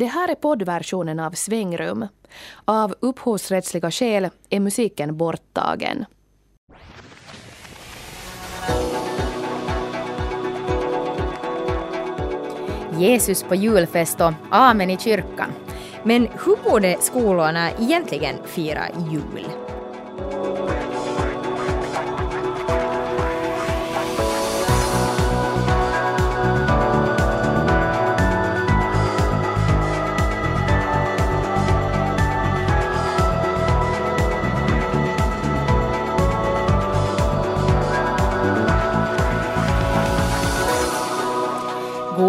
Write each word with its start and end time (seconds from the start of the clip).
Det 0.00 0.06
här 0.06 0.28
är 0.28 0.34
poddversionen 0.34 1.20
av 1.20 1.30
Svängrum. 1.30 2.06
Av 2.64 2.94
upphovsrättsliga 3.00 3.90
skäl 3.90 4.28
är 4.50 4.60
musiken 4.60 5.16
borttagen. 5.16 6.04
Jesus 12.98 13.42
på 13.42 13.54
julfest 13.54 14.20
och 14.20 14.32
Amen 14.50 14.90
i 14.90 14.98
kyrkan. 14.98 15.52
Men 16.02 16.28
hur 16.44 16.70
borde 16.70 16.96
skolorna 17.00 17.70
egentligen 17.70 18.36
fira 18.46 18.82
jul? 19.10 19.69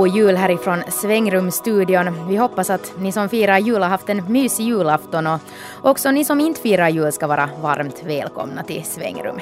God 0.01 0.15
jul 0.15 0.35
härifrån 0.35 0.83
Svängrumstudion. 0.87 2.27
Vi 2.27 2.35
hoppas 2.35 2.69
att 2.69 2.93
ni 2.99 3.11
som 3.11 3.29
firar 3.29 3.57
jul 3.57 3.81
har 3.81 3.89
haft 3.89 4.09
en 4.09 4.33
mysig 4.33 4.63
julafton 4.63 5.27
och 5.27 5.39
också 5.81 6.11
ni 6.11 6.25
som 6.25 6.39
inte 6.39 6.61
firar 6.61 6.89
jul 6.89 7.11
ska 7.11 7.27
vara 7.27 7.49
varmt 7.61 8.03
välkomna 8.05 8.63
till 8.63 8.83
Svängrum. 8.85 9.39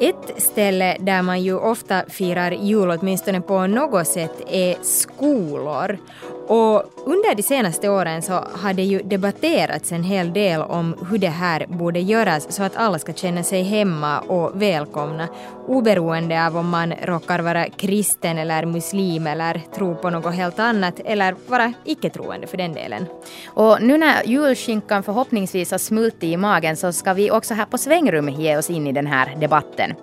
Ett 0.00 0.42
ställe 0.42 0.96
där 1.00 1.22
man 1.22 1.42
ju 1.42 1.58
ofta 1.58 2.02
firar 2.08 2.50
jul 2.50 2.90
åtminstone 2.90 3.40
på 3.40 3.66
något 3.66 4.06
sätt 4.06 4.42
är 4.50 4.76
skolor. 4.82 5.98
Och 6.46 6.84
under 7.06 7.34
de 7.34 7.42
senaste 7.42 7.88
åren 7.88 8.22
så 8.22 8.32
har 8.32 8.72
det 8.72 8.82
ju 8.82 9.02
debatterats 9.02 9.92
en 9.92 10.02
hel 10.02 10.32
del 10.32 10.62
om 10.62 10.94
hur 11.10 11.18
det 11.18 11.28
här 11.28 11.66
borde 11.68 12.00
göras 12.00 12.52
så 12.52 12.62
att 12.62 12.76
alla 12.76 12.98
ska 12.98 13.12
känna 13.12 13.42
sig 13.42 13.62
hemma 13.62 14.20
och 14.20 14.62
välkomna 14.62 15.28
oberoende 15.66 16.46
av 16.46 16.56
om 16.56 16.68
man 16.68 16.92
råkar 17.02 17.38
vara 17.38 17.68
kristen 17.68 18.38
eller 18.38 18.66
muslim 18.66 19.26
eller 19.26 19.62
tro 19.74 19.94
på 19.94 20.10
något 20.10 20.34
helt 20.34 20.58
annat 20.58 21.00
eller 21.04 21.34
vara 21.46 21.72
icke-troende 21.84 22.46
för 22.46 22.56
den 22.56 22.72
delen. 22.72 23.06
Och 23.46 23.82
nu 23.82 23.98
när 23.98 24.22
julskinkan 24.24 25.02
förhoppningsvis 25.02 25.70
har 25.70 25.78
smultit 25.78 26.24
i 26.24 26.36
magen 26.36 26.76
så 26.76 26.92
ska 26.92 27.12
vi 27.12 27.30
också 27.30 27.54
här 27.54 27.66
på 27.66 27.78
Svängrum 27.78 28.28
ge 28.28 28.56
oss 28.56 28.70
in 28.70 28.86
i 28.86 28.92
den 28.92 29.06
här 29.06 29.36
debatten. 29.40 29.94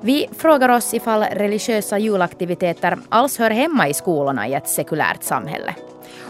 Vi 0.00 0.26
frågar 0.38 0.68
oss 0.68 0.94
ifall 0.94 1.22
religiösa 1.22 1.98
julaktiviteter 1.98 2.98
alls 3.08 3.38
hör 3.38 3.50
hemma 3.50 3.88
i 3.88 3.94
skolorna 3.94 4.48
i 4.48 4.54
ett 4.54 4.68
sekulärt 4.68 5.22
samhälle. 5.22 5.74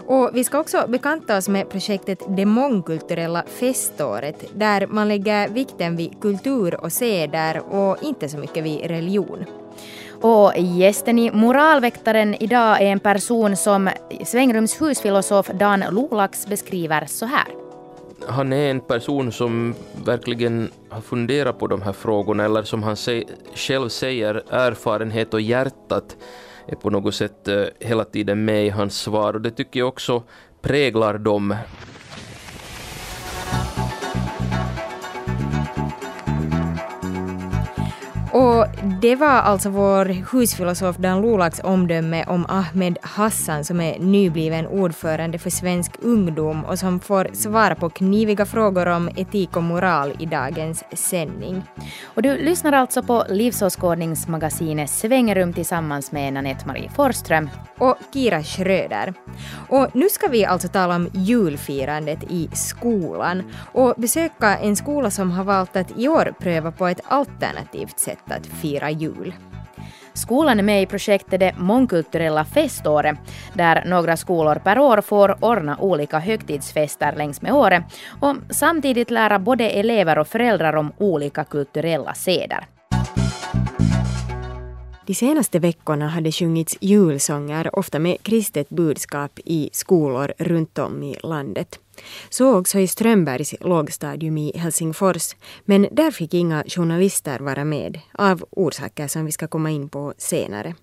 Och 0.08 0.30
vi 0.32 0.44
ska 0.44 0.60
också 0.60 0.84
bekanta 0.88 1.36
oss 1.36 1.48
med 1.48 1.68
projektet 1.68 2.22
Det 2.28 2.46
mångkulturella 2.46 3.44
feståret 3.60 4.44
där 4.54 4.86
man 4.86 5.08
lägger 5.08 5.48
vikten 5.48 5.96
vid 5.96 6.20
kultur 6.20 6.80
och 6.80 6.92
seder 6.92 7.62
och 7.74 8.02
inte 8.02 8.28
så 8.28 8.38
mycket 8.38 8.64
vid 8.64 8.80
religion. 8.80 9.44
Och 10.20 10.52
gästen 10.56 11.18
i 11.18 11.30
Moralväktaren 11.30 12.34
idag 12.34 12.82
är 12.82 12.86
en 12.86 13.00
person 13.00 13.56
som 13.56 13.90
Svängrums 14.24 14.80
husfilosof 14.80 15.46
Dan 15.46 15.84
Lolax 15.90 16.46
beskriver 16.46 17.06
så 17.06 17.26
här. 17.26 17.46
Han 18.28 18.52
är 18.52 18.70
en 18.70 18.80
person 18.80 19.32
som 19.32 19.74
verkligen 20.04 20.70
har 20.88 21.00
funderat 21.00 21.58
på 21.58 21.66
de 21.66 21.82
här 21.82 21.92
frågorna 21.92 22.44
eller 22.44 22.62
som 22.62 22.82
han 22.82 22.96
själv 23.54 23.88
säger 23.88 24.34
erfarenhet 24.50 25.34
och 25.34 25.40
hjärtat 25.40 26.16
är 26.68 26.76
på 26.76 26.90
något 26.90 27.14
sätt 27.14 27.48
eh, 27.48 27.64
hela 27.80 28.04
tiden 28.04 28.44
med 28.44 28.66
i 28.66 28.68
hans 28.68 29.00
svar 29.00 29.34
och 29.34 29.40
det 29.40 29.50
tycker 29.50 29.80
jag 29.80 29.88
också 29.88 30.22
präglar 30.62 31.18
dem. 31.18 31.54
Och 38.32 38.66
det 39.00 39.16
var 39.16 39.28
alltså 39.28 39.70
vår 39.70 40.04
husfilosof 40.32 40.96
Dan 40.96 41.22
Lolax 41.22 41.60
omdöme 41.64 42.24
om 42.24 42.46
Ahmed 42.48 42.98
Hassan 43.02 43.64
som 43.64 43.80
är 43.80 43.98
nybliven 43.98 44.66
ordförande 44.66 45.38
för 45.38 45.50
Svensk 45.50 45.92
Ungdom 46.02 46.64
och 46.64 46.78
som 46.78 47.00
får 47.00 47.28
svara 47.32 47.74
på 47.74 47.90
kniviga 47.90 48.46
frågor 48.46 48.86
om 48.88 49.08
etik 49.16 49.56
och 49.56 49.62
moral 49.62 50.12
i 50.18 50.26
dagens 50.26 50.84
sändning. 50.92 51.62
Och 52.04 52.22
du 52.22 52.38
lyssnar 52.38 52.72
alltså 52.72 53.02
på 53.02 53.24
livsåskådningsmagasinet 53.28 54.90
Svängerum 54.90 55.52
tillsammans 55.52 56.12
med 56.12 56.32
Nanette 56.32 56.66
Marie 56.66 56.90
Forsström 56.90 57.50
och 57.78 57.96
Kira 58.12 58.42
Schröder. 58.42 59.14
Och 59.68 59.88
nu 59.92 60.08
ska 60.08 60.28
vi 60.28 60.44
alltså 60.44 60.68
tala 60.68 60.96
om 60.96 61.08
julfirandet 61.12 62.18
i 62.30 62.48
skolan 62.52 63.42
och 63.72 63.94
besöka 63.96 64.56
en 64.56 64.76
skola 64.76 65.10
som 65.10 65.30
har 65.30 65.44
valt 65.44 65.76
att 65.76 65.98
i 65.98 66.08
år 66.08 66.34
pröva 66.38 66.72
på 66.72 66.86
ett 66.86 67.00
alternativt 67.04 67.98
sätt 67.98 68.17
att 68.26 68.46
fira 68.46 68.90
jul. 68.90 69.34
Skolan 70.12 70.58
är 70.58 70.62
med 70.62 70.82
i 70.82 70.86
projektet 70.86 71.40
Det 71.40 71.54
mångkulturella 71.58 72.44
feståret 72.44 73.18
där 73.54 73.84
några 73.86 74.16
skolor 74.16 74.54
per 74.54 74.78
år 74.78 75.00
får 75.00 75.44
ordna 75.44 75.76
olika 75.80 76.18
högtidsfester 76.18 77.12
längs 77.16 77.42
med 77.42 77.52
året 77.52 77.84
och 78.20 78.36
samtidigt 78.50 79.10
lära 79.10 79.38
både 79.38 79.70
elever 79.70 80.18
och 80.18 80.28
föräldrar 80.28 80.76
om 80.76 80.92
olika 80.98 81.44
kulturella 81.44 82.14
seder. 82.14 82.66
De 85.08 85.14
senaste 85.14 85.58
veckorna 85.58 86.08
har 86.08 86.20
det 86.20 86.32
sjungits 86.32 86.76
julsånger, 86.80 87.78
ofta 87.78 87.98
med 87.98 88.22
kristet 88.22 88.68
budskap, 88.68 89.38
i 89.44 89.70
skolor 89.72 90.32
runt 90.38 90.78
om 90.78 91.02
i 91.02 91.16
landet. 91.22 91.80
Så 92.30 92.58
också 92.58 92.78
i 92.78 92.86
Strömbergs 92.86 93.54
lågstadium 93.60 94.38
i 94.38 94.52
Helsingfors, 94.58 95.36
men 95.64 95.88
där 95.92 96.10
fick 96.10 96.34
inga 96.34 96.64
journalister 96.66 97.38
vara 97.38 97.64
med, 97.64 98.00
av 98.12 98.44
orsaker 98.50 99.08
som 99.08 99.24
vi 99.24 99.32
ska 99.32 99.46
komma 99.46 99.70
in 99.70 99.88
på 99.88 100.14
senare. 100.18 100.74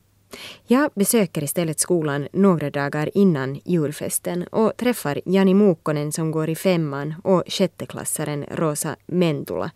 Jag 0.68 0.91
besöker 0.96 1.44
istället 1.44 1.80
skolan 1.80 2.28
några 2.34 2.69
dagar 2.69 3.09
innan 3.14 3.59
julfesten 3.66 4.44
och 4.44 4.78
träffar 4.78 5.22
Jani 5.25 5.53
Muukkonen 5.53 6.12
som 6.12 6.31
går 6.31 6.50
i 6.50 6.56
femman 6.56 7.16
och 7.24 7.44
sjätteklassaren 7.47 8.46
Rosa 8.52 8.96
Mentula 9.06 9.72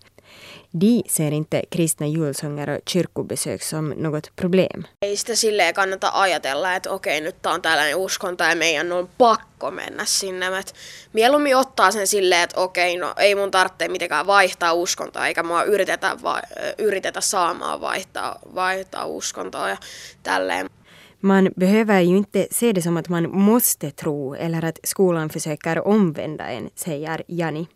de 0.82 1.02
ser 1.08 1.34
inte 1.34 1.62
kristna 1.70 2.08
julsånger 2.08 2.70
och 2.70 2.86
kyrkobesök 2.86 3.62
som 3.64 3.90
något 3.98 4.28
problem. 4.36 4.84
Ei 5.02 5.18
sitä 5.18 5.36
silleen 5.36 5.74
kannata 5.74 6.12
ajatella, 6.14 6.76
että 6.76 6.92
okei, 6.92 7.22
nyt 7.22 7.42
tää 7.42 7.54
on 7.54 7.62
tällainen 7.62 7.96
uskonto 7.96 8.44
ja 8.44 8.56
meidän 8.56 8.92
on 8.92 9.10
pakko 9.18 9.72
mennä 9.72 10.06
sinne. 10.06 10.60
Et 10.60 10.74
mieluummin 11.14 11.56
ottaa 11.58 11.92
sen 11.92 12.08
silleen, 12.08 12.42
että 12.44 12.60
okei, 12.62 12.98
no 12.98 13.14
ei 13.18 13.36
mun 13.36 13.52
tarvitse 13.52 13.88
mitenkään 13.88 14.28
vaihtaa 14.28 14.74
uskontoa, 14.74 15.28
eikä 15.28 15.44
mua 15.44 15.64
yritetä, 15.64 16.18
va- 16.24 16.42
yritetä 16.78 17.22
saamaan 17.22 17.82
vaihtaa, 17.82 18.40
vaihtaa 18.56 19.06
uskontoa 19.06 19.70
ja 19.70 19.78
tälleen. 20.24 20.70
Man 21.22 21.50
behöver 21.60 22.00
ju 22.02 22.18
inte 22.18 22.48
se 22.52 22.74
det 22.76 22.82
som 22.82 22.98
att 22.98 23.10
man 23.10 23.30
måste 23.32 23.92
tro 23.92 24.34
eller 24.34 24.66
att 24.66 24.80
skolan 24.86 25.30
försöker 25.30 25.88
omvända 25.88 26.48
en, 26.48 26.70
säger 26.76 27.24
Jani. 27.28 27.68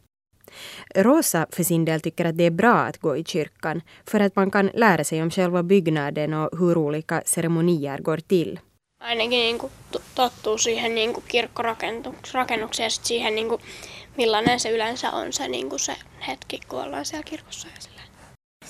Rosa 0.96 1.48
för 1.56 1.64
sin 1.64 1.86
del 1.86 2.02
tycker 2.02 2.26
att 2.26 2.38
det 2.38 2.44
är 2.44 2.52
bra 2.52 2.74
att 2.74 2.98
gå 2.98 3.18
i 3.18 3.24
kyrkan 3.24 3.82
för 4.12 4.20
att 4.20 4.36
man 4.36 4.52
kan 4.52 4.72
lära 4.74 5.04
sig 5.04 5.22
om 5.22 5.30
själva 5.30 5.64
byggnaden 5.64 6.34
och 6.34 6.60
hur 6.60 6.78
olika 6.78 7.22
ceremonier 7.26 7.98
går 7.98 8.18
till. 8.28 8.60
Ainakin 9.00 9.40
niin 9.40 9.58
kuin 9.58 9.72
tottuu 10.16 10.58
siihen 10.58 10.96
niin 10.96 11.14
kuin 11.14 11.24
kirkkorakennukseen 11.28 12.86
ja 12.86 12.90
siihen, 12.90 13.36
niin 13.36 13.50
kuin, 13.50 13.62
millainen 14.18 14.60
se 14.60 14.70
yleensä 14.70 15.12
on 15.12 15.34
se, 15.34 15.48
niin 15.48 15.70
kuin 15.70 15.80
se 15.80 15.96
hetki, 16.28 16.60
kun 16.68 16.84
ollaan 16.84 17.06
siellä 17.06 17.24
kirkossa. 17.24 17.68
Ja 17.68 17.94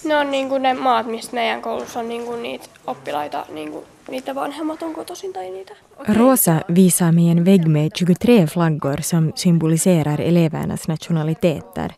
ne 0.04 0.16
on 0.16 0.32
niin 0.32 0.50
kuin 0.50 0.62
ne 0.62 0.74
maat, 0.74 1.06
mistä 1.06 1.34
meidän 1.34 1.62
koulussa 1.62 2.00
on 2.00 2.10
niin 2.10 2.26
kuin 2.26 2.44
niitä 2.44 2.66
oppilaita 2.88 3.46
niin 3.50 3.72
kuin 3.72 3.86
niitä 4.12 4.36
vanhemmat 4.36 4.84
on 4.84 4.94
kotoisin 4.94 5.34
tai 5.34 5.52
niitä. 5.52 5.74
Rosa 6.08 6.62
visar 6.76 7.12
mig 7.12 7.30
en 7.30 7.46
vägg 7.46 7.68
med 7.68 7.92
23 7.96 8.48
flaggor 8.48 9.02
som 9.02 9.32
symboliserar 9.36 10.22
elevernas 10.22 10.88
nationaliteter. 10.88 11.94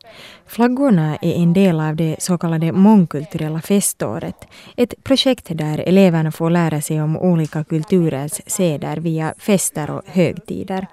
Flaggorna 0.45 1.15
är 1.21 1.33
en 1.33 1.53
del 1.53 1.79
av 1.79 1.95
det 1.95 2.15
så 2.19 2.37
kallade 2.37 2.71
mångkulturella 2.71 3.61
feståret, 3.61 4.47
ett 4.77 4.93
projekt 5.03 5.45
där 5.49 5.77
eleverna 5.77 6.31
får 6.31 6.49
lära 6.49 6.81
sig 6.81 7.01
om 7.01 7.17
olika 7.17 7.63
kulturers 7.63 8.41
seder 8.47 8.97
via 8.97 9.33
fester 9.37 9.89
och 9.91 10.01
högtider. 10.05 10.87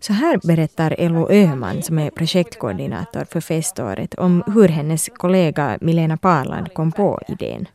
Så 0.00 0.12
här 0.12 0.40
berättar 0.46 0.94
Ello 0.98 1.30
Öhman, 1.30 1.82
som 1.82 1.98
är 1.98 2.10
projektkoordinator 2.10 3.24
för 3.24 3.40
feståret, 3.40 4.14
om 4.14 4.42
hur 4.54 4.68
hennes 4.68 5.10
kollega 5.16 5.78
Milena 5.80 6.16
Parland 6.16 6.74
kom 6.74 6.92
på 6.92 7.20
idén. 7.28 7.68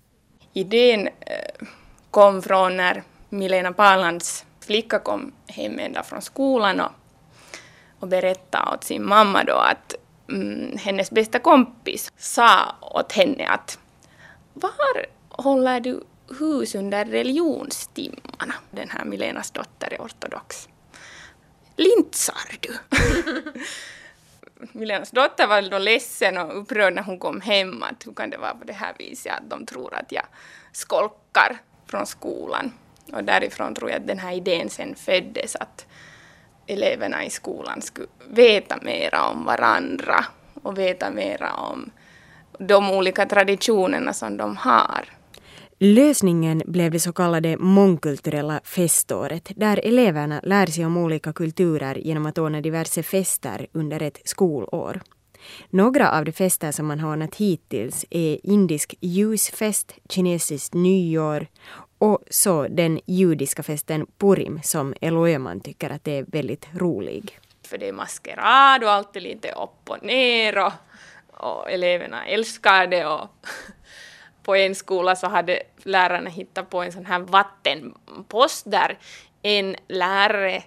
Idén 0.54 1.08
eh, 1.08 1.68
kom 2.13 2.42
från 2.42 2.77
när 2.77 3.04
Milena 3.30 3.74
Parlands 3.74 4.45
flicka 4.60 5.00
kom 5.00 5.31
hem 5.48 5.80
ända 5.80 6.04
från 6.04 6.21
skolan 6.21 6.80
och, 6.80 6.92
och 8.00 8.07
berättade 8.07 8.75
åt 8.75 8.83
sin 8.83 9.06
mamma 9.06 9.44
då 9.44 9.56
att 9.56 9.95
mm, 10.30 10.77
hennes 10.77 11.12
bästa 11.12 11.39
kompis 11.39 12.12
sa 12.18 12.75
åt 12.81 13.12
henne 13.12 13.48
att 13.48 13.80
var 14.54 15.06
håller 15.30 15.80
du 15.80 16.04
hus 16.39 16.75
under 16.75 17.06
religionstimmarna? 17.06 18.54
Den 18.71 18.89
här 18.89 19.06
Milenas 19.06 19.51
dotter 19.51 19.94
är 19.94 19.98
ortodox. 19.98 20.69
lintsar 21.75 22.57
du? 22.60 22.74
Milenas 24.71 25.12
dotter 25.12 25.48
var 25.48 25.62
då 25.62 25.77
ledsen 25.77 26.38
och 26.38 26.62
upprörd 26.62 26.94
när 26.94 27.04
hon 27.04 27.19
kom 27.19 27.42
hem 27.42 27.83
att 27.83 28.07
hur 28.07 28.13
kan 28.13 28.30
det 28.30 28.38
vara 28.38 28.56
på 28.56 28.63
det 28.63 28.74
här 28.74 28.94
viset 29.00 29.33
att 29.38 29.50
de 29.50 29.65
tror 29.65 29.94
att 29.94 30.12
jag 30.12 30.25
skolkar 30.71 31.60
från 31.88 32.06
skolan. 32.06 32.72
Och 33.14 33.24
därifrån 33.24 33.76
tror 33.76 33.90
jag 33.90 34.02
att 34.02 34.08
den 34.08 34.20
här 34.20 34.34
idén 34.34 34.70
sen 34.70 34.96
föddes 34.96 35.56
att 35.56 35.86
eleverna 36.68 37.26
i 37.26 37.30
skolan 37.30 37.82
skulle 37.82 38.08
veta 38.30 38.78
mera 38.82 39.30
om 39.30 39.46
varandra 39.46 40.26
och 40.64 40.78
veta 40.78 41.12
mera 41.12 41.54
om 41.54 41.92
de 42.60 42.92
olika 42.92 43.26
traditionerna 43.26 44.14
som 44.14 44.38
de 44.38 44.58
har. 44.58 45.06
Lösningen 45.80 46.62
blev 46.66 46.92
det 46.92 47.00
så 47.00 47.14
kallade 47.14 47.58
mångkulturella 47.58 48.62
feståret 48.64 49.52
där 49.56 49.82
eleverna 49.84 50.40
lär 50.44 50.66
sig 50.66 50.86
om 50.86 50.98
olika 50.98 51.34
kulturer 51.34 51.96
genom 51.96 52.26
att 52.26 52.38
ordna 52.38 52.62
diverse 52.62 53.04
fester 53.04 53.68
under 53.72 54.02
ett 54.02 54.22
skolår. 54.26 55.02
Några 55.69 56.12
av 56.12 56.25
de 56.25 56.31
fester 56.31 56.72
som 56.72 56.88
man 56.88 57.00
har 57.00 57.12
ordnat 57.12 57.36
hittills 57.36 58.06
är 58.10 58.40
indisk 58.44 58.95
ljusfest, 59.00 59.95
kinesiskt 60.10 60.74
nyår 60.74 61.48
och 61.98 62.19
så 62.30 62.68
den 62.68 63.00
judiska 63.06 63.63
festen 63.63 64.07
Purim 64.18 64.60
som 64.63 64.94
Elo 65.01 65.28
Öhman 65.28 65.60
tycker 65.60 65.90
att 65.90 66.04
det 66.04 66.18
är 66.18 66.25
väldigt 66.28 66.68
rolig. 66.75 67.40
För 67.68 67.78
det 67.78 67.88
är 67.88 67.94
maskerad 67.94 68.84
och 68.84 68.92
allt 68.92 69.16
är 69.16 69.22
lite 69.22 69.51
upp 69.51 69.90
och 69.90 70.04
ner 70.04 70.57
och, 70.57 70.72
och 71.28 71.72
eleverna 71.72 72.25
älskar 72.25 72.88
det 72.88 73.06
och 73.06 73.30
på 74.44 74.56
en 74.56 74.75
skola 74.75 75.16
så 75.16 75.28
hade 75.28 75.63
lärarna 75.84 76.30
hittat 76.30 76.69
på 76.69 76.81
en 76.81 76.92
sån 76.92 77.06
här 77.06 77.19
vattenpost 77.19 78.72
där 78.72 78.98
en 79.42 79.75
lärare 79.88 80.63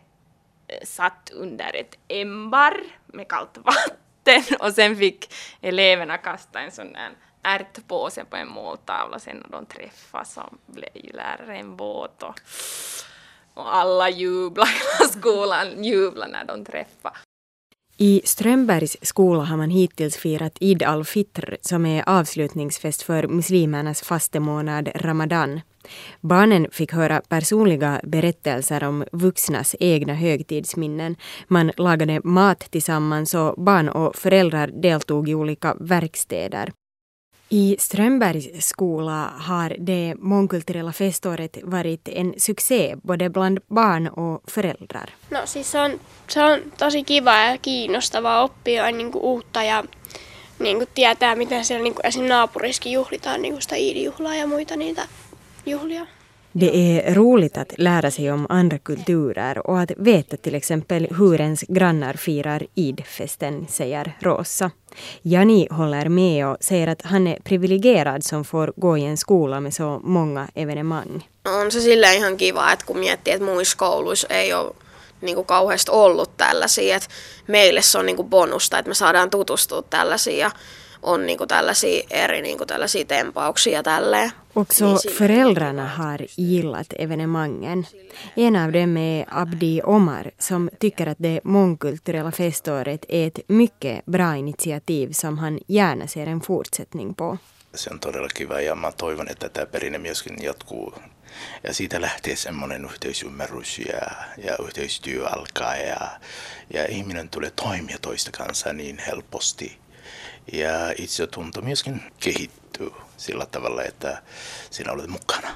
satt 0.82 1.30
under 1.34 1.76
ett 1.76 1.98
ämbar 2.08 2.76
med 3.06 3.28
kallt 3.28 3.58
vatten 3.58 3.96
och 4.60 4.72
sen 4.72 4.96
fick 4.96 5.34
eleverna 5.60 6.18
kasta 6.18 6.60
en 6.60 6.72
sån 6.72 6.92
där 6.92 7.10
ärtpåse 7.42 8.24
på 8.24 8.36
en 8.36 8.48
måltavla 8.48 9.18
sen 9.18 9.36
när 9.36 9.48
de 9.48 9.66
träffas 9.66 10.32
så 10.32 10.42
blev 10.66 10.90
ju 10.94 11.12
läraren 11.12 11.76
våt 11.76 12.22
och, 12.22 12.40
och 13.54 13.76
alla 13.76 14.10
jublade, 14.10 14.70
hela 14.70 15.10
skolan 15.12 15.84
jublade 15.84 16.32
när 16.32 16.44
de 16.44 16.64
träffade. 16.64 17.16
I 17.98 18.20
Strömbergs 18.24 18.96
skola 19.02 19.44
har 19.44 19.56
man 19.56 19.70
hittills 19.70 20.16
firat 20.16 20.56
Id 20.60 20.82
al-Fitr 20.82 21.56
som 21.60 21.86
är 21.86 22.08
avslutningsfest 22.08 23.02
för 23.02 23.28
muslimernas 23.28 24.02
fastemånad 24.02 24.88
Ramadan. 24.94 25.60
Barnen 26.20 26.66
fick 26.72 26.92
höra 26.92 27.20
personliga 27.28 28.00
berättelser 28.02 28.84
om 28.84 29.04
vuxnas 29.12 29.76
egna 29.80 30.14
högtidsminnen. 30.14 31.16
Man 31.48 31.72
lagade 31.76 32.20
mat 32.24 32.60
tillsammans 32.70 33.34
och 33.34 33.54
barn 33.64 33.88
och 33.88 34.16
föräldrar 34.16 34.70
deltog 34.82 35.28
i 35.28 35.34
olika 35.34 35.74
verkstäder. 35.80 36.72
I 37.50 37.76
Strömbergs 37.78 38.66
skola 38.66 39.32
har 39.38 39.76
det 39.78 40.14
mångkulturella 40.18 40.92
feståret 40.92 41.58
varit 41.62 42.08
en 42.08 42.34
succé 42.36 42.96
både 43.02 43.28
bland 43.30 43.58
barn 43.68 44.08
och 44.08 44.42
föräldrar. 44.50 45.14
No 45.30 45.38
siis 45.44 45.70
se 45.70 45.80
on, 45.80 46.00
se 46.28 46.42
on 46.42 46.60
tosi 46.78 47.02
kiva 47.04 47.38
ja 47.38 47.58
kiinnostavaa 47.58 48.42
oppia 48.42 48.90
niin 48.90 49.12
kuin 49.12 49.24
uutta 49.24 49.62
ja 49.62 49.84
niin 50.58 50.76
kuin 50.76 50.88
tietää, 50.94 51.36
miten 51.36 51.64
siellä 51.64 51.84
niin 51.84 51.94
kuin 51.94 52.06
esim. 52.06 52.24
naapuriskin 52.24 52.92
juhlitaan 52.92 53.42
niin 53.42 53.52
kuin 53.52 53.62
sitä 53.62 53.76
iidijuhlaa 53.76 54.34
ja 54.34 54.46
muita 54.46 54.76
niitä 54.76 55.08
juhlia. 55.66 56.06
Det 56.58 56.76
är 56.76 57.14
roligt 57.14 57.56
att 57.56 57.78
lära 57.78 58.10
sig 58.10 58.32
om 58.32 58.46
andra 58.48 58.78
kulturer 58.78 59.66
och 59.66 59.80
att 59.80 59.90
veta 59.96 60.36
till 60.36 60.54
exempel 60.54 61.06
hur 61.18 61.40
ens 61.40 61.60
grannar 61.60 62.12
firar 62.14 62.66
idfesten, 62.74 63.66
säger 63.68 64.16
Rosa. 64.20 64.70
Jani 65.22 65.68
håller 65.70 66.08
med 66.08 66.46
och 66.46 66.56
säger 66.60 66.86
att 66.86 67.02
han 67.02 67.26
är 67.26 67.38
privilegierad 67.44 68.24
som 68.24 68.44
får 68.44 68.72
gå 68.76 68.98
i 68.98 69.04
en 69.04 69.16
skola 69.16 69.60
med 69.60 69.74
så 69.74 70.00
många 70.04 70.48
evenemang. 70.54 71.28
On 71.62 71.70
se 71.70 71.80
sillä 71.80 72.12
ihan 72.12 72.36
kiva, 72.36 72.72
että 72.72 72.86
kun 72.86 72.98
miettii, 72.98 73.34
että 73.34 73.46
muissa 73.46 73.76
kouluissa 73.76 74.28
ei 74.30 74.54
ole 74.54 74.74
niin 75.20 75.34
kuin 75.34 75.46
kauheasti 75.46 75.90
ollut 75.90 76.36
tällaisia, 76.36 76.96
että 76.96 77.08
meille 77.46 77.82
se 77.82 77.98
on 77.98 78.06
niin 78.06 78.16
kuin 78.16 78.30
bonusta, 78.30 78.78
että 78.78 78.88
me 78.88 78.94
saadaan 78.94 79.30
tutustua 79.30 79.82
tällaisiin 79.82 80.38
ja 80.38 80.50
on 81.06 81.26
niin 81.26 81.38
kuin 81.38 81.48
tällaisia 81.48 82.02
eri 82.10 82.42
niin 82.42 82.58
kuin 82.58 82.68
tällaisia 82.68 83.04
tempauksia 83.04 83.82
tälleen. 83.82 84.32
Också 84.54 84.98
föräldrarna 85.18 85.86
har 85.86 86.18
gillat 86.36 86.86
evenemangen. 86.98 87.86
En 88.36 88.56
av 88.56 88.72
dem 88.72 88.96
är 88.96 89.24
Abdi 89.30 89.80
Omar 89.84 90.30
som 90.38 90.70
tycker 90.78 91.06
att 91.06 91.18
det 91.22 91.40
mångkulturella 91.44 92.30
feståret 92.30 93.04
är 93.08 93.26
ett 93.26 93.40
mycket 93.48 94.06
bra 94.06 94.36
initiativ 94.36 95.12
som 95.12 95.38
han 95.38 95.58
gärna 95.68 96.06
ser 96.06 96.26
en 96.26 96.40
fortsättning 96.40 97.14
på. 97.14 97.38
Se 97.74 97.90
on 97.90 97.98
todella 97.98 98.28
kiva 98.28 98.60
ja 98.60 98.74
mä 98.74 98.92
toivon, 98.92 99.28
että 99.28 99.48
tämä 99.48 99.66
perinne 99.66 99.98
myöskin 99.98 100.42
jatkuu. 100.42 100.94
Ja 101.62 101.74
siitä 101.74 102.00
lähtee 102.00 102.36
semmoinen 102.36 102.84
yhteisymmärrys 102.84 103.78
ja, 103.78 104.10
ja 104.44 104.56
yhteistyö 104.66 105.26
alkaa 105.26 105.76
ja, 105.76 106.10
ja 106.74 106.86
ihminen 106.88 107.28
tulee 107.28 107.50
toimia 107.50 107.98
toista 108.02 108.30
kanssa 108.30 108.72
niin 108.72 108.98
helposti. 108.98 109.78
Ja 110.52 110.92
itsetunto 110.98 111.62
myöskin 111.62 112.02
kehittyy 112.20 112.90
sillä 113.16 113.46
tavalla, 113.46 113.82
että 113.82 114.22
sinä 114.70 114.92
olet 114.92 115.10
mukana. 115.10 115.48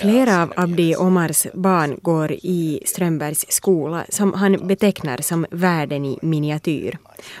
Flera 0.00 0.42
av 0.42 0.50
Abdi 0.56 0.96
Omars 0.96 1.48
barn 1.54 1.96
går 2.02 2.32
i 2.32 2.80
Strömbergs 2.84 3.46
skola 3.48 4.04
som 4.08 4.32
han 4.32 4.66
betecknar 4.66 5.20
som 5.20 5.46
världen 5.50 6.04
i 6.04 6.18
miniatyr. 6.22 6.98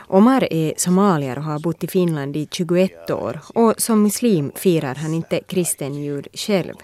Omar 0.08 0.52
är 0.52 0.74
somalier 0.76 1.38
och 1.38 1.44
har 1.44 1.58
bott 1.58 1.84
i 1.84 1.86
Finland 1.86 2.36
i 2.36 2.48
21 2.50 3.10
år 3.10 3.40
och 3.54 3.74
som 3.78 4.02
muslim 4.02 4.52
firar 4.54 4.94
han 4.94 5.14
inte 5.14 5.40
kristen 5.40 5.94
jul 5.94 6.26
själv. 6.32 6.74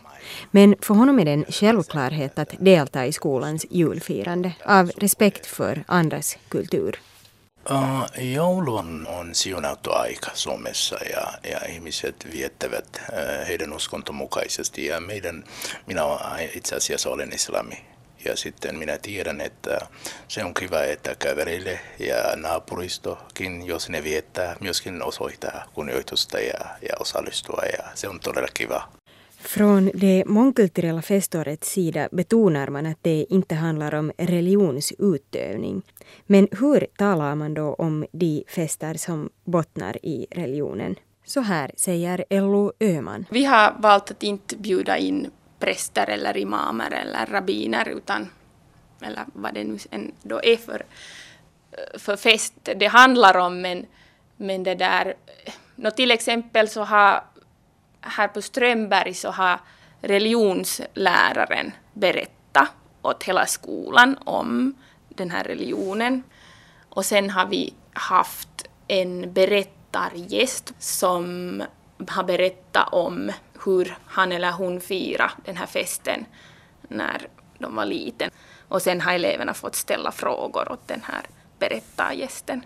Men 0.51 0.75
för 0.81 0.95
honom 0.95 1.19
är 1.19 1.25
det 1.25 1.33
en 1.33 1.45
självklarhet 1.45 2.39
att 2.39 2.55
delta 2.59 3.07
i 3.07 3.13
skolans 3.13 3.67
julfirande 3.71 4.53
av 4.65 4.91
respekt 4.97 5.47
för 5.47 5.85
andras 5.87 6.37
kultur. 6.49 7.01
Uh, 7.71 8.25
joulu 8.33 8.77
on, 8.77 9.07
siunattu 9.33 9.93
aika 9.93 10.31
Suomessa 10.35 10.97
ja, 11.11 11.51
ja 11.51 11.61
ihmiset 11.69 12.27
viettävät 12.33 13.03
uh, 13.03 13.47
heidän 13.47 13.73
uskonto 13.73 14.13
mukaisesti. 14.13 14.87
Ja 14.87 15.01
meidän, 15.01 15.45
minä 15.87 16.03
itse 16.55 16.77
asiassa 16.77 17.11
olen 17.11 17.33
islami. 17.33 17.85
Ja 18.25 18.37
sitten 18.37 18.77
minä 18.77 18.99
tiedän, 18.99 19.41
että 19.41 19.79
se 20.29 20.45
on 20.45 20.55
kiva, 20.55 20.83
että 20.83 21.15
kävereille 21.15 21.81
ja 21.99 22.37
naapuristokin, 22.37 23.67
jos 23.67 23.89
ne 23.89 24.05
viettää, 24.05 24.57
myöskin 24.61 25.03
osoittaa 25.03 25.65
kunnioitusta 25.75 26.39
ja, 26.39 26.61
ja 26.83 26.95
osallistua. 27.01 27.63
Ja 27.73 27.85
se 27.95 28.09
on 28.09 28.21
todella 28.21 28.49
kiva. 28.55 28.89
Från 29.41 29.91
det 29.95 30.25
mångkulturella 30.27 31.03
festårets 31.03 31.71
sida 31.71 32.09
betonar 32.13 32.69
man 32.69 32.87
att 32.87 32.99
det 33.03 33.27
inte 33.29 33.55
handlar 33.55 33.95
om 33.95 34.13
religionsutövning. 34.19 35.83
Men 36.27 36.49
hur 36.61 36.87
talar 36.97 37.35
man 37.35 37.55
då 37.55 37.75
om 37.75 38.07
de 38.13 38.45
fester 38.49 38.95
som 38.95 39.31
bottnar 39.45 40.07
i 40.07 40.27
religionen? 40.31 40.95
Så 41.25 41.41
här 41.41 41.71
säger 41.77 42.25
Ello 42.31 42.73
Öhman. 42.81 43.25
Vi 43.31 43.45
har 43.45 43.77
valt 43.79 44.11
att 44.11 44.23
inte 44.23 44.57
bjuda 44.57 44.99
in 44.99 45.31
präster 45.59 46.11
eller 46.11 46.37
imamer 46.37 46.91
eller 46.91 47.27
rabbiner 47.27 47.89
utan 47.89 48.29
eller 49.03 49.25
vad 49.33 49.55
det 49.55 49.65
nu 49.65 49.79
då 50.23 50.41
är 50.43 50.57
för, 50.57 50.83
för 51.99 52.17
fest 52.17 52.55
det 52.63 52.87
handlar 52.87 53.37
om 53.37 53.61
men, 53.61 53.87
men 54.37 54.63
det 54.63 54.75
där, 54.75 55.15
no, 55.77 55.91
till 55.91 56.11
exempel 56.11 56.69
så 56.69 56.83
har 56.83 57.25
här 58.01 58.29
på 58.29 58.43
Strömberg 58.43 59.15
så 59.15 59.31
har 59.31 59.61
religionsläraren 60.01 61.73
berättat 61.93 62.69
åt 63.03 63.23
hela 63.23 63.47
skolan 63.47 64.19
om 64.25 64.75
den 65.09 65.31
här 65.31 65.45
religionen. 65.45 66.23
Och 66.89 67.05
sen 67.05 67.31
har 67.31 67.47
vi 67.47 67.75
haft 67.93 68.69
en 68.89 69.33
berättargäst 69.33 70.73
som 70.79 71.63
har 72.09 72.25
berättat 72.25 72.93
om 72.93 73.33
hur 73.65 73.97
han 74.07 74.33
eller 74.33 74.53
hon 74.53 74.81
firade 74.81 75.33
den 75.45 75.57
här 75.57 75.67
festen 75.67 76.25
när 76.89 77.29
de 77.59 77.77
var 77.77 77.85
liten. 77.85 78.31
Och 78.69 78.83
sen 78.83 79.01
har 79.01 79.13
eleverna 79.13 79.55
fått 79.55 79.75
ställa 79.75 80.13
frågor 80.13 80.73
åt 80.73 80.89
den 80.89 81.03
här 81.05 81.23
berättargästen. 81.59 82.65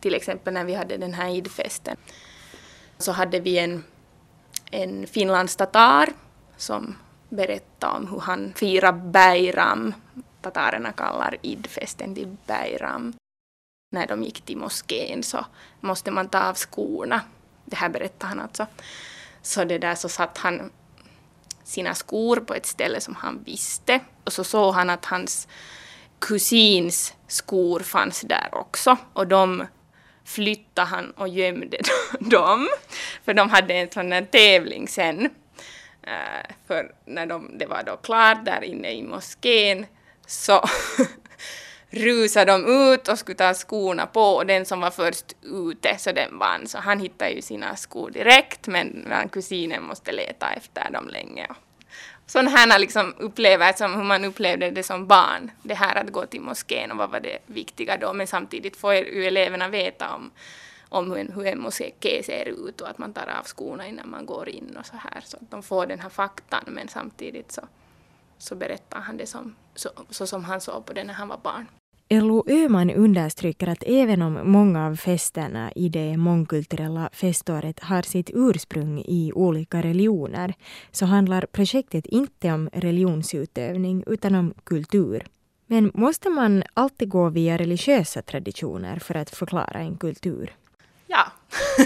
Till 0.00 0.14
exempel 0.14 0.54
när 0.54 0.64
vi 0.64 0.74
hade 0.74 0.96
den 0.96 1.14
här 1.14 1.28
idfesten 1.28 1.96
så 2.98 3.12
hade 3.12 3.40
vi 3.40 3.58
en 3.58 3.84
en 4.70 5.06
finlandstatar 5.06 6.08
som 6.56 6.96
berättade 7.28 7.96
om 7.96 8.08
hur 8.08 8.20
han 8.20 8.52
firar 8.56 8.92
Beiram. 8.92 9.94
Tatarerna 10.40 10.92
kallar 10.92 11.36
idfesten 11.42 12.14
till 12.14 12.36
Beiram. 12.46 13.12
När 13.92 14.06
de 14.06 14.22
gick 14.22 14.40
till 14.40 14.56
moskén 14.56 15.22
så 15.22 15.46
måste 15.80 16.10
man 16.10 16.28
ta 16.28 16.40
av 16.48 16.54
skorna. 16.54 17.20
Det 17.64 17.76
här 17.76 17.88
berättade 17.88 18.28
han 18.28 18.40
alltså. 18.40 18.66
Så 19.42 19.64
det 19.64 19.78
där 19.78 19.94
så 19.94 20.08
satt 20.08 20.38
han 20.38 20.70
sina 21.64 21.94
skor 21.94 22.36
på 22.36 22.54
ett 22.54 22.66
ställe 22.66 23.00
som 23.00 23.14
han 23.14 23.42
visste 23.44 24.00
och 24.24 24.32
så 24.32 24.44
såg 24.44 24.74
han 24.74 24.90
att 24.90 25.04
hans 25.04 25.48
kusins 26.18 27.14
skor 27.26 27.80
fanns 27.80 28.20
där 28.20 28.48
också 28.52 28.96
och 29.12 29.26
de 29.26 29.66
flyttade 30.30 30.88
han 30.88 31.10
och 31.10 31.28
gömde 31.28 31.78
dem. 32.20 32.68
För 33.24 33.34
de 33.34 33.50
hade 33.50 33.74
en 33.74 33.90
sån 33.90 34.12
här 34.12 34.22
tävling 34.22 34.88
sen. 34.88 35.24
Uh, 36.06 36.54
för 36.66 36.92
när 37.04 37.26
de, 37.26 37.58
det 37.58 37.66
var 37.66 37.82
då 37.82 37.96
klart 37.96 38.44
där 38.44 38.64
inne 38.64 38.92
i 38.92 39.02
moskén 39.02 39.86
så 40.26 40.64
rusade 41.90 42.52
de 42.52 42.92
ut 42.92 43.08
och 43.08 43.18
skulle 43.18 43.36
ta 43.36 43.54
skorna 43.54 44.06
på 44.06 44.22
och 44.22 44.46
den 44.46 44.66
som 44.66 44.80
var 44.80 44.90
först 44.90 45.36
ute 45.42 45.98
så 45.98 46.12
den 46.12 46.38
vann. 46.38 46.66
Så 46.66 46.78
han 46.78 47.00
hittade 47.00 47.30
ju 47.30 47.42
sina 47.42 47.76
skor 47.76 48.10
direkt 48.10 48.66
men 48.66 49.06
kusinen 49.32 49.82
måste 49.82 50.12
leta 50.12 50.52
efter 50.52 50.90
dem 50.90 51.08
länge. 51.08 51.46
Sådana 52.30 52.50
här 52.50 52.78
liksom 52.78 53.14
upplever 53.18 53.72
som 53.72 53.94
hur 53.94 54.04
man 54.04 54.24
upplevde 54.24 54.70
det 54.70 54.82
som 54.82 55.06
barn, 55.06 55.50
det 55.62 55.74
här 55.74 55.96
att 55.96 56.12
gå 56.12 56.26
till 56.26 56.40
moskén 56.40 56.90
och 56.90 56.96
vad 56.96 57.10
var 57.10 57.20
det 57.20 57.38
viktiga 57.46 57.96
då, 57.96 58.12
men 58.12 58.26
samtidigt 58.26 58.76
får 58.76 58.94
ju 58.94 59.24
eleverna 59.24 59.68
veta 59.68 60.14
om, 60.14 60.30
om 60.88 61.10
hur 61.10 61.18
en, 61.18 61.32
hur 61.32 61.46
en 61.46 61.60
moské 61.60 62.22
ser 62.22 62.48
ut 62.48 62.80
och 62.80 62.88
att 62.88 62.98
man 62.98 63.12
tar 63.12 63.26
av 63.40 63.44
skorna 63.44 63.86
innan 63.86 64.10
man 64.10 64.26
går 64.26 64.48
in 64.48 64.76
och 64.76 64.86
så 64.86 64.96
här, 64.96 65.20
så 65.24 65.36
att 65.36 65.50
de 65.50 65.62
får 65.62 65.86
den 65.86 66.00
här 66.00 66.08
faktan 66.08 66.64
men 66.66 66.88
samtidigt 66.88 67.52
så, 67.52 67.62
så 68.38 68.54
berättar 68.54 69.00
han 69.00 69.16
det 69.16 69.26
som, 69.26 69.56
så, 69.74 69.90
så 70.10 70.26
som 70.26 70.44
han 70.44 70.60
såg 70.60 70.86
på 70.86 70.92
det 70.92 71.04
när 71.04 71.14
han 71.14 71.28
var 71.28 71.38
barn. 71.42 71.66
Ello 72.12 72.44
Öhman 72.46 72.90
understryker 72.90 73.68
att 73.68 73.82
även 73.86 74.22
om 74.22 74.40
många 74.44 74.86
av 74.86 74.96
festerna 74.96 75.72
i 75.74 75.88
det 75.88 76.16
mångkulturella 76.16 77.10
feståret 77.12 77.80
har 77.80 78.02
sitt 78.02 78.30
ursprung 78.34 78.98
i 78.98 79.32
olika 79.34 79.82
religioner 79.82 80.54
så 80.90 81.06
handlar 81.06 81.46
projektet 81.46 82.06
inte 82.06 82.52
om 82.52 82.70
religionsutövning 82.72 84.04
utan 84.06 84.34
om 84.34 84.54
kultur. 84.64 85.26
Men 85.66 85.90
måste 85.94 86.30
man 86.30 86.62
alltid 86.74 87.08
gå 87.08 87.28
via 87.28 87.58
religiösa 87.58 88.22
traditioner 88.22 88.98
för 88.98 89.14
att 89.14 89.30
förklara 89.30 89.80
en 89.80 89.96
kultur? 89.96 90.54
Ja, 91.06 91.26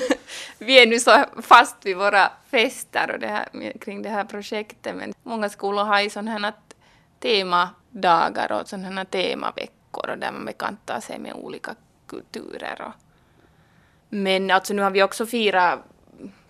vi 0.58 0.82
är 0.82 0.86
nu 0.86 0.98
så 0.98 1.24
fast 1.42 1.76
vid 1.86 1.96
våra 1.96 2.32
fester 2.50 3.10
och 3.14 3.20
det 3.20 3.26
här, 3.26 3.78
kring 3.80 4.02
det 4.02 4.08
här 4.08 4.24
projektet 4.24 4.96
men 4.96 5.12
många 5.22 5.48
skolor 5.48 5.84
har 5.84 6.00
ju 6.00 6.10
sådana 6.10 6.30
här 6.30 6.52
temadagar 7.20 8.60
och 8.60 8.68
sådana 8.68 8.90
här 8.90 9.04
temaveckor 9.04 9.83
veckor 9.94 10.10
och 10.10 10.18
där 10.18 10.32
man 10.32 10.44
bekantar 10.44 11.00
sig 11.00 11.18
med 11.18 11.34
olika 11.34 11.74
kulturer. 12.06 12.82
Och, 12.82 12.92
men 14.08 14.50
alltså 14.50 14.74
nu 14.74 14.82
har 14.82 14.90
vi 14.90 15.02
också 15.02 15.26
firat 15.26 15.80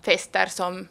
fester 0.01 0.47
som 0.47 0.87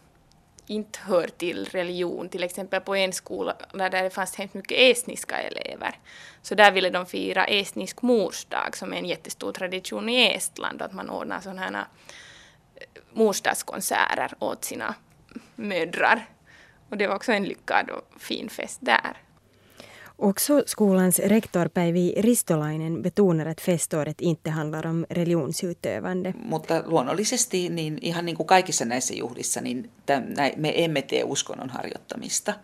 inte 0.66 0.98
hör 1.02 1.28
till 1.28 1.64
religion, 1.64 2.28
till 2.28 2.42
exempel 2.42 2.80
på 2.80 2.94
en 2.94 3.12
skola 3.12 3.56
där 3.72 3.90
det 3.90 4.10
fanns 4.10 4.36
hemskt 4.36 4.54
mycket 4.54 4.78
estniska 4.78 5.36
elever. 5.36 5.98
Så 6.42 6.54
där 6.54 6.72
ville 6.72 6.90
de 6.90 7.06
fira 7.06 7.44
estnisk 7.44 8.02
morsdag 8.02 8.76
som 8.76 8.92
är 8.92 8.96
en 8.96 9.06
jättestor 9.06 9.52
tradition 9.52 10.08
i 10.08 10.34
Estland, 10.34 10.82
att 10.82 10.92
man 10.92 11.10
ordnar 11.10 11.40
sådana 11.40 11.62
här 11.62 11.74
eh, 11.74 12.86
morsdagskonserter 13.12 14.34
åt 14.38 14.64
sina 14.64 14.94
mödrar. 15.56 16.26
Och 16.90 16.96
det 16.96 17.06
var 17.06 17.16
också 17.16 17.32
en 17.32 17.44
lyckad 17.44 17.90
och 17.90 18.20
fin 18.20 18.48
fest 18.48 18.78
där. 18.82 19.16
Också 20.18 20.62
skolans 20.66 21.18
rektor 21.18 21.68
Päivi 21.68 22.14
Ristolainen 22.16 23.02
betonar 23.02 23.46
att 23.46 23.60
feståret 23.60 24.20
inte 24.20 24.50
handlar 24.50 24.86
om 24.86 25.06
religionsutövande. 25.10 26.34
Mutta 26.44 26.82
luonnollisesti 26.86 27.68
niin 27.68 27.98
ihan 28.02 28.24
niin 28.24 28.36
kuin 28.36 28.46
kaikissa 28.46 28.84
näissä 28.84 29.14
juhlissa 29.14 29.60
niin 29.60 29.90
me 30.56 30.84
emme 30.84 31.02
tee 31.02 31.24
uskonnon 31.24 31.70
harjoittamista. 31.70 32.54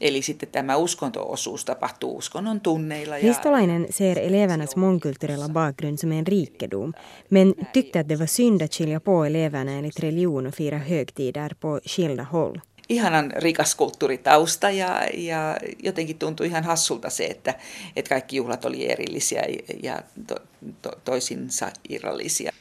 Eli 0.00 0.22
sitten 0.22 0.48
tämä 0.52 0.76
uskontoosuus 0.76 1.64
tapahtuu 1.64 2.16
uskonnon 2.16 2.60
tunneilla. 2.60 3.18
Ja... 3.18 3.28
Ristolainen 3.28 3.86
ser 3.90 4.18
elevernas 4.18 4.76
mångkulturella 4.76 5.48
bakgrund 5.48 5.98
som 5.98 6.12
en 6.12 6.26
rikedom, 6.26 6.92
men 7.30 7.54
tyckte 7.72 8.00
att 8.00 8.08
det 8.08 8.18
var 8.18 8.26
synd 8.26 8.62
att 8.62 8.74
skilja 8.74 9.00
på 9.00 9.24
eleverna 9.24 9.72
enligt 9.72 10.00
religion 10.00 10.46
och 10.46 10.54
fira 10.54 10.78
högtider 10.78 11.54
på 11.60 11.80
skilda 11.84 12.22
håll 12.22 12.60
ihanan 12.90 13.32
rikas 13.36 13.74
kulttuuritausta 13.74 14.70
ja, 14.70 15.08
ja 15.14 15.56
jotenkin 15.82 16.18
tuntui 16.18 16.46
ihan 16.46 16.64
hassulta 16.64 17.10
se, 17.10 17.24
että, 17.24 17.54
että 17.96 18.08
kaikki 18.08 18.36
juhlat 18.36 18.64
oli 18.64 18.90
erillisiä 18.90 19.42
ja 19.82 20.02
to, 20.26 20.34
to, 20.82 20.90
toisinsa 21.04 21.70
irrallisia. 21.88 22.52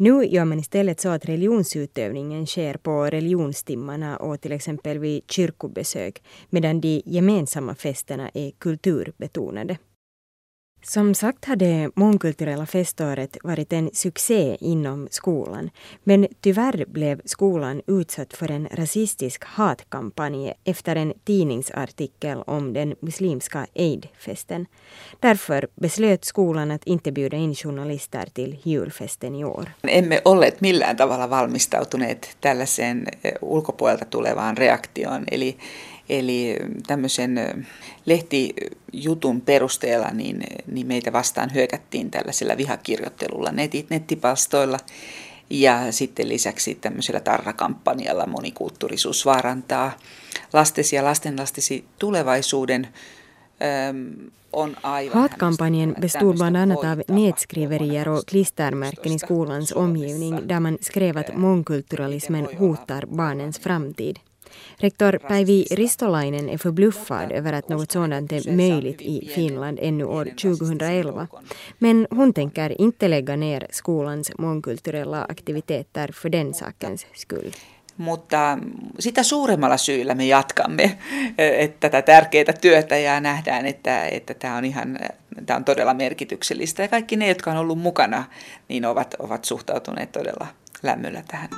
Nu 0.00 0.22
gör 0.22 0.44
man 0.44 0.58
istället 0.58 1.00
så 1.00 1.08
att 1.08 1.24
religionsutövningen 1.24 2.46
sker 2.46 2.76
på 2.76 3.04
religionstimmarna 3.04 4.16
och 4.16 4.40
till 4.40 4.52
exempel 4.52 4.98
vid 4.98 5.22
kyrkobesök, 5.30 6.22
medan 6.50 6.80
de 6.80 7.02
gemensamma 7.06 7.74
festerna 7.74 8.30
är 8.34 8.50
kulturbetonade. 8.58 9.78
Som 10.82 11.14
sagt 11.14 11.44
hade 11.44 11.90
mångkulturella 11.94 12.66
feståret 12.66 13.36
varit 13.42 13.72
en 13.72 13.90
succé 13.92 14.56
inom 14.60 15.08
skolan. 15.10 15.70
Men 16.04 16.26
tyvärr 16.40 16.84
blev 16.88 17.20
skolan 17.24 17.82
utsatt 17.86 18.32
för 18.32 18.50
en 18.50 18.68
rasistisk 18.72 19.44
hatkampanj 19.44 20.52
efter 20.64 20.96
en 20.96 21.12
tidningsartikel 21.24 22.42
om 22.46 22.72
den 22.72 22.94
muslimska 23.00 23.66
Eid-festen. 23.74 24.66
Därför 25.20 25.68
beslöt 25.74 26.24
skolan 26.24 26.70
att 26.70 26.84
inte 26.84 27.12
bjuda 27.12 27.36
in 27.36 27.54
journalister 27.54 28.26
till 28.34 28.56
julfesten 28.62 29.34
i 29.34 29.44
år. 29.44 29.72
Emme 29.82 30.20
olleet 30.24 30.60
millään 30.60 30.96
tavalla 30.96 31.30
valmistautuneet 31.30 32.36
tällaiseen 32.40 33.06
eh, 33.22 33.32
ulkopuolelta 33.40 34.04
tulevaan 34.04 34.56
reaktioon. 34.56 35.24
Eli 35.26 35.56
Eli 36.08 36.56
tämmöisen 36.86 37.66
lehtijutun 38.06 39.40
perusteella 39.40 40.10
niin, 40.10 40.44
niin 40.66 40.86
meitä 40.86 41.12
vastaan 41.12 41.54
hyökättiin 41.54 42.10
tällaisella 42.10 42.56
vihakirjoittelulla 42.56 43.52
netit, 43.52 43.90
nettipalstoilla. 43.90 44.78
Ja 45.50 45.92
sitten 45.92 46.28
lisäksi 46.28 46.74
tämmöisellä 46.74 47.20
tarrakampanjalla 47.20 48.26
monikulttuurisuus 48.26 49.26
vaarantaa 49.26 49.92
lastesi 50.52 50.96
ja 50.96 51.04
lastenlastesi 51.04 51.84
tulevaisuuden. 51.98 52.88
Hatkampanjen 55.12 55.94
bestod 56.00 56.36
bland 56.36 56.56
annat 56.56 56.84
av 56.84 57.00
nedskriverier 57.08 58.08
och 58.08 58.26
klistermärken 58.26 59.12
i 59.12 59.18
skolans 59.18 59.72
omgivning 59.72 60.48
där 60.48 60.60
man 60.60 60.78
skrev 60.80 61.18
att 61.18 61.36
mångkulturalismen 61.36 62.48
hotar 62.58 63.06
barnens 63.06 63.58
framtid. 63.58 64.18
Rektor 64.76 65.18
Päivi 65.18 65.66
Ristolainen 65.70 66.48
är 66.48 66.58
förbluffad 66.58 67.32
över 67.32 67.52
att 67.52 67.68
något 67.68 67.92
sådant 67.92 68.32
är 68.32 68.52
möjligt 68.52 69.00
i 69.00 69.30
Finland 69.34 69.78
ännu 69.82 70.04
år 70.04 70.24
2011. 70.24 71.28
Men 71.78 72.06
hon 72.10 72.32
tänker 72.32 72.80
inte 72.80 73.08
lägga 73.08 73.36
ner 73.36 73.66
skolans 73.70 74.30
mångkulturella 74.38 75.24
aktiviteter 75.28 76.12
för 76.12 76.28
den 76.28 76.54
sakens 76.54 77.06
skull. 77.14 77.52
Mutta 77.96 78.58
sitä 78.98 79.22
suuremmalla 79.22 79.76
syyllä 79.76 80.14
me 80.14 80.26
jatkamme 80.26 80.98
että 81.38 81.90
tätä 81.90 82.02
tärkeää 82.02 82.52
työtä 82.60 82.96
ja 82.96 83.20
nähdään, 83.20 83.66
että, 83.66 84.06
että 84.06 84.34
tämä, 84.34 84.56
on 84.56 84.64
ihan, 84.64 84.98
tämä 85.46 85.56
on 85.56 85.64
todella 85.64 85.94
merkityksellistä. 85.94 86.82
Ja 86.82 86.88
kaikki 86.88 87.16
ne, 87.16 87.28
jotka 87.28 87.50
on 87.50 87.56
ollut 87.56 87.78
mukana, 87.78 88.24
niin 88.68 88.86
ovat, 88.86 89.14
ovat 89.18 89.44
suhtautuneet 89.44 90.12
todella 90.12 90.46
lämmöllä 90.82 91.22
tähän. 91.28 91.48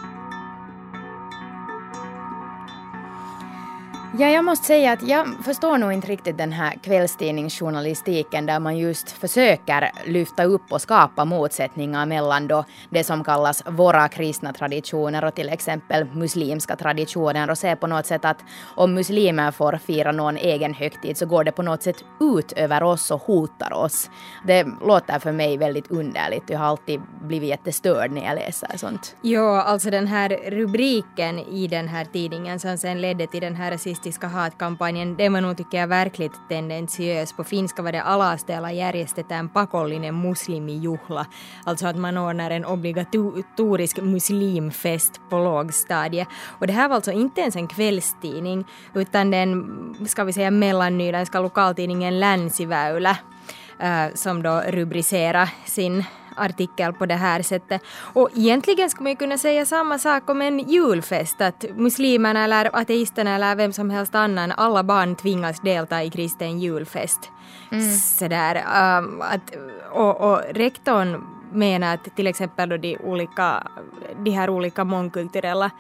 Ja, 4.19 4.29
jag 4.29 4.45
måste 4.45 4.67
säga 4.67 4.93
att 4.93 5.03
jag 5.03 5.29
förstår 5.45 5.79
nog 5.79 5.93
inte 5.93 6.09
riktigt 6.09 6.39
den 6.39 6.53
här 6.53 6.75
kvällstidningsjournalistiken 6.83 8.47
där 8.47 8.61
man 8.61 8.79
just 8.79 9.11
försöker 9.11 9.91
lyfta 10.07 10.45
upp 10.45 10.73
och 10.73 10.81
skapa 10.81 11.25
motsättningar 11.25 12.07
mellan 12.07 12.49
då 12.49 12.65
det 12.91 13.05
som 13.05 13.25
kallas 13.25 13.63
våra 13.67 14.09
kristna 14.09 14.53
traditioner 14.53 15.25
och 15.25 15.35
till 15.35 15.49
exempel 15.49 16.05
muslimska 16.05 16.77
traditioner 16.77 17.51
och 17.51 17.59
se 17.59 17.77
på 17.77 17.87
något 17.87 18.07
sätt 18.07 18.25
att 18.25 18.37
om 18.77 18.95
muslimer 18.95 19.51
får 19.51 19.79
fira 19.87 20.13
någon 20.13 20.37
egen 20.37 20.75
högtid 20.75 21.17
så 21.17 21.27
går 21.27 21.45
det 21.45 21.53
på 21.53 21.63
något 21.63 21.83
sätt 21.83 22.05
ut 22.21 22.53
över 22.53 22.83
oss 22.83 23.11
och 23.11 23.23
hotar 23.23 23.73
oss. 23.73 24.11
Det 24.47 24.67
låter 24.85 25.19
för 25.19 25.33
mig 25.33 25.57
väldigt 25.57 25.91
underligt. 25.91 26.51
Jag 26.51 26.59
har 26.59 26.67
alltid 26.67 27.01
blivit 27.23 27.49
jättestörd 27.49 28.11
när 28.11 28.25
jag 28.25 28.35
läser 28.35 28.77
sånt. 28.77 29.17
Ja, 29.23 29.63
alltså 29.63 29.91
den 29.91 30.07
här 30.07 30.29
rubriken 30.51 31.39
i 31.39 31.69
den 31.69 31.89
här 31.89 32.05
tidningen 32.05 32.61
som 32.61 32.79
sen 32.79 33.01
ledde 33.01 33.27
till 33.27 33.41
den 33.41 33.57
här 33.57 33.77
hatkampanjen, 34.23 35.17
det 35.17 35.29
var 35.29 35.41
nog 35.41 35.57
tycker 35.57 35.79
jag 35.79 35.89
verkligt 35.89 36.33
tendentiös. 36.49 37.33
På 37.33 37.45
finska 37.45 37.83
var 37.83 37.93
det 37.93 38.03
alasteella 38.03 38.73
järjestetään 38.73 39.49
pakollinen 39.49 40.15
muslimijuhla, 40.15 41.27
alltså 41.65 41.87
att 41.87 41.97
man 41.97 42.19
ordnar 42.19 42.51
en 42.51 42.65
obligatorisk 42.65 44.03
muslimfest 44.03 45.21
på 45.31 45.39
lågstadiet. 45.39 46.29
Och 46.61 46.67
det 46.67 46.73
här 46.73 46.89
var 46.89 46.97
alltså 46.97 47.13
inte 47.13 47.41
ens 47.41 47.57
en 47.57 47.69
kvällstidning, 47.69 48.65
utan 48.95 49.31
den, 49.31 49.97
ska 50.07 50.25
vi 50.25 50.33
säga 50.33 50.51
mellannyländska 50.51 51.41
lokaltidningen 51.41 52.21
Länsiväylä, 52.21 53.19
eh, 53.79 54.15
som 54.15 54.43
då 54.43 54.63
rubricerar 54.69 55.49
sin 55.65 56.05
artikel 56.41 56.93
på 56.93 57.07
det 57.07 57.15
här 57.15 57.43
sättet. 57.43 57.83
Och 58.13 58.29
egentligen 58.37 58.91
skulle 58.91 59.11
man 59.11 59.17
kunna 59.17 59.39
säga 59.39 59.67
samma 59.67 59.99
sak 59.99 60.31
om 60.31 60.43
en 60.43 60.59
julfest, 60.59 61.41
att 61.41 61.65
muslimerna 61.77 62.45
eller 62.45 62.77
ateisterna 62.77 63.35
eller 63.35 63.55
vem 63.55 63.73
som 63.73 63.91
helst 63.91 64.15
annan, 64.15 64.53
alla 64.53 64.83
barn 64.83 65.17
tvingas 65.17 65.61
delta 65.61 66.03
i 66.03 66.11
kristen 66.11 66.61
julfest. 66.61 67.31
Mm. 67.73 67.91
Sådär, 67.91 68.57
um, 68.57 69.23
att, 69.23 69.57
och, 69.91 70.21
och 70.21 70.41
rektorn 70.51 71.25
menar 71.53 71.95
att 71.95 72.17
till 72.17 72.27
exempel 72.27 72.69
då 72.69 72.77
de, 72.77 72.97
olika, 72.97 73.67
de 74.25 74.31
här 74.31 74.51
olika 74.51 74.85
mångkulturella 74.85 75.71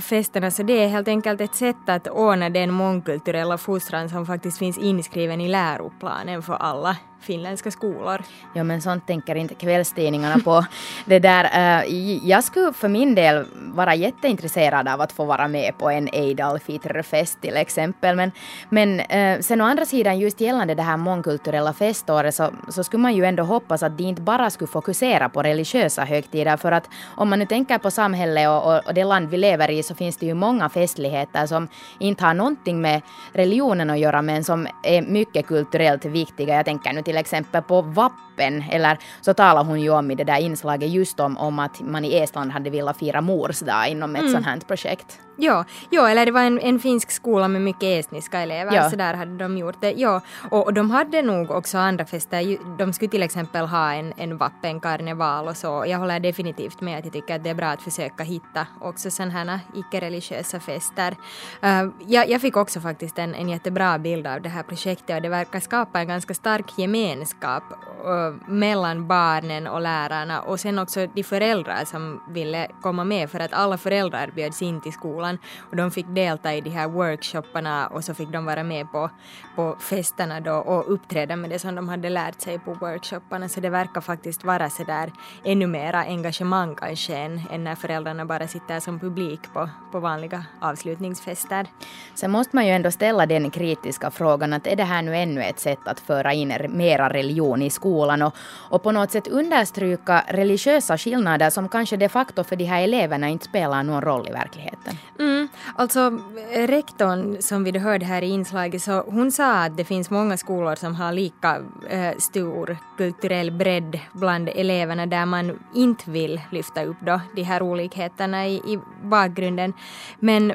festerna, 0.00 0.50
så 0.50 0.62
det 0.62 0.84
är 0.84 0.88
helt 0.88 1.08
enkelt 1.08 1.40
ett 1.40 1.54
sätt 1.54 1.88
att 1.88 2.08
ordna 2.08 2.50
den 2.50 2.70
mångkulturella 2.70 3.58
fostran 3.58 4.08
som 4.08 4.26
faktiskt 4.26 4.58
finns 4.58 4.78
inskriven 4.78 5.40
i 5.40 5.48
läroplanen 5.48 6.42
för 6.42 6.54
alla 6.54 6.96
finländska 7.20 7.70
skolor. 7.70 8.22
Ja 8.54 8.64
men 8.64 8.82
sånt 8.82 9.06
tänker 9.06 9.34
inte 9.34 9.54
kvällstidningarna 9.54 10.38
på. 10.44 10.64
det 11.04 11.18
där, 11.18 11.44
uh, 11.84 12.28
jag 12.28 12.44
skulle 12.44 12.72
för 12.72 12.88
min 12.88 13.14
del 13.14 13.44
vara 13.54 13.94
jätteintresserad 13.94 14.88
av 14.88 15.00
att 15.00 15.12
få 15.12 15.24
vara 15.24 15.48
med 15.48 15.78
på 15.78 15.90
en 15.90 16.08
Eid 16.12 16.40
al-Fitr-fest 16.40 17.40
till 17.40 17.56
exempel. 17.56 18.16
Men, 18.16 18.32
men 18.68 19.00
uh, 19.00 19.40
sen 19.40 19.60
å 19.60 19.64
andra 19.64 19.86
sidan 19.86 20.18
just 20.18 20.40
gällande 20.40 20.74
det 20.74 20.82
här 20.82 20.96
mångkulturella 20.96 21.72
feståret 21.72 22.34
så, 22.34 22.50
så 22.68 22.84
skulle 22.84 23.02
man 23.02 23.14
ju 23.14 23.24
ändå 23.24 23.42
hoppas 23.42 23.82
att 23.82 23.98
de 23.98 24.04
inte 24.04 24.22
bara 24.22 24.50
skulle 24.50 24.68
fokusera 24.68 25.28
på 25.28 25.42
religiösa 25.42 26.04
högtider 26.04 26.56
för 26.56 26.72
att 26.72 26.88
om 27.16 27.30
man 27.30 27.38
nu 27.38 27.46
tänker 27.46 27.78
på 27.78 27.90
samhället 27.90 28.48
och, 28.48 28.66
och, 28.66 28.86
och 28.86 28.94
det 28.94 29.04
land 29.04 29.30
vi 29.30 29.36
lever 29.36 29.69
i 29.70 29.82
så 29.82 29.94
finns 29.94 30.16
det 30.16 30.26
ju 30.26 30.34
många 30.34 30.68
festligheter 30.68 31.46
som 31.46 31.68
inte 31.98 32.24
har 32.24 32.34
någonting 32.34 32.80
med 32.80 33.02
religionen 33.32 33.90
att 33.90 33.98
göra 33.98 34.22
men 34.22 34.44
som 34.44 34.66
är 34.82 35.02
mycket 35.02 35.46
kulturellt 35.46 36.04
viktiga. 36.04 36.54
Jag 36.54 36.64
tänker 36.64 36.92
nu 36.92 37.02
till 37.02 37.16
exempel 37.16 37.62
på 37.62 37.82
vappen, 37.82 38.64
eller 38.70 38.98
så 39.20 39.34
talar 39.34 39.64
hon 39.64 39.80
ju 39.80 39.90
om 39.90 40.10
i 40.10 40.14
det 40.14 40.24
där 40.24 40.40
inslaget 40.40 40.90
just 40.90 41.20
om, 41.20 41.36
om 41.36 41.58
att 41.58 41.80
man 41.80 42.04
i 42.04 42.14
Estland 42.14 42.52
hade 42.52 42.70
velat 42.70 42.98
fira 42.98 43.20
mors 43.20 43.60
dag 43.60 43.88
inom 43.88 44.16
ett 44.16 44.20
mm. 44.20 44.32
sånt 44.32 44.46
här 44.46 44.60
projekt. 44.60 45.20
Ja, 45.42 45.64
ja, 45.90 46.08
eller 46.08 46.26
det 46.26 46.32
var 46.32 46.42
en, 46.42 46.60
en 46.60 46.78
finsk 46.78 47.10
skola 47.10 47.48
med 47.48 47.62
mycket 47.62 47.82
estniska 47.82 48.40
elever, 48.40 48.74
ja. 48.74 48.90
så 48.90 48.96
där 48.96 49.14
hade 49.14 49.36
de 49.36 49.58
gjort 49.58 49.80
det. 49.80 49.92
Ja, 49.92 50.20
och, 50.50 50.64
och 50.64 50.74
de 50.74 50.90
hade 50.90 51.22
nog 51.22 51.50
också 51.50 51.78
andra 51.78 52.06
fester. 52.06 52.58
De 52.78 52.92
skulle 52.92 53.10
till 53.10 53.22
exempel 53.22 53.66
ha 53.66 53.92
en, 53.92 54.12
en 54.16 54.36
vappenkarneval 54.36 55.48
och 55.48 55.56
så. 55.56 55.84
Jag 55.86 55.98
håller 55.98 56.20
definitivt 56.20 56.80
med 56.80 56.98
att 56.98 57.04
jag 57.04 57.12
tycker 57.12 57.36
att 57.36 57.44
det 57.44 57.50
är 57.50 57.54
bra 57.54 57.66
att 57.66 57.82
försöka 57.82 58.22
hitta 58.22 58.66
också 58.80 59.10
sådana 59.10 59.32
här 59.32 59.60
icke-religiösa 59.74 60.60
fester. 60.60 61.16
Uh, 61.64 61.90
jag, 62.06 62.28
jag 62.28 62.40
fick 62.40 62.56
också 62.56 62.80
faktiskt 62.80 63.18
en, 63.18 63.34
en 63.34 63.48
jättebra 63.48 63.98
bild 63.98 64.26
av 64.26 64.42
det 64.42 64.48
här 64.48 64.62
projektet 64.62 65.16
och 65.16 65.22
det 65.22 65.28
verkar 65.28 65.60
skapa 65.60 66.00
en 66.00 66.08
ganska 66.08 66.34
stark 66.34 66.78
gemenskap 66.78 67.62
uh, 68.06 68.50
mellan 68.50 69.08
barnen 69.08 69.66
och 69.66 69.80
lärarna 69.80 70.40
och 70.40 70.60
sen 70.60 70.78
också 70.78 71.06
de 71.06 71.22
föräldrar 71.22 71.84
som 71.84 72.20
ville 72.28 72.68
komma 72.82 73.04
med 73.04 73.30
för 73.30 73.40
att 73.40 73.52
alla 73.52 73.78
föräldrar 73.78 74.30
bjöds 74.34 74.62
in 74.62 74.80
till 74.80 74.92
skolan 74.92 75.29
skolan 75.30 75.38
och 75.70 75.76
de 75.76 75.90
fick 75.90 76.06
delta 76.14 76.54
i 76.54 76.60
de 76.60 76.70
här 76.70 76.88
workshopparna 76.88 77.86
och 77.86 78.04
så 78.04 78.14
fick 78.14 78.28
de 78.28 78.44
vara 78.44 78.62
med 78.62 78.86
på, 78.92 79.10
på 79.56 79.76
festerna 79.80 80.40
då 80.40 80.54
och 80.54 80.92
uppträda 80.92 81.36
med 81.36 81.50
det 81.50 81.58
som 81.58 81.74
de 81.74 81.88
hade 81.88 82.10
lärt 82.10 82.40
sig 82.40 82.58
på 82.58 82.74
workshopparna 82.74 83.48
så 83.48 83.60
det 83.60 83.70
verkar 83.70 84.00
faktiskt 84.00 84.44
vara 84.44 84.70
så 84.70 84.84
där 84.84 85.12
ännu 85.44 85.66
mera 85.66 86.04
engagemang 86.04 86.74
kanske 86.74 87.16
än, 87.16 87.40
än 87.50 87.64
när 87.64 87.76
föräldrarna 87.76 88.24
bara 88.24 88.48
sitter 88.48 88.80
som 88.80 88.98
publik 88.98 89.40
på, 89.52 89.68
på 89.92 90.00
vanliga 90.00 90.46
avslutningsfester. 90.60 91.66
Sen 92.14 92.30
måste 92.30 92.56
man 92.56 92.66
ju 92.66 92.72
ändå 92.72 92.90
ställa 92.90 93.26
den 93.26 93.50
kritiska 93.50 94.10
frågan 94.10 94.52
att 94.52 94.66
är 94.66 94.76
det 94.76 94.86
här 94.86 95.02
nu 95.02 95.16
ännu 95.16 95.42
ett 95.42 95.60
sätt 95.60 95.88
att 95.88 96.00
föra 96.00 96.32
in 96.32 96.52
mera 96.68 97.08
religion 97.08 97.62
i 97.62 97.70
skolan 97.70 98.22
och, 98.22 98.34
och 98.70 98.82
på 98.82 98.92
något 98.92 99.10
sätt 99.10 99.28
understryka 99.28 100.24
religiösa 100.28 100.98
skillnader 100.98 101.50
som 101.50 101.68
kanske 101.68 101.96
de 101.96 102.08
facto 102.08 102.44
för 102.44 102.56
de 102.56 102.64
här 102.64 102.82
eleverna 102.82 103.28
inte 103.28 103.44
spelar 103.44 103.82
någon 103.82 104.02
roll 104.02 104.28
i 104.28 104.32
verkligheten. 104.32 104.98
Mm, 105.20 105.48
alltså 105.74 106.20
rektorn 106.52 107.42
som 107.42 107.64
vi 107.64 107.78
hörde 107.78 108.06
här 108.06 108.22
i 108.22 108.26
inslaget 108.26 108.82
så 108.82 109.00
hon 109.00 109.32
sa 109.32 109.64
att 109.64 109.76
det 109.76 109.84
finns 109.84 110.10
många 110.10 110.36
skolor 110.36 110.74
som 110.74 110.94
har 110.94 111.12
lika 111.12 111.62
äh, 111.90 112.16
stor 112.18 112.76
kulturell 112.96 113.50
bredd 113.50 114.00
bland 114.12 114.48
eleverna 114.48 115.06
där 115.06 115.26
man 115.26 115.58
inte 115.74 116.10
vill 116.10 116.40
lyfta 116.50 116.84
upp 116.84 116.96
då 117.00 117.20
de 117.34 117.42
här 117.42 117.62
olikheterna 117.62 118.48
i, 118.48 118.54
i 118.54 118.78
bakgrunden. 119.02 119.72
Men 120.18 120.52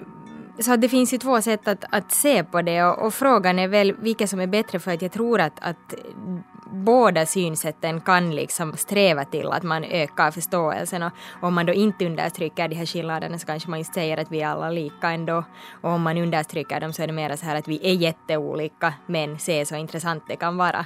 så 0.60 0.75
det 0.75 0.89
finns 0.89 1.13
ju 1.13 1.17
två 1.17 1.41
sätt 1.41 1.67
att, 1.67 1.86
att 1.89 2.12
se 2.12 2.43
på 2.43 2.62
det 2.62 2.84
och, 2.84 3.06
och, 3.06 3.13
frågan 3.13 3.60
är 3.60 3.67
väl 3.67 3.93
vilka 3.99 4.28
som 4.28 4.39
är 4.39 4.47
bättre 4.47 4.80
för 4.80 4.91
att 4.91 5.01
jag 5.01 5.12
tror 5.12 5.39
att, 5.39 5.60
att 5.62 5.93
båda 6.71 7.25
synsätten 7.25 8.01
kan 8.01 8.36
liksom 8.36 8.78
sträva 8.78 9.25
till 9.25 9.47
att 9.47 9.63
man 9.63 9.84
ökar 9.84 10.32
förståelsen 10.32 11.04
och 11.04 11.12
om 11.41 11.54
man 11.54 11.65
då 11.65 11.73
inte 11.73 12.06
understryker 12.06 12.67
de 12.67 12.75
här 12.75 12.86
skillnaderna 12.86 13.39
så 13.39 13.45
kanske 13.45 13.69
man 13.69 13.80
inte 13.80 13.93
säger 13.93 14.17
att 14.17 14.32
vi 14.32 14.41
är 14.41 14.47
alla 14.47 14.69
lika 14.69 15.12
ändå 15.12 15.43
och 15.82 15.89
om 15.89 16.01
man 16.01 16.17
understryker 16.17 16.80
dem 16.80 16.93
så 16.93 17.04
är 17.04 17.08
det 17.08 17.13
mer 17.13 17.36
så 17.36 17.45
här 17.45 17.56
att 17.56 17.67
vi 17.67 17.80
är 17.84 17.93
jätteolika 17.93 18.93
men 19.06 19.39
se 19.39 19.65
så 19.65 19.75
intressant 19.75 20.23
det 20.28 20.36
kan 20.36 20.58
vara. 20.58 20.86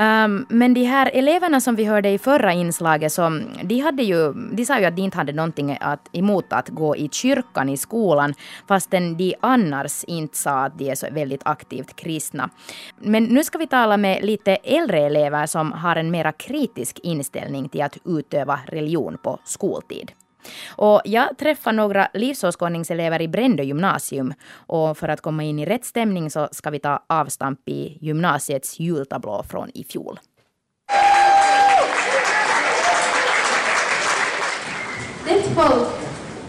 Um, 0.00 0.46
men 0.48 0.74
de 0.74 0.84
här 0.84 1.10
eleverna 1.14 1.60
som 1.60 1.76
vi 1.76 1.84
hörde 1.84 2.08
i 2.08 2.18
förra 2.18 2.52
inslaget 2.52 3.12
så 3.12 3.40
de, 3.62 3.80
hade 3.80 4.02
ju, 4.02 4.32
de 4.32 4.64
sa 4.64 4.78
ju 4.78 4.84
att 4.84 4.96
de 4.96 5.02
inte 5.02 5.16
hade 5.16 5.32
någonting 5.32 5.78
att, 5.80 6.08
emot 6.12 6.52
att 6.52 6.68
gå 6.68 6.96
i 6.96 7.08
kyrkan 7.12 7.68
i 7.68 7.76
skolan 7.76 8.34
fastän 8.68 9.16
de 9.16 9.34
annars 9.40 10.04
inte 10.04 10.38
sa 10.38 10.64
att 10.64 10.78
de 10.78 10.90
är 10.90 10.94
så 10.94 11.06
väldigt 11.10 11.42
aktivt 11.44 11.96
kristna. 11.96 12.50
Men 12.98 13.24
nu 13.24 13.44
ska 13.44 13.58
vi 13.58 13.66
tala 13.66 13.96
med 13.96 14.24
lite 14.24 14.56
äldre 14.56 15.05
elever 15.06 15.46
som 15.46 15.72
har 15.72 15.96
en 15.96 16.10
mera 16.10 16.32
kritisk 16.32 17.00
inställning 17.02 17.68
till 17.68 17.82
att 17.82 17.98
utöva 18.04 18.60
religion 18.66 19.18
på 19.22 19.38
skoltid. 19.44 20.12
Och 20.68 21.02
jag 21.04 21.38
träffar 21.38 21.72
några 21.72 22.08
livsåskådningselever 22.14 23.22
i 23.22 23.28
Brändö 23.28 23.62
gymnasium 23.62 24.34
och 24.52 24.98
för 24.98 25.08
att 25.08 25.20
komma 25.20 25.42
in 25.42 25.58
i 25.58 25.66
rätt 25.66 25.84
stämning 25.84 26.30
så 26.30 26.48
ska 26.52 26.70
vi 26.70 26.78
ta 26.78 27.04
avstamp 27.06 27.68
i 27.68 27.98
gymnasiets 28.00 28.80
jultablå 28.80 29.42
från 29.48 29.70
i 29.74 29.84
fjol. 29.84 30.18
Det 35.28 35.42
folk 35.42 35.88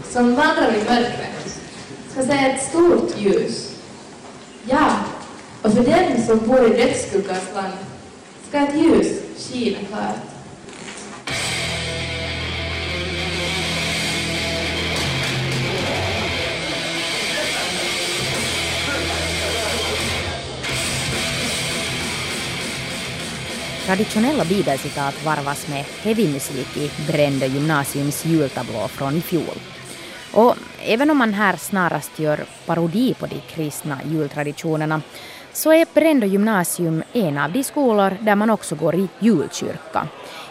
som 0.04 0.34
vandrar 0.34 0.74
i 0.74 0.84
mörkret 0.84 1.60
ska 2.08 2.22
se 2.22 2.32
ett 2.32 2.62
stort 2.62 3.18
ljus. 3.18 3.82
Ja, 4.64 4.90
och 5.62 5.72
för 5.72 5.82
den 5.82 6.22
som 6.22 6.38
bor 6.48 6.66
i 6.66 6.68
dödsskuggans 6.68 7.54
land 7.54 7.87
ska 8.48 8.58
ett 8.58 8.74
ljus 8.74 9.22
skina 9.36 9.78
klart. 9.88 10.14
Traditionella 23.86 24.44
bibelcitat 24.44 25.24
varvas 25.24 25.68
med 25.68 25.84
heavymusik 26.02 26.76
i 26.76 26.90
Brändö 27.06 27.46
gymnasiums 27.46 28.24
jultablå 28.24 28.88
från 28.88 29.16
i 29.16 29.20
fjol. 29.20 29.58
Och 30.32 30.56
även 30.82 31.10
om 31.10 31.18
man 31.18 31.34
här 31.34 31.56
snarast 31.56 32.18
gör 32.18 32.44
parodi 32.66 33.14
på 33.14 33.26
de 33.26 33.40
kristna 33.40 33.98
jultraditionerna 34.04 35.02
så 35.58 35.72
är 35.72 35.86
Brände 35.94 36.26
gymnasium 36.26 37.02
en 37.12 37.38
av 37.38 37.52
de 37.52 37.64
skolor 37.64 38.16
där 38.20 38.34
man 38.34 38.50
också 38.50 38.74
går 38.74 38.94
i 38.94 39.08
julkyrka. 39.18 40.08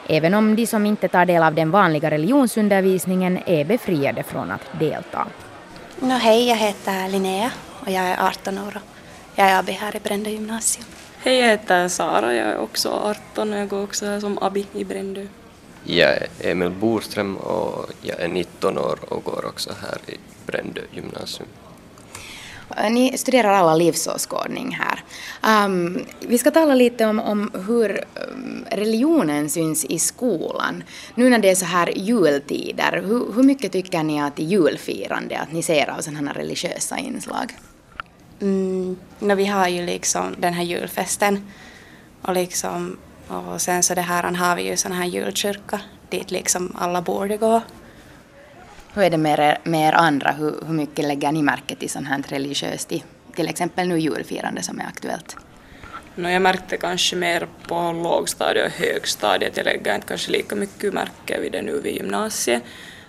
Även 0.07 0.33
om 0.33 0.55
de 0.55 0.67
som 0.67 0.85
inte 0.85 1.07
tar 1.07 1.25
del 1.25 1.43
av 1.43 1.53
den 1.53 1.71
vanliga 1.71 2.11
religionsundervisningen 2.11 3.39
är 3.45 3.65
befriade 3.65 4.23
från 4.23 4.51
att 4.51 4.79
delta. 4.79 5.27
No, 5.99 6.13
hej, 6.13 6.47
jag 6.47 6.55
heter 6.55 7.09
Linnea 7.09 7.51
och 7.79 7.91
jag 7.91 8.03
är 8.03 8.27
18 8.27 8.57
år 8.57 8.75
och 8.75 9.39
jag 9.39 9.47
är 9.49 9.59
abi 9.59 9.71
här 9.71 9.95
i 9.95 9.99
Brändö 9.99 10.29
gymnasium. 10.29 10.85
Hej, 11.19 11.39
jag 11.39 11.47
heter 11.47 11.87
Sara, 11.87 12.33
jag 12.33 12.47
är 12.47 12.57
också 12.57 12.89
18 12.89 13.53
och 13.53 13.59
jag 13.59 13.67
går 13.67 13.83
också 13.83 14.05
här 14.05 14.19
som 14.19 14.37
abi 14.41 14.65
i 14.73 14.83
Brändö. 14.83 15.25
Jag 15.83 16.09
är 16.09 16.27
Emil 16.39 16.69
Boström 16.69 17.37
och 17.37 17.91
jag 18.01 18.19
är 18.19 18.27
19 18.27 18.77
år 18.77 18.99
och 19.09 19.23
går 19.23 19.45
också 19.45 19.73
här 19.81 20.13
i 20.13 20.17
Brändö 20.45 20.81
gymnasium. 20.91 21.47
Eh, 22.77 22.91
ni 22.91 23.17
studerar 23.17 23.53
alla 23.53 23.75
livsåskådning 23.75 24.77
här. 24.79 25.03
Um, 25.65 26.05
vi 26.19 26.37
ska 26.37 26.51
tala 26.51 26.75
lite 26.75 27.05
om, 27.05 27.19
om 27.19 27.51
hur 27.67 28.03
ehm, 28.15 28.65
religionen 28.71 29.49
syns 29.49 29.85
i 29.85 29.99
skolan. 29.99 30.83
Nu 31.15 31.29
när 31.29 31.39
det 31.39 31.49
är 31.49 31.55
så 31.55 31.65
här 31.65 31.97
jultider, 31.97 33.03
hur, 33.05 33.33
hur 33.33 33.43
mycket 33.43 33.71
tycker 33.71 34.03
ni 34.03 34.21
att 34.21 34.39
i 34.39 34.43
julfirande 34.43 35.39
att 35.39 35.51
ni 35.51 35.63
ser 35.63 35.89
av 35.89 36.01
sådana 36.01 36.27
här 36.27 36.35
religiösa 36.35 36.97
inslag? 36.97 37.53
Mm, 38.41 38.97
no, 39.19 39.35
vi 39.35 39.45
har 39.45 39.67
ju 39.67 39.85
liksom 39.85 40.35
den 40.37 40.53
här 40.53 40.63
julfesten 40.63 41.51
och 42.21 42.33
liksom 42.33 42.97
och 43.27 43.61
sen 43.61 43.83
så 43.83 43.95
det 43.95 44.01
här 44.01 44.23
har 44.23 44.55
vi 44.55 44.69
ju 44.69 44.77
sån 44.77 44.91
här 44.91 45.05
julkyrka 45.05 45.81
dit 46.09 46.31
liksom 46.31 46.75
alla 46.75 47.01
borde 47.01 47.37
gå. 47.37 47.61
Hur 48.93 49.03
är 49.03 49.09
det 49.09 49.17
med 49.17 49.39
er, 49.39 49.57
med 49.63 49.89
er 49.89 49.93
andra? 49.93 50.31
Hur, 50.31 50.55
hur 50.65 50.73
mycket 50.73 51.05
lägger 51.05 51.31
ni 51.31 51.43
märke 51.43 51.75
till 51.75 51.89
sånt 51.89 52.07
här 52.07 52.23
religiöst, 52.27 52.91
i 52.91 53.03
till 53.35 53.47
exempel 53.49 53.87
nu 53.87 53.99
julfirande 53.99 54.63
som 54.63 54.79
är 54.79 54.85
aktuellt? 54.85 55.37
No, 56.15 56.29
jag 56.29 56.41
märkte 56.41 56.77
kanske 56.77 57.15
mer 57.15 57.47
på 57.67 57.91
lågstadiet 57.91 58.65
och 58.65 58.71
högstadiet. 58.71 59.57
Jag 59.57 59.65
lägger 59.65 59.95
inte 59.95 60.07
kanske 60.07 60.31
lika 60.31 60.55
mycket 60.55 60.93
märke 60.93 61.39
vid 61.39 61.51
det 61.51 61.61
nu 61.61 61.81
vid 61.81 61.95
gymnasiet. 61.95 62.63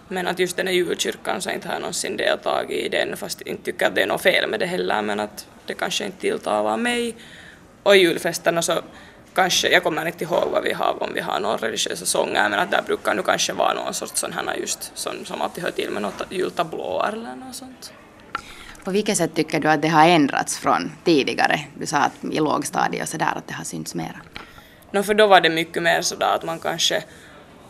Men 0.09 0.27
att 0.27 0.39
just 0.39 0.57
den 0.57 0.67
här 0.67 0.75
julkyrkan 0.75 1.43
så 1.43 1.51
inte 1.51 1.69
har 1.69 1.75
jag 1.75 1.81
någonsin 1.81 2.17
deltagit 2.17 2.87
i 2.87 2.89
den 2.89 3.17
fast 3.17 3.41
inte 3.41 3.63
tycker 3.63 3.87
att 3.87 3.95
det 3.95 4.03
är 4.03 4.07
något 4.07 4.23
fel 4.23 4.51
med 4.51 4.61
det 4.61 4.67
heller 4.67 5.03
men 5.03 5.21
att 5.21 5.47
det 5.67 5.75
kanske 5.75 6.05
inte 6.05 6.21
tilltalar 6.21 6.77
mig. 6.77 7.15
Och 7.83 7.97
julfesterna 7.97 8.63
så 8.63 8.73
kanske, 9.41 9.69
jag 9.69 9.83
kommer 9.83 10.07
inte 10.07 10.25
ihåg 10.25 10.49
vad 10.53 10.63
vi 10.63 10.73
har, 10.73 11.03
om 11.03 11.15
vi 11.15 11.21
har 11.21 11.41
några 11.41 11.57
religiösa 11.57 12.07
sånger, 12.07 12.49
men 12.49 12.59
att 12.59 12.71
där 12.71 12.83
brukar 12.83 13.15
nu 13.15 13.23
kanske 13.23 13.53
vara 13.53 13.75
någon 13.75 13.95
sorts 13.95 14.21
sån 14.21 14.33
här 14.33 14.55
just 14.55 14.93
som, 14.95 15.25
som 15.25 15.43
alltid 15.43 15.65
hör 15.65 15.71
till 15.71 15.91
med 15.91 16.03
något 16.03 16.23
jultablåer 16.31 17.13
eller 17.13 17.37
något 17.37 17.55
sånt. 17.55 17.93
På 18.85 18.91
vilket 18.91 19.17
sätt 19.17 19.35
tycker 19.35 19.61
du 19.61 19.69
att 19.69 19.83
det 19.83 19.89
har 19.89 20.09
ändrats 20.09 20.59
från 20.59 20.93
tidigare? 21.05 21.61
Du 21.75 21.87
sa 21.87 21.97
att 21.97 22.25
i 22.33 22.41
lågstadiet 22.41 23.03
och 23.03 23.09
sådär 23.09 23.33
att 23.37 23.47
det 23.47 23.55
har 23.55 23.65
synts 23.65 23.95
mera. 23.95 24.21
No, 24.91 25.03
för 25.03 25.15
då 25.15 25.27
var 25.27 25.41
det 25.41 25.51
mycket 25.51 25.83
mer 25.83 26.03
sådär 26.03 26.35
att 26.35 26.45
man 26.45 26.59
kanske 26.59 27.05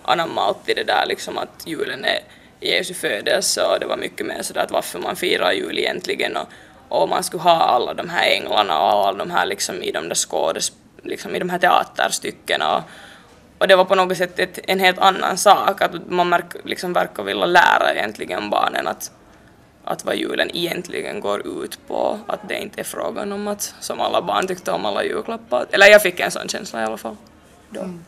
anammade 0.02 0.46
alltid 0.48 0.76
det 0.76 0.84
där 0.84 1.06
liksom 1.06 1.38
att 1.38 1.66
julen 1.66 2.04
är 2.04 2.20
Jesu 2.60 2.94
födelse 2.94 3.62
och 3.62 3.80
det 3.80 3.86
var 3.86 3.96
mycket 3.96 4.26
mer 4.26 4.42
sådär 4.42 4.62
att 4.62 4.70
varför 4.70 4.98
man 4.98 5.16
firar 5.16 5.52
jul 5.52 5.78
egentligen 5.78 6.36
och, 6.36 6.48
och 6.88 7.08
man 7.08 7.24
skulle 7.24 7.42
ha 7.42 7.60
alla 7.60 7.94
de 7.94 8.08
här 8.08 8.30
änglarna 8.36 8.78
och 8.78 9.08
alla 9.08 9.18
de 9.18 9.30
här 9.30 9.46
liksom 9.46 9.82
i 9.82 9.92
de 9.92 10.08
där 10.08 10.14
skådes, 10.14 10.72
liksom 11.02 11.34
i 11.34 11.38
de 11.38 11.50
här 11.50 11.58
teaterstyckena 11.58 12.76
och, 12.76 12.82
och 13.58 13.68
det 13.68 13.76
var 13.76 13.84
på 13.84 13.94
något 13.94 14.16
sätt 14.16 14.38
ett, 14.38 14.58
en 14.62 14.80
helt 14.80 14.98
annan 14.98 15.38
sak 15.38 15.82
att 15.82 16.10
man 16.10 16.28
märk, 16.28 16.54
liksom 16.64 16.92
verkar 16.92 17.22
vilja 17.22 17.46
lära 17.46 17.94
egentligen 17.94 18.50
barnen 18.50 18.86
att 18.86 19.10
att 19.88 20.04
vad 20.04 20.16
julen 20.16 20.56
egentligen 20.56 21.20
går 21.20 21.64
ut 21.64 21.78
på, 21.86 22.18
att 22.26 22.48
det 22.48 22.58
inte 22.58 22.80
är 22.80 22.84
frågan 22.84 23.32
om 23.32 23.48
att, 23.48 23.74
som 23.80 24.00
alla 24.00 24.22
barn 24.22 24.46
tyckte 24.46 24.70
om 24.70 24.86
alla 24.86 25.04
julklappar, 25.04 25.66
eller 25.70 25.86
jag 25.86 26.02
fick 26.02 26.20
en 26.20 26.30
sån 26.30 26.48
känsla 26.48 26.82
i 26.82 26.84
alla 26.84 26.96
fall. 26.96 27.16
Då. 27.70 27.80
Mm. 27.80 28.04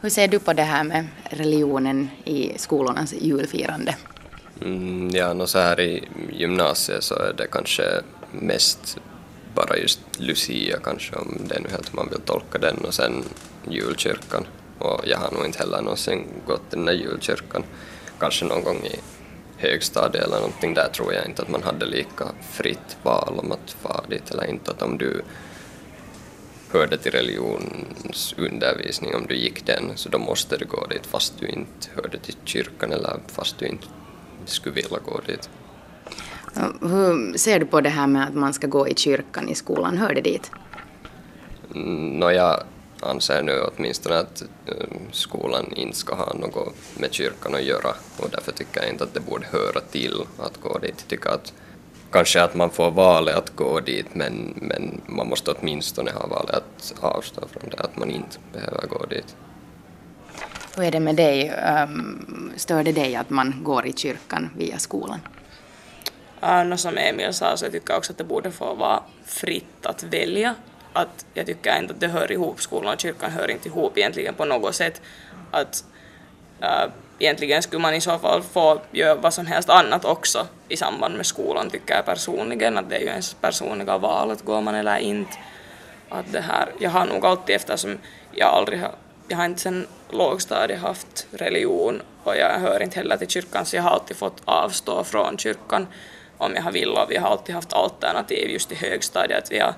Hur 0.00 0.10
ser 0.10 0.28
du 0.28 0.38
på 0.38 0.52
det 0.52 0.62
här 0.62 0.84
med 0.84 1.06
religionen 1.24 2.10
i 2.24 2.58
skolornas 2.58 3.12
julfirande? 3.12 3.96
Mm, 4.60 5.10
ja, 5.10 5.34
no 5.34 5.46
så 5.46 5.58
här 5.58 5.80
i 5.80 6.08
gymnasiet 6.32 7.04
så 7.04 7.14
är 7.14 7.32
det 7.32 7.46
kanske 7.46 7.82
mest 8.30 8.98
bara 9.54 9.76
just 9.76 10.00
Lucia 10.18 10.78
kanske, 10.84 11.16
om 11.16 11.38
det 11.48 11.54
är 11.54 11.60
nu 11.60 11.68
helt 11.68 11.92
hur 11.92 11.96
man 11.96 12.08
vill 12.10 12.20
tolka 12.20 12.58
den, 12.58 12.76
och 12.76 12.94
sen 12.94 13.24
julkyrkan. 13.68 14.46
Och 14.78 15.00
jag 15.06 15.18
har 15.18 15.30
nog 15.30 15.46
inte 15.46 15.58
heller 15.58 15.82
någonsin 15.82 16.26
gått 16.46 16.70
den 16.70 16.84
där 16.84 16.92
julkyrkan. 16.92 17.64
Kanske 18.18 18.44
någon 18.44 18.64
gång 18.64 18.86
i 18.86 18.98
högstadiet 19.56 20.24
eller 20.24 20.36
någonting, 20.36 20.74
där 20.74 20.88
tror 20.88 21.14
jag 21.14 21.26
inte 21.26 21.42
att 21.42 21.48
man 21.48 21.62
hade 21.62 21.86
lika 21.86 22.24
fritt 22.50 22.96
val 23.02 23.38
om 23.38 23.52
att 23.52 23.70
fara 23.70 24.04
dit 24.08 24.30
eller 24.30 24.44
inte. 24.44 24.70
Att 24.70 24.82
om 24.82 24.98
du 24.98 25.22
hörde 26.72 26.98
till 26.98 27.12
religionsundervisning, 27.12 29.14
om 29.14 29.26
du 29.26 29.36
gick 29.36 29.66
den, 29.66 29.92
så 29.96 30.08
då 30.08 30.18
måste 30.18 30.56
du 30.56 30.64
gå 30.64 30.86
dit 30.86 31.06
fast 31.06 31.40
du 31.40 31.46
inte 31.46 31.88
hörde 31.94 32.18
till 32.18 32.36
kyrkan 32.44 32.92
eller 32.92 33.16
fast 33.26 33.58
du 33.58 33.66
inte 33.66 33.86
skulle 34.44 34.74
vilja 34.74 34.98
gå 35.04 35.20
dit. 35.26 35.50
Hur 36.80 37.38
ser 37.38 37.58
du 37.58 37.66
på 37.66 37.80
det 37.80 37.88
här 37.88 38.06
med 38.06 38.28
att 38.28 38.34
man 38.34 38.52
ska 38.52 38.66
gå 38.66 38.88
i 38.88 38.94
kyrkan 38.94 39.48
i 39.48 39.54
skolan? 39.54 39.98
Hör 39.98 40.14
det 40.14 40.20
dit? 40.20 40.50
Mm, 41.74 42.18
no, 42.18 42.30
jag 42.30 42.62
anser 43.00 43.42
nu 43.42 43.60
åtminstone 43.60 44.18
att 44.18 44.42
eh, 44.66 44.86
skolan 45.10 45.72
inte 45.76 45.96
ska 45.96 46.14
ha 46.14 46.34
något 46.34 46.74
med 46.98 47.12
kyrkan 47.12 47.54
att 47.54 47.64
göra 47.64 47.94
och 48.18 48.30
därför 48.30 48.52
tycker 48.52 48.80
jag 48.80 48.90
inte 48.90 49.04
att 49.04 49.14
det 49.14 49.20
borde 49.20 49.46
höra 49.46 49.80
till 49.80 50.22
att 50.38 50.60
gå 50.60 50.78
dit. 50.78 50.94
Jag 50.98 51.08
tycker 51.08 51.30
att 51.30 51.52
kanske 52.10 52.42
att 52.42 52.54
man 52.54 52.70
får 52.70 52.90
valet 52.90 53.36
att 53.36 53.56
gå 53.56 53.80
dit 53.80 54.06
men, 54.12 54.54
men 54.56 55.00
man 55.06 55.28
måste 55.28 55.50
åtminstone 55.50 56.10
ha 56.10 56.26
valet 56.26 56.54
att 56.54 56.94
avstå 57.00 57.40
från 57.48 57.70
det, 57.70 57.76
att 57.76 57.96
man 57.96 58.10
inte 58.10 58.38
behöver 58.52 58.86
gå 58.86 59.06
dit. 59.06 59.36
Hur 60.76 60.84
är 60.84 60.90
det 60.90 61.00
med 61.00 61.16
dig? 61.16 61.52
Um, 61.84 62.52
stör 62.56 62.82
det 62.82 62.92
dig 62.92 63.16
att 63.16 63.30
man 63.30 63.54
går 63.62 63.86
i 63.86 63.92
kyrkan 63.92 64.50
via 64.56 64.78
skolan? 64.78 65.20
No, 66.42 66.76
som 66.76 66.98
Emil 66.98 67.32
sa 67.32 67.56
så 67.56 67.64
jag 67.64 67.72
tycker 67.72 67.96
också 67.96 68.12
att 68.12 68.18
det 68.18 68.24
borde 68.24 68.50
få 68.50 68.74
vara 68.74 69.02
fritt 69.26 69.86
att 69.86 70.02
välja. 70.02 70.54
Att 70.92 71.26
jag 71.34 71.46
tycker 71.46 71.78
inte 71.78 71.94
att 71.94 72.00
det 72.00 72.08
hör 72.08 72.32
ihop, 72.32 72.60
skolan 72.60 72.94
och 72.94 73.00
kyrkan 73.00 73.30
hör 73.30 73.50
inte 73.50 73.68
ihop 73.68 73.98
egentligen 73.98 74.34
på 74.34 74.44
något 74.44 74.74
sätt. 74.74 75.00
Att 75.50 75.84
äh, 76.60 76.90
egentligen 77.18 77.62
skulle 77.62 77.82
man 77.82 77.94
i 77.94 78.00
så 78.00 78.18
fall 78.18 78.42
få 78.42 78.80
göra 78.90 79.14
vad 79.14 79.34
som 79.34 79.46
helst 79.46 79.70
annat 79.70 80.04
också 80.04 80.46
i 80.68 80.76
samband 80.76 81.16
med 81.16 81.26
skolan 81.26 81.70
tycker 81.70 81.94
jag 81.94 82.06
personligen 82.06 82.78
att 82.78 82.90
det 82.90 82.96
är 82.96 83.00
ju 83.00 83.06
ens 83.06 83.34
personliga 83.34 83.98
val 83.98 84.30
att 84.30 84.42
går 84.42 84.60
man 84.60 84.74
eller 84.74 84.98
inte. 84.98 85.36
Att 86.08 86.32
det 86.32 86.40
här, 86.40 86.68
jag 86.78 86.90
har 86.90 87.06
nog 87.06 87.26
alltid 87.26 87.56
eftersom 87.56 87.98
jag 88.32 88.48
aldrig 88.48 88.80
har, 88.80 88.92
jag 89.28 89.36
har 89.36 89.44
inte 89.44 89.60
sen 89.60 89.86
lågstadiet 90.10 90.80
haft 90.80 91.26
religion 91.30 92.02
och 92.24 92.36
jag 92.36 92.58
hör 92.58 92.82
inte 92.82 92.96
heller 92.96 93.16
till 93.16 93.28
kyrkan 93.28 93.66
så 93.66 93.76
jag 93.76 93.82
har 93.82 93.90
alltid 93.90 94.16
fått 94.16 94.42
avstå 94.44 95.04
från 95.04 95.38
kyrkan 95.38 95.86
om 96.38 96.54
jag 96.54 96.62
har 96.62 96.72
velat. 96.72 97.10
Vi 97.10 97.16
har 97.16 97.28
alltid 97.28 97.54
haft 97.54 97.72
alternativ 97.72 98.50
just 98.50 98.72
i 98.72 98.74
högstadiet. 98.74 99.52
Vi 99.52 99.58
har, 99.58 99.74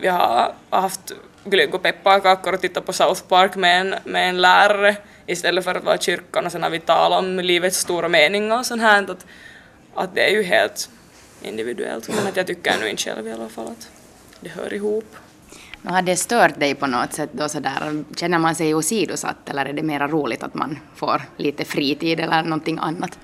vi 0.00 0.08
har 0.08 0.54
haft 0.70 1.12
glögg 1.44 1.74
och 1.74 1.82
pepparkakor 1.82 2.52
och 2.54 2.60
tittat 2.60 2.86
på 2.86 2.92
South 2.92 3.22
Park 3.28 3.56
med 3.56 3.80
en, 3.80 3.94
med 4.04 4.28
en 4.28 4.40
lärare 4.40 4.96
istället 5.26 5.64
för 5.64 5.74
att 5.74 5.84
vara 5.84 5.96
i 5.96 5.98
kyrkan 5.98 6.46
och 6.46 6.52
sen 6.52 6.62
har 6.62 6.70
vi 6.70 6.80
talat 6.80 7.18
om 7.18 7.40
livets 7.40 7.78
stora 7.78 8.08
meningar 8.08 8.58
och 8.58 8.66
sånt 8.66 8.82
här. 8.82 9.10
Att, 9.10 9.26
att 9.94 10.14
det 10.14 10.30
är 10.30 10.30
ju 10.30 10.42
helt 10.42 10.90
individuellt 11.42 12.08
men 12.08 12.26
att 12.26 12.36
jag 12.36 12.46
tycker 12.46 12.78
nu 12.80 12.88
inte 12.88 13.02
själv 13.02 13.26
i 13.26 13.32
alla 13.32 13.48
fall 13.48 13.66
att 13.66 13.88
det 14.40 14.48
hör 14.48 14.72
ihop. 14.72 15.16
Men 15.82 15.94
har 15.94 16.02
det 16.02 16.16
stört 16.16 16.60
dig 16.60 16.74
på 16.74 16.86
något 16.86 17.12
sätt 17.12 17.30
då 17.32 17.48
sådär? 17.48 18.04
Känner 18.16 18.38
man 18.38 18.54
sig 18.54 18.74
åsidosatt 18.74 19.50
eller 19.50 19.66
är 19.66 19.72
det 19.72 19.82
mera 19.82 20.08
roligt 20.08 20.42
att 20.42 20.54
man 20.54 20.78
får 20.94 21.22
lite 21.36 21.64
fritid 21.64 22.20
eller 22.20 22.42
någonting 22.42 22.78
annat? 22.78 23.18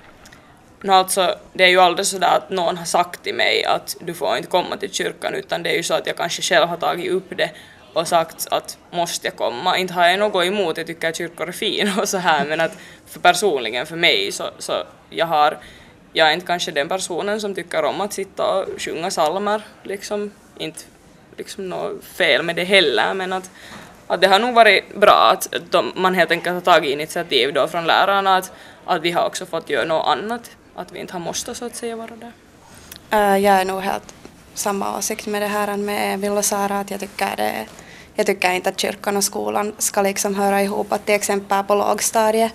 No, 0.81 0.91
alltså, 0.91 1.35
det 1.53 1.63
är 1.63 1.67
ju 1.67 1.79
aldrig 1.79 2.05
sådär 2.05 2.37
att 2.37 2.49
någon 2.49 2.77
har 2.77 2.85
sagt 2.85 3.23
till 3.23 3.35
mig 3.35 3.63
att 3.63 3.95
du 3.99 4.13
får 4.13 4.37
inte 4.37 4.49
komma 4.49 4.77
till 4.77 4.91
kyrkan 4.93 5.33
utan 5.33 5.63
det 5.63 5.69
är 5.69 5.75
ju 5.75 5.83
så 5.83 5.93
att 5.93 6.07
jag 6.07 6.17
kanske 6.17 6.41
själv 6.41 6.67
har 6.67 6.77
tagit 6.77 7.11
upp 7.11 7.37
det 7.37 7.51
och 7.93 8.07
sagt 8.07 8.47
att 8.51 8.77
måste 8.91 9.27
jag 9.27 9.35
komma. 9.35 9.77
Inte 9.77 9.93
har 9.93 10.07
jag 10.07 10.19
något 10.19 10.45
emot, 10.45 10.77
jag 10.77 10.87
tycker 10.87 11.09
att 11.09 11.17
kyrkor 11.17 11.47
är 11.47 11.51
fina 11.51 12.01
och 12.01 12.09
så 12.09 12.17
här 12.17 12.45
men 12.45 12.59
att 12.59 12.77
för 13.05 13.19
personligen 13.19 13.85
för 13.85 13.95
mig 13.95 14.31
så, 14.31 14.49
så 14.59 14.73
jag 15.09 15.25
har 15.25 15.57
jag 16.13 16.27
är 16.29 16.33
inte 16.33 16.45
kanske 16.45 16.71
den 16.71 16.89
personen 16.89 17.41
som 17.41 17.55
tycker 17.55 17.85
om 17.85 18.01
att 18.01 18.13
sitta 18.13 18.43
och 18.43 18.81
sjunga 18.81 19.09
psalmer 19.09 19.61
liksom. 19.83 20.31
Inte 20.57 20.83
liksom 21.37 21.69
något 21.69 22.03
fel 22.03 22.43
med 22.43 22.55
det 22.55 22.63
heller 22.63 23.13
men 23.13 23.33
att, 23.33 23.49
att 24.07 24.21
det 24.21 24.27
har 24.27 24.39
nog 24.39 24.55
varit 24.55 24.95
bra 24.95 25.31
att 25.33 25.47
de, 25.71 25.91
man 25.95 26.15
helt 26.15 26.31
enkelt 26.31 26.53
har 26.53 26.73
tagit 26.73 26.91
initiativ 26.91 27.53
då 27.53 27.67
från 27.67 27.85
lärarna 27.85 28.35
att, 28.35 28.51
att 28.85 29.01
vi 29.01 29.11
har 29.11 29.25
också 29.25 29.45
fått 29.45 29.69
göra 29.69 29.85
något 29.85 30.07
annat. 30.07 30.51
Att 30.77 30.91
vi 30.91 30.99
inte 30.99 31.13
har 31.13 31.19
måste 31.19 31.55
så 31.55 31.65
att 31.65 31.75
säga 31.75 31.95
vara 31.95 32.11
där. 32.15 32.31
Uh, 33.13 33.43
jag 33.43 33.61
är 33.61 33.65
nog 33.65 33.81
helt 33.81 34.15
samma 34.53 34.97
åsikt 34.97 35.27
med 35.27 35.41
det 35.41 35.47
här 35.47 35.77
med 35.77 36.31
och 36.31 36.45
Sara 36.45 36.79
att 36.79 36.91
jag 36.91 36.99
tycker 36.99 37.35
det 37.35 37.65
jag 38.15 38.25
tycker 38.25 38.51
inte 38.51 38.69
att 38.69 38.79
kyrkan 38.79 39.17
och 39.17 39.23
skolan 39.23 39.73
ska 39.77 40.01
liksom 40.01 40.35
höra 40.35 40.61
ihop. 40.61 40.93
Att 40.93 41.05
till 41.05 41.15
exempel 41.15 41.63
på 41.63 41.75
lågstadiet 41.75 42.51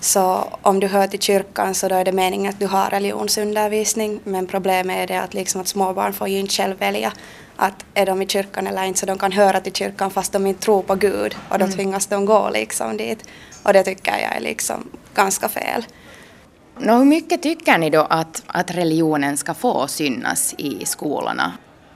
så 0.00 0.48
om 0.62 0.80
du 0.80 0.86
hör 0.86 1.06
till 1.06 1.20
kyrkan 1.20 1.74
så 1.74 1.88
då 1.88 1.94
är 1.94 2.04
det 2.04 2.12
meningen 2.12 2.50
att 2.50 2.58
du 2.58 2.66
har 2.66 2.90
religionsundervisning 2.90 4.20
men 4.24 4.46
problemet 4.46 4.96
är 4.96 5.06
det 5.06 5.20
att, 5.20 5.34
liksom 5.34 5.60
att 5.60 5.68
småbarn 5.68 6.12
får 6.12 6.28
ju 6.28 6.38
inte 6.38 6.54
själv 6.54 6.78
välja 6.78 7.12
att 7.56 7.84
är 7.94 8.06
de 8.06 8.22
i 8.22 8.26
kyrkan 8.26 8.66
eller 8.66 8.84
inte 8.84 9.00
så 9.00 9.06
de 9.06 9.18
kan 9.18 9.32
höra 9.32 9.60
till 9.60 9.72
kyrkan 9.72 10.10
fast 10.10 10.32
de 10.32 10.46
inte 10.46 10.62
tror 10.62 10.82
på 10.82 10.94
Gud 10.94 11.36
och 11.48 11.58
då 11.58 11.64
mm. 11.64 11.76
tvingas 11.76 12.06
de 12.06 12.24
gå 12.24 12.50
liksom 12.50 12.96
dit 12.96 13.24
och 13.62 13.72
det 13.72 13.82
tycker 13.82 14.18
jag 14.18 14.36
är 14.36 14.40
liksom 14.40 14.88
ganska 15.14 15.48
fel. 15.48 15.84
Nå, 16.82 16.98
hur 16.98 17.04
mycket 17.04 17.42
tycker 17.42 17.78
ni 17.78 17.90
då 17.90 18.00
att, 18.00 18.42
att 18.46 18.70
religionen 18.70 19.36
ska 19.36 19.54
få 19.54 19.86
synas 19.86 20.54
i 20.58 20.84
skolorna? 20.84 21.52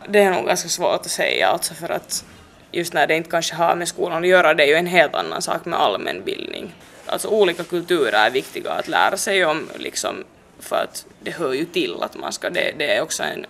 Det 0.08 0.18
är 0.18 0.30
nog 0.30 0.46
ganska 0.46 0.68
svårt 0.68 1.00
att 1.00 1.10
säga 1.10 1.48
alltså 1.48 1.74
för 1.74 1.88
att 1.88 2.24
just 2.72 2.92
när 2.92 3.06
det 3.06 3.16
inte 3.16 3.30
kanske 3.30 3.54
har 3.54 3.76
med 3.76 3.88
skolan 3.88 4.22
att 4.22 4.28
göra, 4.28 4.54
det 4.54 4.62
är 4.62 4.66
ju 4.66 4.74
en 4.74 4.86
helt 4.86 5.14
annan 5.14 5.42
sak 5.42 5.64
med 5.64 5.80
allmänbildning. 5.80 6.74
Alltså 7.06 7.28
olika 7.28 7.64
kulturer 7.64 8.12
är 8.12 8.30
viktiga 8.30 8.70
att 8.70 8.88
lära 8.88 9.16
sig 9.16 9.44
om 9.44 9.68
liksom 9.76 10.24
för 10.60 10.76
att 10.76 11.06
det 11.20 11.30
hör 11.30 11.52
ju 11.52 11.64
till 11.64 12.02
att 12.02 12.16
man 12.16 12.32
ska, 12.32 12.50
det, 12.50 12.74
det 12.78 12.96
är 12.96 13.02
också 13.02 13.22
en, 13.22 13.46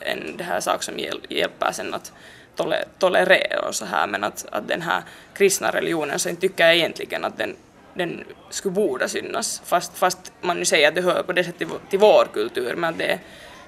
en 0.00 0.36
det 0.36 0.44
här 0.44 0.60
sak 0.60 0.82
som 0.82 0.94
hjälper 1.28 1.72
sen 1.72 1.94
att 1.94 2.12
tolerera 2.98 3.68
och 3.68 3.74
så 3.74 3.84
här 3.84 4.06
men 4.06 4.24
att, 4.24 4.46
att 4.52 4.68
den 4.68 4.82
här 4.82 5.02
kristna 5.34 5.70
religionen 5.70 6.18
så 6.18 6.34
tycker 6.34 6.66
jag 6.66 6.76
egentligen 6.76 7.24
att 7.24 7.38
den, 7.38 7.56
den 7.96 8.24
skulle 8.50 8.72
borde 8.72 9.08
synas 9.08 9.62
fast, 9.64 9.98
fast 9.98 10.32
man 10.40 10.58
nu 10.58 10.64
säger 10.64 10.88
att 10.88 10.94
det 10.94 11.02
hör 11.02 11.22
på 11.22 11.32
det 11.32 11.44
sättet 11.44 11.68
till, 11.90 11.98
vår 11.98 12.28
kultur 12.32 12.76
men 12.76 12.98
det, 12.98 13.18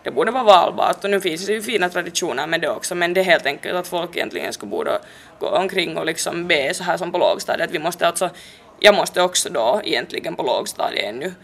det 0.03 0.11
borde 0.11 0.31
vara 0.31 0.45
valbart 0.45 1.05
och 1.05 1.11
nu 1.11 1.21
finns 1.21 1.47
det 1.47 1.53
ju 1.53 1.63
fina 1.63 1.89
traditioner 1.89 2.47
med 2.47 2.61
det 2.61 2.71
också 2.71 2.95
men 2.95 3.15
det 3.15 3.21
är 3.21 3.25
helt 3.25 3.47
enkelt 3.47 3.75
att 3.75 3.89
folk 3.89 4.17
egentligen 4.17 4.53
skulle 4.53 4.71
borde 4.71 4.99
gå 5.39 5.49
omkring 5.49 5.97
och 5.97 6.07
liksom 6.07 6.47
be 6.47 6.75
så 6.75 6.85
här 6.85 6.97
som 6.97 7.13
på 7.13 7.19
lågstadiet 7.19 7.71
vi 7.71 7.79
måste 7.79 8.07
alltså 8.07 8.31
jag 8.81 8.95
måste 8.95 9.23
också 9.23 9.51
då 9.51 9.81
egentligen 9.85 10.37
på 10.37 10.43
lågstadiet 10.43 11.05
ännu 11.05 11.35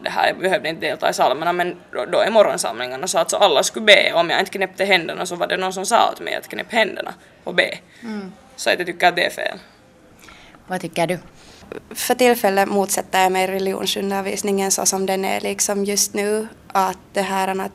det 0.00 0.10
här, 0.10 0.26
jag 0.26 0.38
behövde 0.38 0.68
inte 0.68 0.86
delta 0.86 1.10
i 1.10 1.12
psalmerna 1.12 1.52
men 1.52 1.76
då, 1.92 2.04
då 2.04 2.24
i 2.24 2.30
morgonsamlingarna 2.30 3.06
så 3.06 3.18
alltså 3.18 3.36
alla 3.36 3.62
skulle 3.62 3.86
be. 3.86 4.12
Om 4.14 4.30
jag 4.30 4.40
inte 4.40 4.50
knäppte 4.50 4.84
händerna 4.84 5.26
så 5.26 5.36
var 5.36 5.46
det 5.46 5.56
någon 5.56 5.72
som 5.72 5.86
sa 5.86 6.10
åt 6.12 6.20
mig 6.20 6.34
att 6.34 6.48
knäpp 6.48 6.72
händerna 6.72 7.14
och 7.44 7.54
be. 7.54 7.78
Mm. 8.02 8.32
Så 8.56 8.70
jag 8.70 8.86
tycker 8.86 9.08
att 9.08 9.16
det 9.16 9.26
är 9.26 9.30
fel. 9.30 9.58
Vad 10.66 10.80
tycker 10.80 11.06
du? 11.06 11.18
För 11.90 12.14
tillfället 12.14 12.68
motsätter 12.68 13.22
jag 13.22 13.32
mig 13.32 13.46
religionsundervisningen 13.46 14.70
så 14.70 14.86
som 14.86 15.06
den 15.06 15.24
är 15.24 15.40
liksom 15.40 15.84
just 15.84 16.14
nu. 16.14 16.48
Att 16.72 16.98
det 17.12 17.22
här 17.22 17.48
att 17.48 17.72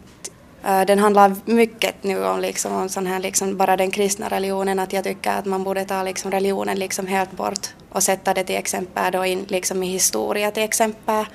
uh, 0.65 0.85
den 0.85 0.99
handlar 0.99 1.35
mycket 1.45 2.03
nu 2.03 2.25
om, 2.25 2.39
liksom, 2.39 2.73
om 2.75 2.89
sån 2.89 3.07
här, 3.07 3.19
liksom, 3.19 3.57
bara 3.57 3.77
den 3.77 3.91
kristna 3.91 4.29
religionen. 4.29 4.79
Att 4.79 4.93
jag 4.93 5.03
tycker 5.03 5.31
att 5.31 5.45
man 5.45 5.63
borde 5.63 5.85
ta 5.85 6.03
liksom, 6.03 6.31
religionen 6.31 6.79
liksom 6.79 7.07
helt 7.07 7.31
bort 7.31 7.67
och 7.89 8.03
sätta 8.03 8.33
det 8.33 8.43
till 8.43 8.55
exempel 8.55 9.11
då 9.11 9.25
in 9.25 9.45
liksom, 9.47 9.83
i 9.83 9.87
historia 9.87 10.51
till 10.51 10.63
exempel. 10.63 11.25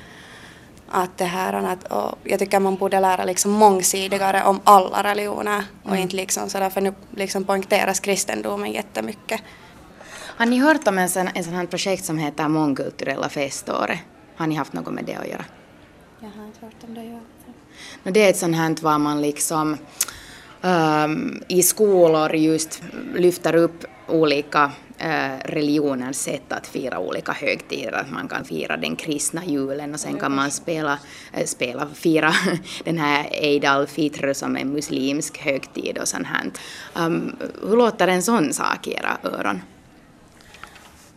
Att 0.90 1.18
det 1.18 1.25
här, 1.25 1.53
att, 1.53 1.92
jag 2.25 2.38
tycker 2.38 2.61
man 2.61 2.77
borde 2.77 3.01
lära 3.01 3.25
liksom 3.25 3.51
mångsidigare 3.51 4.44
om 4.44 4.61
alla 4.64 5.03
religioner 5.03 5.64
och 5.83 5.90
Mm. 5.90 6.03
inte 6.03 6.16
liksom 6.16 6.49
sådär 6.49 6.71
för 6.71 6.81
nu 6.81 6.94
liksom 7.16 7.44
poängteras 7.44 8.01
kristendomen 8.01 8.73
jättemycket. 8.73 9.40
Har 10.38 10.46
ni 10.46 10.59
hört 10.59 10.88
om 10.88 10.98
en 10.98 11.09
sån, 11.09 11.29
en 11.35 11.44
sån 11.44 11.55
här 11.55 11.66
projekt 11.66 12.05
som 12.05 12.18
heter 12.18 12.48
Mångkulturella 12.48 13.29
feståret? 13.29 13.98
Har 14.37 14.46
ni 14.46 14.55
haft 14.55 14.72
något 14.72 14.94
med 14.94 15.05
det 15.05 15.14
att 15.14 15.29
göra? 15.29 15.44
Jag 16.20 16.29
har 16.29 16.46
inte 16.46 16.59
hört 16.64 16.85
om 16.85 16.94
det. 16.94 17.05
Ja. 17.05 17.20
No, 18.03 18.11
det 18.11 18.22
är 18.22 18.31
ett 18.31 18.37
sånt 18.37 18.57
här 18.57 18.77
var 18.83 18.98
man 18.98 19.22
liksom 19.22 19.77
ehm, 20.62 21.42
i 21.48 21.62
skolor 21.62 22.35
just 22.35 22.83
lyfter 23.14 23.57
upp 23.57 23.85
olika 24.09 24.64
uh, 25.05 25.38
religioners 25.44 26.16
sätt 26.16 26.53
att 26.53 26.66
fira 26.66 26.98
olika 26.98 27.33
högtider. 27.33 27.92
Att 27.92 28.11
man 28.11 28.29
kan 28.29 28.44
fira 28.44 28.77
den 28.77 28.96
kristna 28.96 29.44
julen 29.44 29.94
och 29.94 30.01
sen 30.01 30.18
kan 30.18 30.35
man 30.35 30.51
spela, 30.51 30.98
eh, 31.33 31.46
spela 31.46 31.87
fira 31.94 32.33
den 32.85 32.98
här 32.98 33.29
Eid 33.33 33.64
al-Fitr 33.64 34.33
som 34.33 34.57
är 34.57 34.64
muslimsk 34.64 35.38
högtid 35.38 35.98
och 35.98 36.09
sånt 36.09 36.27
här. 36.27 36.51
Um, 37.07 37.37
hur 37.62 37.77
låter 37.77 38.09
en 38.09 38.22
sån 38.22 38.53
sak 38.53 38.87
i 38.87 38.92
era 38.92 39.18
öron? 39.22 39.61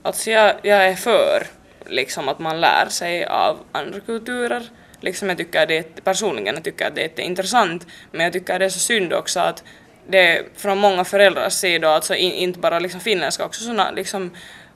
Alltså 0.04 0.32
jag, 0.32 0.56
jag 0.62 0.88
är 0.88 0.96
för 0.96 1.48
liksom 1.86 2.30
att 2.30 2.40
man 2.40 2.62
lär 2.62 2.90
sig 2.90 3.26
av 3.26 3.60
andra 3.72 4.00
kulturer. 4.00 4.64
Liksom 5.00 5.30
jag 5.30 5.38
tycker 5.38 5.68
det, 5.68 6.04
personligen 6.04 6.56
jag 6.56 6.64
tycker 6.64 6.88
att 6.88 6.96
det 6.96 7.20
är 7.20 7.24
intressant 7.24 7.88
men 8.12 8.22
jag 8.22 8.34
tycker 8.34 8.60
det 8.60 8.66
är 8.66 8.70
så 8.70 8.80
synd 8.80 9.14
också 9.14 9.40
att 9.40 9.64
det 10.08 10.44
från 10.56 10.78
många 10.78 11.04
föräldrars 11.04 11.54
sida, 11.54 11.90
alltså 11.90 12.16
in, 12.16 12.32
inte 12.32 12.60
bara 12.60 12.80
liksom 12.80 13.00
finländska, 13.00 13.46
också 13.46 13.64
såna, 13.64 13.92
liksom 13.92 14.32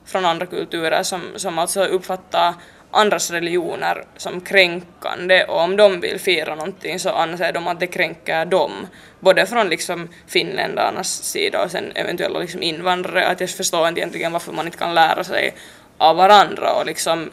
från 0.06 0.26
andra 0.26 0.46
kulturer 0.46 1.04
som, 1.04 1.22
som 1.36 1.60
alltså 1.60 1.86
uppfattar 1.86 2.54
andras 2.96 3.32
religioner 3.32 4.04
som 4.18 4.42
kränkande 4.42 5.44
och 5.44 5.60
om 5.60 5.76
de 5.76 6.00
vill 6.00 6.20
fira 6.20 6.56
någonting 6.56 7.00
så 7.00 7.10
anser 7.10 7.54
de 7.54 7.68
att 7.68 7.80
det 7.80 7.88
kränker 7.88 8.46
dem. 8.46 8.88
Både 9.20 9.46
från 9.46 9.70
liksom 9.70 10.10
finländarnas 10.28 11.24
sida 11.24 11.64
och 11.64 11.72
sen 11.72 11.92
eventuella 11.96 12.40
liksom 12.40 12.64
invandrare. 12.64 13.28
Att 13.28 13.40
jag 13.40 13.50
förstår 13.50 13.88
inte 13.88 14.00
egentligen 14.00 14.32
varför 14.32 14.52
man 14.52 14.66
inte 14.66 14.78
kan 14.78 14.96
lära 14.96 15.24
sig 15.24 15.54
av 15.98 16.16
varandra 16.16 16.74
och 16.74 16.86
liksom 16.86 17.32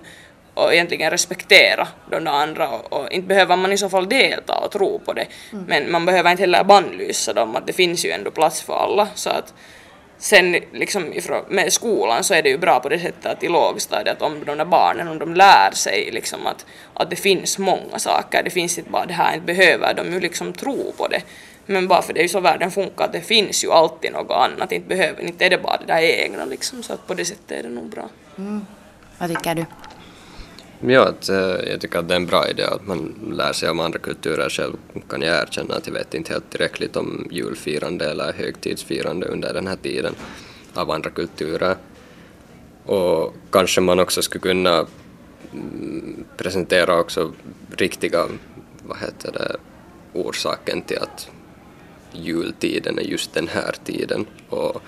och 0.54 0.74
egentligen 0.74 1.10
respektera 1.10 1.88
de 2.10 2.24
där 2.24 2.32
andra 2.32 2.68
och, 2.68 2.92
och 2.92 3.12
inte 3.12 3.28
behöver 3.28 3.56
man 3.56 3.72
i 3.72 3.78
så 3.78 3.88
fall 3.88 4.08
delta 4.08 4.58
och 4.58 4.70
tro 4.70 4.98
på 4.98 5.12
det. 5.12 5.26
Mm. 5.52 5.64
Men 5.68 5.90
man 5.90 6.06
behöver 6.06 6.30
inte 6.30 6.42
heller 6.42 6.64
bannlysa 6.64 7.32
dem 7.32 7.56
att 7.56 7.66
det 7.66 7.72
finns 7.72 8.04
ju 8.04 8.10
ändå 8.10 8.30
plats 8.30 8.62
för 8.62 8.74
alla. 8.74 9.08
Så 9.14 9.30
att 9.30 9.54
sen 10.22 10.56
liksom 10.72 11.12
med 11.48 11.72
skolan 11.72 12.24
så 12.24 12.34
är 12.34 12.42
det 12.42 12.48
ju 12.48 12.58
bra 12.58 12.80
på 12.80 12.88
det 12.88 12.98
sättet 12.98 13.26
att 13.26 13.42
i 13.42 13.48
lågstadiet 13.48 14.16
att 14.16 14.22
om 14.22 14.44
de 14.44 14.58
där 14.58 14.64
barnen 14.64 15.08
om 15.08 15.18
de 15.18 15.34
lär 15.34 15.70
sig 15.70 16.10
liksom 16.12 16.46
att, 16.46 16.66
att 16.94 17.10
det 17.10 17.16
finns 17.16 17.58
många 17.58 17.98
saker, 17.98 18.42
det 18.42 18.50
finns 18.50 18.78
inte 18.78 18.90
bara 18.90 19.06
det 19.06 19.12
här, 19.12 19.34
inte 19.34 19.46
behöver 19.46 19.94
de 19.94 20.12
ju 20.12 20.20
liksom 20.20 20.52
tro 20.52 20.92
på 20.96 21.08
det. 21.08 21.22
Men 21.66 21.88
bara 21.88 22.02
för 22.02 22.12
det 22.12 22.20
är 22.20 22.22
ju 22.22 22.28
så 22.28 22.40
världen 22.40 22.70
funkar 22.70 23.04
att 23.04 23.12
det 23.12 23.20
finns 23.20 23.64
ju 23.64 23.70
alltid 23.72 24.12
något 24.12 24.30
annat, 24.30 24.72
inte 24.72 24.88
behöver, 24.88 25.22
inte 25.22 25.46
är 25.46 25.50
det 25.50 25.58
bara 25.58 25.76
det 25.76 25.86
där 25.86 26.02
egna 26.02 26.44
liksom 26.44 26.82
så 26.82 26.92
att 26.92 27.06
på 27.06 27.14
det 27.14 27.24
sättet 27.24 27.58
är 27.58 27.62
det 27.62 27.68
nog 27.68 27.90
bra. 27.90 28.08
Mm. 28.38 28.66
Vad 29.18 29.28
tycker 29.28 29.54
du? 29.54 29.64
Ja, 30.86 31.08
att, 31.08 31.28
eh, 31.28 31.70
jag 31.70 31.80
tycker 31.80 31.98
att 31.98 32.08
det 32.08 32.14
är 32.14 32.16
en 32.16 32.26
bra 32.26 32.48
idé 32.48 32.64
att 32.64 32.86
man 32.86 33.14
lär 33.32 33.52
sig 33.52 33.70
om 33.70 33.80
andra 33.80 33.98
kulturer. 33.98 34.48
Själv 34.48 34.76
kan 35.08 35.22
jag 35.22 35.42
erkänna 35.42 35.74
att 35.74 35.86
jag 35.86 35.94
vet 35.94 36.14
inte 36.14 36.32
helt 36.32 36.50
tillräckligt 36.50 36.96
om 36.96 37.28
julfirande 37.30 38.10
eller 38.10 38.32
högtidsfirande 38.32 39.26
under 39.26 39.54
den 39.54 39.66
här 39.66 39.76
tiden 39.76 40.14
av 40.74 40.90
andra 40.90 41.10
kulturer. 41.10 41.76
Och 42.84 43.34
kanske 43.50 43.80
man 43.80 44.00
också 44.00 44.22
skulle 44.22 44.42
kunna 44.42 44.86
mm, 45.52 46.24
presentera 46.36 47.00
också 47.00 47.32
riktiga, 47.76 48.26
vad 48.86 48.98
heter 48.98 49.32
det, 49.32 49.56
orsaken 50.12 50.82
till 50.82 50.98
att 50.98 51.28
jultiden 52.12 52.98
är 52.98 53.02
just 53.02 53.34
den 53.34 53.48
här 53.48 53.74
tiden. 53.84 54.26
Och 54.48 54.82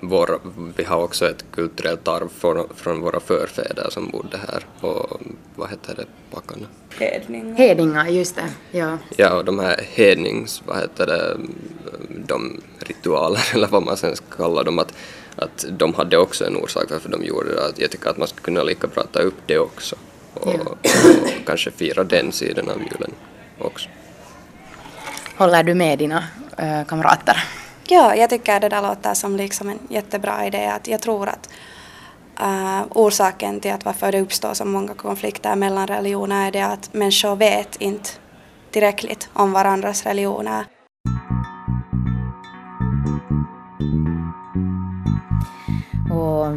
vår, 0.00 0.40
vi 0.76 0.84
har 0.84 0.96
också 1.02 1.30
ett 1.30 1.44
kulturellt 1.52 2.08
arv 2.08 2.28
från, 2.38 2.68
från 2.76 3.00
våra 3.00 3.20
förfäder 3.20 3.86
som 3.90 4.10
bodde 4.10 4.38
här. 4.38 4.64
Och 4.80 5.20
vad 5.54 5.70
heter 5.70 5.94
det, 5.94 6.04
packarna? 6.34 6.66
Hedningar. 6.98 7.56
Hedingar, 7.56 8.06
just 8.06 8.36
det. 8.36 8.78
Ja. 8.78 8.98
Ja, 9.16 9.34
och 9.34 9.44
de 9.44 9.58
här 9.58 9.80
hednings, 9.94 10.62
vad 10.66 10.76
heter 10.78 11.06
det, 11.06 11.36
de 12.26 12.60
ritualer 12.78 13.40
eller 13.54 13.68
vad 13.68 13.82
man 13.82 13.96
sen 13.96 14.16
ska 14.16 14.26
kalla 14.36 14.62
dem, 14.62 14.78
att, 14.78 14.94
att 15.36 15.64
de 15.70 15.94
hade 15.94 16.16
också 16.16 16.46
en 16.46 16.56
orsak 16.56 16.84
varför 16.90 17.08
de 17.08 17.24
gjorde 17.24 17.54
det. 17.54 17.66
Att 17.66 17.78
jag 17.78 17.90
tycker 17.90 18.10
att 18.10 18.18
man 18.18 18.28
skulle 18.28 18.44
kunna 18.44 18.62
lika 18.62 18.86
bra 18.86 19.02
ta 19.12 19.18
upp 19.20 19.38
det 19.46 19.58
också. 19.58 19.96
Och, 20.34 20.52
Ja. 20.54 20.70
och 20.70 20.86
kanske 21.46 21.70
fira 21.70 22.04
den 22.04 22.32
sidan 22.32 22.68
av 22.68 22.76
julen 22.76 23.12
också. 23.58 23.88
Håller 25.36 25.62
du 25.62 25.74
med 25.74 25.98
dina 25.98 26.24
äh, 26.58 26.84
kamrater? 26.88 27.44
Ja, 27.92 28.14
jag 28.14 28.30
tycker 28.30 28.60
det 28.60 28.68
där 28.68 28.82
låter 28.82 29.14
som 29.14 29.36
liksom 29.36 29.68
en 29.68 29.78
jättebra 29.88 30.46
idé. 30.46 30.66
Att 30.66 30.88
jag 30.88 31.02
tror 31.02 31.28
att 31.28 31.50
uh, 32.40 32.82
orsaken 32.90 33.60
till 33.60 33.72
att 33.72 33.84
varför 33.84 34.12
det 34.12 34.20
uppstår 34.20 34.54
så 34.54 34.64
många 34.64 34.94
konflikter 34.94 35.56
mellan 35.56 35.86
religioner 35.86 36.46
är 36.46 36.52
det 36.52 36.62
att 36.62 36.94
människor 36.94 37.36
vet 37.36 37.76
inte 37.76 38.10
tillräckligt 38.70 39.28
om 39.32 39.52
varandras 39.52 40.06
religioner. 40.06 40.64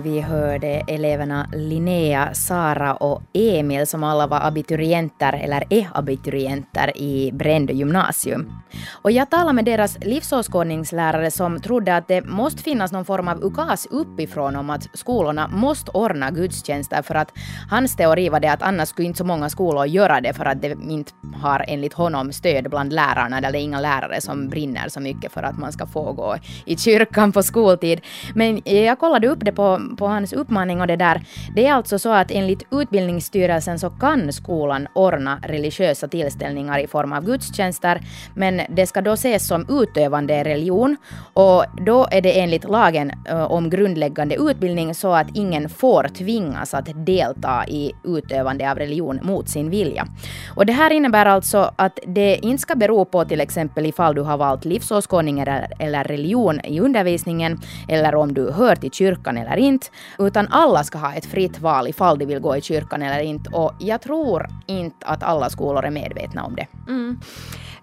Vi 0.03 0.19
hörde 0.19 0.67
eleverna 0.87 1.47
Linnea, 1.53 2.33
Sara 2.33 2.93
och 2.93 3.21
Emil 3.33 3.87
som 3.87 4.03
alla 4.03 4.27
var 4.27 4.39
abiturienter, 4.47 5.33
eller 5.33 5.63
är 5.69 5.89
abiturienter 5.93 6.97
i 6.97 7.31
Brändö 7.31 7.73
gymnasium. 7.73 8.51
Och 8.91 9.11
jag 9.11 9.29
talade 9.29 9.53
med 9.53 9.65
deras 9.65 9.97
livsåskådningslärare 10.01 11.31
som 11.31 11.61
trodde 11.61 11.95
att 11.95 12.07
det 12.07 12.25
måste 12.25 12.63
finnas 12.63 12.91
någon 12.91 13.05
form 13.05 13.27
av 13.27 13.43
ukas 13.43 13.87
uppifrån 13.91 14.55
om 14.55 14.69
att 14.69 14.89
skolorna 14.93 15.47
måste 15.47 15.91
ordna 15.91 16.31
gudstjänster 16.31 17.01
för 17.01 17.15
att 17.15 17.31
hans 17.69 17.95
teori 17.95 18.29
var 18.29 18.39
det 18.39 18.51
att 18.51 18.61
annars 18.61 18.89
skulle 18.89 19.07
inte 19.07 19.17
så 19.17 19.25
många 19.25 19.49
skolor 19.49 19.85
göra 19.85 20.21
det 20.21 20.33
för 20.33 20.45
att 20.45 20.61
det 20.61 20.77
inte 20.89 21.11
har 21.35 21.65
enligt 21.67 21.93
honom 21.93 22.31
stöd 22.31 22.69
bland 22.69 22.93
lärarna, 22.93 23.37
eller 23.37 23.51
det 23.51 23.57
är 23.57 23.61
inga 23.61 23.79
lärare 23.79 24.21
som 24.21 24.49
brinner 24.49 24.89
så 24.89 24.99
mycket 24.99 25.31
för 25.31 25.43
att 25.43 25.57
man 25.57 25.71
ska 25.71 25.85
få 25.85 26.13
gå 26.13 26.35
i 26.65 26.77
kyrkan 26.77 27.31
på 27.31 27.43
skoltid. 27.43 28.01
Men 28.35 28.61
jag 28.65 28.99
kollade 28.99 29.27
upp 29.27 29.39
det 29.45 29.51
på, 29.51 29.81
på 29.95 30.07
hans 30.07 30.33
uppmaning 30.33 30.81
och 30.81 30.87
det 30.87 30.95
där. 30.95 31.21
Det 31.55 31.65
är 31.65 31.73
alltså 31.73 31.99
så 31.99 32.13
att 32.13 32.31
enligt 32.31 32.63
Utbildningsstyrelsen 32.71 33.79
så 33.79 33.89
kan 33.89 34.33
skolan 34.33 34.87
ordna 34.93 35.39
religiösa 35.43 36.07
tillställningar 36.07 36.79
i 36.79 36.87
form 36.87 37.13
av 37.13 37.25
gudstjänster, 37.25 38.01
men 38.35 38.61
det 38.69 38.87
ska 38.87 39.01
då 39.01 39.11
ses 39.13 39.47
som 39.47 39.65
utövande 39.69 40.43
religion 40.43 40.97
och 41.33 41.65
då 41.85 42.07
är 42.11 42.21
det 42.21 42.39
enligt 42.39 42.63
lagen 42.63 43.11
eh, 43.29 43.51
om 43.51 43.69
grundläggande 43.69 44.35
utbildning 44.35 44.95
så 44.95 45.13
att 45.13 45.27
ingen 45.33 45.69
får 45.69 46.03
tvingas 46.03 46.73
att 46.73 47.05
delta 47.05 47.65
i 47.67 47.91
utövande 48.03 48.71
av 48.71 48.77
religion 48.77 49.19
mot 49.23 49.49
sin 49.49 49.69
vilja. 49.69 50.07
Och 50.55 50.65
det 50.65 50.73
här 50.73 50.91
innebär 50.91 51.25
alltså 51.25 51.71
att 51.75 51.99
det 52.07 52.35
inte 52.41 52.61
ska 52.61 52.75
bero 52.75 53.05
på 53.05 53.25
till 53.25 53.41
exempel 53.41 53.85
ifall 53.85 54.15
du 54.15 54.21
har 54.21 54.37
valt 54.37 54.65
livsåskådning 54.65 55.39
eller 55.79 56.03
religion 56.03 56.59
i 56.59 56.79
undervisningen 56.79 57.59
eller 57.87 58.15
om 58.15 58.33
du 58.33 58.51
hör 58.51 58.75
till 58.75 58.91
kyrkan 58.91 59.37
eller 59.37 59.57
inte, 59.57 59.82
utan 60.19 60.47
alla 60.51 60.83
ska 60.83 60.97
ha 60.97 61.13
ett 61.13 61.25
fritt 61.25 61.59
val 61.59 61.87
ifall 61.87 62.19
de 62.19 62.25
vill 62.25 62.39
gå 62.39 62.57
i 62.57 62.61
kyrkan 62.61 63.01
eller 63.01 63.19
inte 63.19 63.49
och 63.49 63.73
jag 63.79 64.01
tror 64.01 64.47
inte 64.65 65.05
att 65.05 65.23
alla 65.23 65.49
skolor 65.49 65.85
är 65.85 65.91
medvetna 65.91 66.43
om 66.43 66.55
det. 66.55 66.67
Mm. 66.87 67.19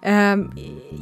Ehm, 0.01 0.51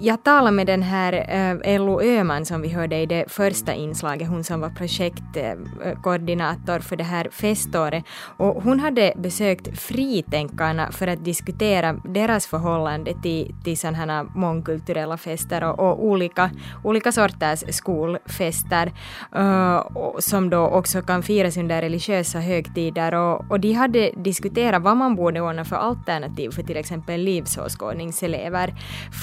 jag 0.01 0.23
talade 0.23 0.51
med 0.51 0.67
den 0.67 0.83
här 0.83 1.13
eh, 1.13 1.73
Ello 1.73 2.01
Öman 2.01 2.45
som 2.45 2.61
vi 2.61 2.69
hörde 2.69 2.97
i 2.97 3.05
det 3.05 3.31
första 3.31 3.73
inslaget, 3.73 4.27
hon 4.27 4.43
som 4.43 4.61
var 4.61 4.69
projektkoordinator 4.69 6.75
eh, 6.75 6.81
för 6.81 6.95
det 6.95 7.03
här 7.03 7.27
feståret. 7.31 8.03
Och 8.37 8.63
hon 8.63 8.79
hade 8.79 9.13
besökt 9.15 9.79
Fritänkarna 9.79 10.91
för 10.91 11.07
att 11.07 11.25
diskutera 11.25 11.93
deras 11.93 12.47
förhållande 12.47 13.13
till, 13.21 13.55
till 13.63 13.77
sådana 13.77 13.97
här 13.97 14.23
mångkulturella 14.35 15.17
fester 15.17 15.63
och, 15.63 15.79
och 15.79 16.05
olika, 16.05 16.51
olika 16.83 17.11
sorters 17.11 17.75
skolfester 17.75 18.91
eh, 19.35 19.83
som 20.19 20.49
då 20.49 20.67
också 20.67 21.01
kan 21.01 21.23
firas 21.23 21.57
under 21.57 21.81
religiösa 21.81 22.39
högtider. 22.39 23.13
Och, 23.13 23.51
och 23.51 23.59
de 23.59 23.73
hade 23.73 24.11
diskuterat 24.15 24.81
vad 24.81 24.97
man 24.97 25.15
borde 25.15 25.41
ordna 25.41 25.65
för 25.65 25.75
alternativ 25.75 26.49
för 26.49 26.63
till 26.63 26.77
exempel 26.77 27.21
livsåskådningselever. 27.21 28.73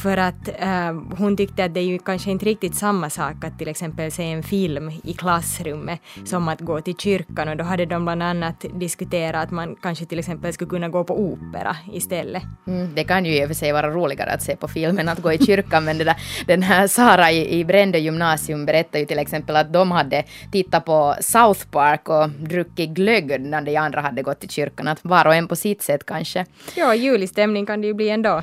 För 0.02 0.16
att 0.16 0.48
uh, 0.62 1.16
hon 1.18 1.36
tyckte 1.36 1.64
att 1.64 1.74
det 1.74 1.80
är 1.80 1.84
ju 1.84 1.98
kanske 1.98 2.30
inte 2.30 2.44
riktigt 2.44 2.74
samma 2.74 3.10
sak 3.10 3.44
att 3.44 3.58
till 3.58 3.68
exempel 3.68 4.12
se 4.12 4.24
en 4.24 4.42
film 4.42 4.90
i 5.04 5.12
klassrummet 5.12 6.00
som 6.24 6.48
att 6.48 6.60
gå 6.60 6.80
till 6.80 6.96
kyrkan 6.96 7.48
och 7.48 7.56
då 7.56 7.64
hade 7.64 7.86
de 7.86 8.04
bland 8.04 8.22
annat 8.22 8.64
diskuterat 8.74 9.44
att 9.44 9.50
man 9.50 9.76
kanske 9.82 10.04
till 10.04 10.18
exempel 10.18 10.52
skulle 10.52 10.70
kunna 10.70 10.88
gå 10.88 11.04
på 11.04 11.20
opera 11.20 11.76
istället. 11.92 12.42
Mm, 12.66 12.94
det 12.94 13.04
kan 13.04 13.24
ju 13.24 13.36
i 13.36 13.44
och 13.44 13.48
för 13.48 13.54
sig 13.54 13.72
vara 13.72 13.90
roligare 13.90 14.30
att 14.30 14.42
se 14.42 14.56
på 14.56 14.68
film 14.68 14.98
än 14.98 15.08
att 15.08 15.22
gå 15.22 15.32
i 15.32 15.38
kyrkan 15.38 15.84
men 15.84 15.98
där, 15.98 16.16
den 16.46 16.62
här 16.62 16.86
Sara 16.86 17.32
i, 17.32 17.58
i 17.58 17.64
Brände 17.64 17.98
gymnasium 17.98 18.66
berättade 18.66 18.98
ju 18.98 19.06
till 19.06 19.18
exempel 19.18 19.56
att 19.56 19.72
de 19.72 19.90
hade 19.90 20.24
tittat 20.52 20.84
på 20.84 21.14
South 21.20 21.66
Park 21.70 22.08
och 22.08 22.28
druckit 22.30 22.90
glögg 22.90 23.40
när 23.40 23.62
de 23.62 23.76
andra 23.76 24.00
hade 24.00 24.22
gått 24.22 24.40
till 24.40 24.50
kyrkan. 24.50 24.88
Att 24.88 25.04
var 25.04 25.26
och 25.26 25.34
en 25.34 25.48
på 25.48 25.56
sitt 25.56 25.82
sätt 25.82 26.06
kanske. 26.06 26.46
Ja, 26.74 26.94
julig 26.94 27.28
stämning 27.28 27.66
kan 27.66 27.80
det 27.80 27.86
ju 27.86 27.94
bli 27.94 28.08
ändå. 28.10 28.42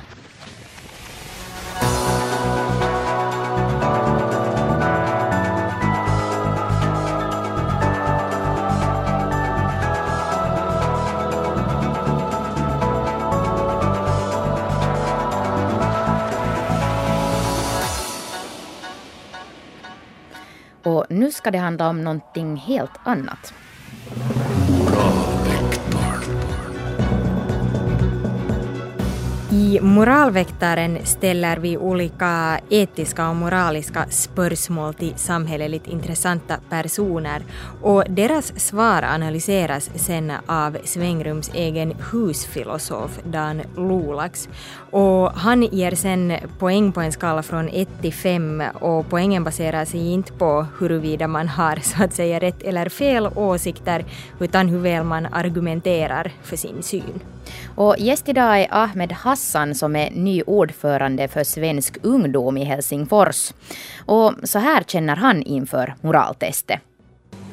Och 20.84 21.06
nu 21.08 21.32
ska 21.32 21.50
det 21.50 21.58
handla 21.58 21.88
om 21.88 22.04
någonting 22.04 22.56
helt 22.56 23.00
annat. 23.04 23.54
I 29.54 29.80
Moralväktaren 29.80 30.98
ställer 31.04 31.56
vi 31.56 31.78
olika 31.78 32.60
etiska 32.70 33.28
och 33.28 33.36
moraliska 33.36 34.06
spörsmål 34.10 34.94
till 34.94 35.12
samhälleligt 35.16 35.86
intressanta 35.86 36.56
personer 36.70 37.42
och 37.82 38.04
deras 38.08 38.60
svar 38.60 39.02
analyseras 39.02 39.90
sen 39.94 40.32
av 40.46 40.76
Svängrums 40.84 41.50
egen 41.54 41.94
husfilosof 42.12 43.18
Dan 43.24 43.62
Lulax. 43.76 44.48
Och 44.90 45.30
han 45.32 45.62
ger 45.62 45.94
sen 45.94 46.32
poäng 46.58 46.92
på 46.92 47.00
en 47.00 47.12
skala 47.12 47.42
från 47.42 47.68
1 47.68 47.88
till 48.02 48.12
5 48.12 48.62
och 48.74 49.06
poängen 49.08 49.44
baserar 49.44 49.84
sig 49.84 50.12
inte 50.12 50.32
på 50.32 50.66
huruvida 50.78 51.28
man 51.28 51.48
har 51.48 51.76
så 51.82 52.04
att 52.04 52.14
säga 52.14 52.40
rätt 52.40 52.62
eller 52.62 52.88
fel 52.88 53.30
åsikter 53.34 54.04
utan 54.40 54.68
hur 54.68 54.78
väl 54.78 55.04
man 55.04 55.26
argumenterar 55.26 56.32
för 56.42 56.56
sin 56.56 56.82
syn. 56.82 57.20
Och 57.76 57.96
gäst 57.98 58.28
idag 58.28 58.60
är 58.60 58.68
Ahmed 58.70 59.12
Hassan 59.12 59.74
som 59.74 59.96
är 59.96 60.10
ny 60.10 60.42
ordförande 60.42 61.28
för 61.28 61.44
Svensk 61.44 61.96
ungdom 62.02 62.56
i 62.56 62.64
Helsingfors. 62.64 63.52
Och 64.06 64.32
så 64.44 64.58
här 64.58 64.82
känner 64.82 65.16
han 65.16 65.42
inför 65.42 65.94
moraltestet. 66.00 66.80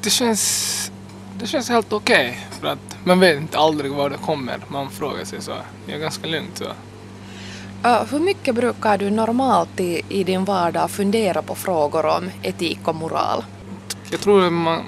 Det 0.04 0.10
känns, 0.10 0.92
det 1.40 1.48
känns 1.48 1.70
helt 1.70 1.94
okej 1.94 2.30
okay, 2.30 2.60
för 2.60 2.68
att 2.68 2.98
man 3.04 3.20
vet 3.20 3.38
inte 3.38 3.58
aldrig 3.58 3.92
var 3.92 4.10
det 4.10 4.18
kommer. 4.18 4.58
Man 4.68 4.90
frågar 4.90 5.26
sig 5.26 5.42
så. 5.42 5.54
Det 5.86 5.94
är 5.94 6.00
ganska 6.00 6.28
lugnt 6.28 6.58
så. 6.58 6.66
Uh, 7.86 8.04
hur 8.12 8.20
mycket 8.20 8.56
brukar 8.56 8.98
du 8.98 9.10
normalt 9.10 9.80
i, 9.80 10.02
i 10.10 10.24
din 10.24 10.46
vardag 10.46 10.92
fundera 10.92 11.42
på 11.42 11.56
frågor 11.56 12.06
om 12.06 12.30
etik 12.42 12.88
och 12.88 12.96
moral? 12.96 13.44
Jag 14.12 14.20
tror 14.20 14.46
att 14.46 14.54
man, 14.54 14.82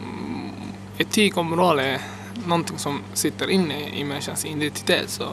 etik 0.97 1.37
och 1.37 1.45
moral 1.45 1.79
är 1.79 2.01
någonting 2.45 2.77
som 2.77 3.01
sitter 3.13 3.49
inne 3.49 3.89
i 3.89 4.03
människans 4.03 4.45
identitet 4.45 5.09
så 5.09 5.25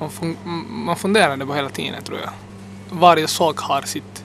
man, 0.00 0.10
fun 0.10 0.36
man 0.68 0.96
funderar 0.96 1.36
det 1.36 1.46
på 1.46 1.54
hela 1.54 1.68
tiden 1.68 2.02
tror 2.02 2.18
jag. 2.18 2.30
Varje 2.90 3.28
sak 3.28 3.58
har 3.58 3.82
sitt 3.82 4.24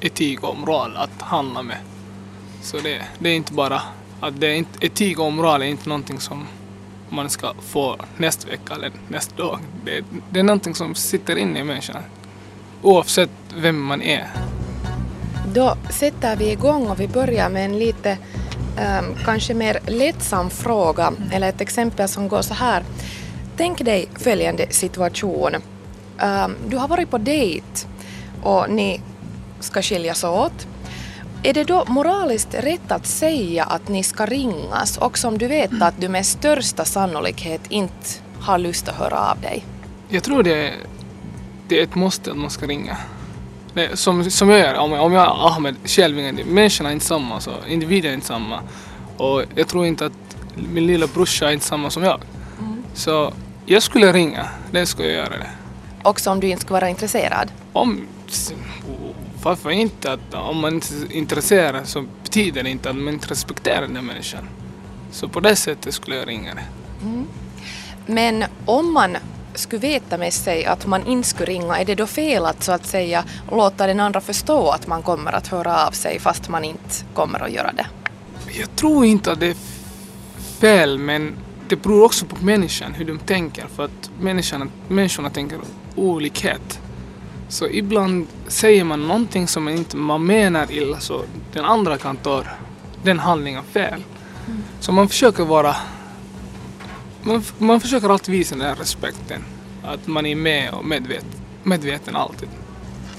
etik 0.00 0.42
och 0.42 0.58
moral 0.58 0.96
att 0.96 1.22
handla 1.22 1.62
med. 1.62 1.78
Så 2.62 2.78
det, 2.78 3.02
det 3.18 3.28
är 3.28 3.36
inte 3.36 3.52
bara 3.52 3.82
att 4.20 4.40
det 4.40 4.46
är 4.46 4.54
inte, 4.54 4.86
etik 4.86 5.18
och 5.18 5.32
moral 5.32 5.62
är 5.62 5.66
inte 5.66 5.88
någonting 5.88 6.20
som 6.20 6.46
man 7.08 7.30
ska 7.30 7.54
få 7.60 7.96
nästa 8.16 8.48
vecka 8.48 8.74
eller 8.74 8.92
nästa 9.08 9.36
dag. 9.36 9.58
Det, 9.84 10.04
det 10.30 10.40
är 10.40 10.44
någonting 10.44 10.74
som 10.74 10.94
sitter 10.94 11.36
inne 11.36 11.58
i 11.58 11.64
människan. 11.64 12.02
Oavsett 12.82 13.30
vem 13.56 13.82
man 13.82 14.02
är. 14.02 14.30
Då 15.54 15.76
sätter 15.90 16.36
vi 16.36 16.52
igång 16.52 16.86
och 16.86 17.00
vi 17.00 17.08
börjar 17.08 17.48
med 17.48 17.64
en 17.64 17.78
lite 17.78 18.18
um, 18.78 19.14
kanske 19.24 19.54
mer 19.54 19.80
lättsam 19.86 20.50
fråga 20.50 21.12
eller 21.32 21.48
ett 21.48 21.60
exempel 21.60 22.08
som 22.08 22.28
går 22.28 22.42
så 22.42 22.54
här. 22.54 22.82
Tänk 23.56 23.84
dig 23.84 24.08
följande 24.14 24.66
situation. 24.70 25.54
Um, 25.54 26.56
du 26.68 26.76
har 26.76 26.88
varit 26.88 27.10
på 27.10 27.18
dejt 27.18 27.86
och 28.42 28.70
ni 28.70 29.00
ska 29.60 29.82
skiljas 29.82 30.24
åt. 30.24 30.66
Är 31.42 31.54
det 31.54 31.64
då 31.64 31.84
moraliskt 31.88 32.54
rätt 32.54 32.92
att 32.92 33.06
säga 33.06 33.64
att 33.64 33.88
ni 33.88 34.02
ska 34.02 34.26
ringas 34.26 34.98
också 34.98 35.28
om 35.28 35.38
du 35.38 35.46
vet 35.46 35.82
att 35.82 36.00
du 36.00 36.08
med 36.08 36.26
största 36.26 36.84
sannolikhet 36.84 37.60
inte 37.68 38.08
har 38.40 38.58
lust 38.58 38.88
att 38.88 38.94
höra 38.94 39.30
av 39.30 39.40
dig? 39.40 39.64
Jag 40.08 40.22
tror 40.22 40.42
det, 40.42 40.72
det 41.68 41.78
är 41.78 41.82
ett 41.82 41.94
måste 41.94 42.30
att 42.30 42.36
man 42.36 42.50
ska 42.50 42.66
ringa. 42.66 42.96
Det, 43.74 43.96
som, 43.96 44.30
som 44.30 44.50
jag 44.50 44.60
gör, 44.60 44.74
om, 44.74 44.92
om 44.92 45.12
jag 45.12 45.36
Ahmed 45.38 45.74
själv, 45.84 46.16
människorna 46.46 46.88
är 46.88 46.92
inte 46.92 47.06
samma, 47.06 47.40
så 47.40 47.50
individer 47.68 48.08
är 48.08 48.14
inte 48.14 48.26
samma. 48.26 48.60
Och 49.16 49.42
jag 49.54 49.68
tror 49.68 49.86
inte 49.86 50.06
att 50.06 50.36
min 50.54 50.86
lilla 50.86 51.06
brorsa 51.06 51.48
är 51.48 51.52
inte 51.52 51.66
samma 51.66 51.90
som 51.90 52.02
jag. 52.02 52.20
Mm. 52.60 52.82
Så 52.94 53.32
jag 53.66 53.82
skulle 53.82 54.12
ringa, 54.12 54.48
det 54.70 54.86
skulle 54.86 55.08
jag 55.08 55.16
göra 55.16 55.38
det. 55.38 55.50
Också 56.02 56.30
om 56.30 56.40
du 56.40 56.48
inte 56.48 56.62
skulle 56.62 56.80
vara 56.80 56.88
intresserad? 56.88 57.52
Om, 57.72 58.06
varför 59.42 59.70
inte? 59.70 60.12
Att 60.12 60.34
om 60.34 60.60
man 60.60 60.74
inte 60.74 60.94
är 60.94 61.12
intresserad 61.12 61.88
så 61.88 62.04
betyder 62.22 62.62
det 62.62 62.70
inte 62.70 62.90
att 62.90 62.96
man 62.96 63.14
inte 63.14 63.26
respekterar 63.26 63.86
den 63.86 64.06
människan. 64.06 64.48
Så 65.10 65.28
på 65.28 65.40
det 65.40 65.56
sättet 65.56 65.94
skulle 65.94 66.16
jag 66.16 66.28
ringa 66.28 66.54
det. 66.54 66.64
Mm. 67.02 67.26
Men 68.06 68.44
om 68.64 68.92
man 68.92 69.16
skulle 69.58 69.80
veta 69.80 70.18
med 70.18 70.32
sig 70.32 70.64
att 70.64 70.86
man 70.86 71.06
inte 71.06 71.28
skulle 71.28 71.52
ringa, 71.52 71.78
är 71.78 71.84
det 71.84 71.94
då 71.94 72.06
fel 72.06 72.46
att 72.46 72.62
så 72.62 72.72
att 72.72 72.86
säga 72.86 73.24
låta 73.50 73.86
den 73.86 74.00
andra 74.00 74.20
förstå 74.20 74.70
att 74.70 74.86
man 74.86 75.02
kommer 75.02 75.32
att 75.32 75.46
höra 75.46 75.86
av 75.86 75.90
sig 75.90 76.20
fast 76.20 76.48
man 76.48 76.64
inte 76.64 77.04
kommer 77.14 77.40
att 77.40 77.52
göra 77.52 77.72
det? 77.72 77.86
Jag 78.58 78.76
tror 78.76 79.04
inte 79.04 79.32
att 79.32 79.40
det 79.40 79.46
är 79.46 79.56
fel 80.60 80.98
men 80.98 81.36
det 81.68 81.76
beror 81.76 82.04
också 82.04 82.26
på 82.26 82.44
människan 82.44 82.94
hur 82.94 83.04
de 83.04 83.18
tänker 83.18 83.66
för 83.76 83.84
att 83.84 84.10
människan, 84.20 84.70
människorna 84.88 85.30
tänker 85.30 85.58
olikhet. 85.96 86.80
Så 87.48 87.68
ibland 87.68 88.26
säger 88.48 88.84
man 88.84 89.08
någonting 89.08 89.48
som 89.48 89.64
man 89.64 89.74
inte 89.74 89.96
man 89.96 90.26
menar 90.26 90.72
illa 90.72 91.00
så 91.00 91.22
den 91.52 91.64
andra 91.64 91.98
kan 91.98 92.16
ta 92.16 92.42
den 93.02 93.18
handlingen 93.18 93.62
fel. 93.64 94.02
Mm. 94.46 94.62
Så 94.80 94.92
man 94.92 95.08
försöker 95.08 95.44
vara 95.44 95.76
man, 97.24 97.42
man 97.58 97.80
försöker 97.80 98.08
alltid 98.08 98.34
visa 98.34 98.54
den 98.54 98.64
här 98.64 98.74
respekten. 98.74 99.44
Att 99.82 100.06
man 100.06 100.26
är 100.26 100.34
med 100.34 100.70
och 100.70 100.84
medvet, 100.84 101.26
medveten 101.62 102.16
alltid. 102.16 102.48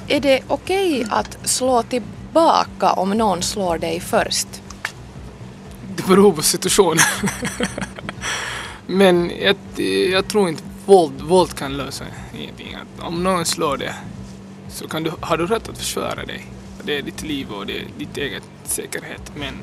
Är 0.08 0.20
det 0.20 0.42
okej 0.48 1.02
okay 1.02 1.08
att 1.10 1.38
slå 1.44 1.84
tillbaka 1.84 2.92
om 2.92 3.10
någon 3.10 3.42
slår 3.42 3.78
dig 3.78 4.00
först? 4.00 4.48
Det 5.96 6.08
beror 6.08 6.34
på 6.34 6.42
situationen. 6.42 7.06
Men 8.88 9.32
jag, 9.42 9.56
jag, 10.12 10.28
tror 10.28 10.50
inte 10.50 10.64
våld, 10.86 11.22
våld 11.22 11.54
kan 11.54 11.78
lösa 11.78 12.06
ingenting. 12.40 12.78
om 13.00 13.24
någon 13.24 13.46
slår 13.46 13.78
dig 13.78 13.94
så 14.70 14.88
kan 14.88 15.04
du, 15.04 15.12
har 15.22 15.38
du 15.38 15.48
rätt 15.48 15.70
att 15.70 15.78
försvara 15.78 16.26
dig. 16.26 16.48
Det 16.84 16.98
är 16.98 17.02
ditt 17.02 17.24
liv 17.24 17.52
och 17.52 17.66
det 17.66 17.80
är 17.80 17.86
ditt 17.98 18.18
eget 18.18 18.44
säkerhet. 18.64 19.32
Men, 19.36 19.54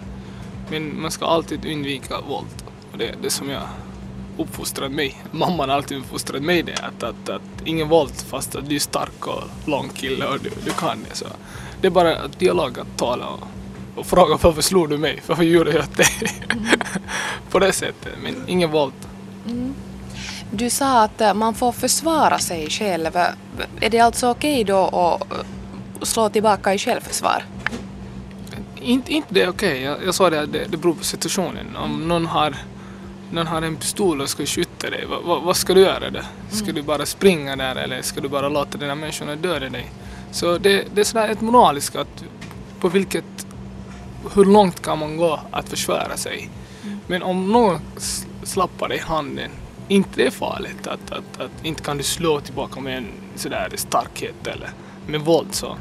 men 0.70 1.02
man 1.02 1.10
ska 1.10 1.26
alltid 1.26 1.66
undvika 1.66 2.20
våld. 2.20 2.64
Och 2.92 2.98
det 2.98 3.08
är 3.08 3.16
det 3.22 3.30
som 3.30 3.50
jag 3.50 3.62
uppfostrad 4.38 4.92
mig. 4.92 5.22
Mamman 5.30 5.68
har 5.68 5.76
alltid 5.76 5.98
uppfostrat 5.98 6.42
mig 6.42 6.62
det 6.62 6.74
att, 6.74 7.02
att, 7.02 7.28
att 7.28 7.42
ingen 7.64 7.88
våld 7.88 8.12
fast 8.28 8.54
att 8.54 8.68
du 8.68 8.74
är 8.74 8.80
stark 8.80 9.26
och 9.26 9.42
lång 9.64 9.88
kille 9.88 10.26
och 10.26 10.38
du, 10.40 10.50
du 10.64 10.70
kan 10.70 10.98
det. 11.08 11.16
Så 11.16 11.24
det 11.80 11.86
är 11.86 11.90
bara 11.90 12.16
att 12.16 12.38
dialog 12.38 12.78
att 12.78 12.98
tala 12.98 13.26
och, 13.26 13.40
och 13.96 14.06
fråga 14.06 14.38
varför 14.42 14.62
slog 14.62 14.90
du 14.90 14.98
mig? 14.98 15.22
Varför 15.26 15.42
gjorde 15.42 15.72
jag 15.72 15.84
det? 15.96 16.06
Mm. 16.52 16.66
På 17.50 17.58
det 17.58 17.72
sättet, 17.72 18.12
men 18.22 18.34
ingen 18.46 18.70
våld. 18.70 18.92
Mm. 19.46 19.74
Du 20.50 20.70
sa 20.70 21.02
att 21.02 21.20
eh, 21.20 21.34
man 21.34 21.54
får 21.54 21.72
försvara 21.72 22.38
sig 22.38 22.70
själv. 22.70 23.16
Är 23.80 23.90
det 23.90 23.98
alltså 23.98 24.30
okej 24.30 24.64
då 24.64 24.78
att 24.78 25.32
eh, 25.32 25.38
slå 26.02 26.28
tillbaka 26.28 26.74
i 26.74 26.78
självförsvar? 26.78 27.44
Inte, 28.76 29.12
inte 29.12 29.34
det 29.34 29.42
är 29.42 29.48
okej. 29.48 29.82
Jag, 29.82 30.04
jag 30.06 30.14
sa 30.14 30.30
det 30.30 30.40
att 30.40 30.52
det, 30.52 30.66
det 30.68 30.76
beror 30.76 30.94
på 30.94 31.04
situationen. 31.04 31.76
Om 31.76 32.08
någon 32.08 32.26
har, 32.26 32.56
någon 33.32 33.46
har 33.46 33.62
en 33.62 33.76
pistol 33.76 34.20
och 34.20 34.30
ska 34.30 34.46
skjuta 34.46 34.90
dig, 34.90 35.06
vad, 35.06 35.22
vad, 35.22 35.42
vad 35.42 35.56
ska 35.56 35.74
du 35.74 35.80
göra 35.80 36.10
då? 36.10 36.20
Ska 36.50 36.64
Mm. 36.64 36.74
du 36.74 36.82
bara 36.82 37.06
springa 37.06 37.56
där 37.56 37.76
eller 37.76 38.02
ska 38.02 38.20
du 38.20 38.28
bara 38.28 38.48
låta 38.48 38.78
den 38.78 38.88
här 38.88 38.96
människan 38.96 39.42
döda 39.42 39.68
dig? 39.68 39.90
Så 40.32 40.58
det, 40.58 40.84
det 40.94 41.00
är 41.00 41.04
sådär 41.04 41.28
ett 41.28 41.40
moraliskt 41.40 41.96
att 41.96 42.24
på 42.80 42.88
vilket, 42.88 43.46
hur 44.34 44.44
långt 44.44 44.82
kan 44.82 44.98
man 44.98 45.16
gå 45.16 45.40
att 45.50 45.68
försvara 45.68 46.16
sig? 46.16 46.48
Men 47.06 47.22
om 47.22 47.52
någon 47.52 47.80
slappar 48.42 48.88
dig 48.88 48.98
i 48.98 49.00
handen, 49.00 49.50
inte 49.88 50.10
det 50.14 50.26
är 50.26 50.30
farligt 50.30 50.86
att, 50.86 51.10
att, 51.12 51.40
att 51.40 51.64
inte 51.64 51.82
kan 51.82 51.96
du 51.96 52.02
slå 52.02 52.40
tillbaka 52.40 52.80
med 52.80 52.98
en 52.98 53.06
sådär 53.36 53.68
starkhet 53.74 54.46
eller 54.46 54.70
med 55.06 55.20
våld 55.20 55.54
så. 55.54 55.76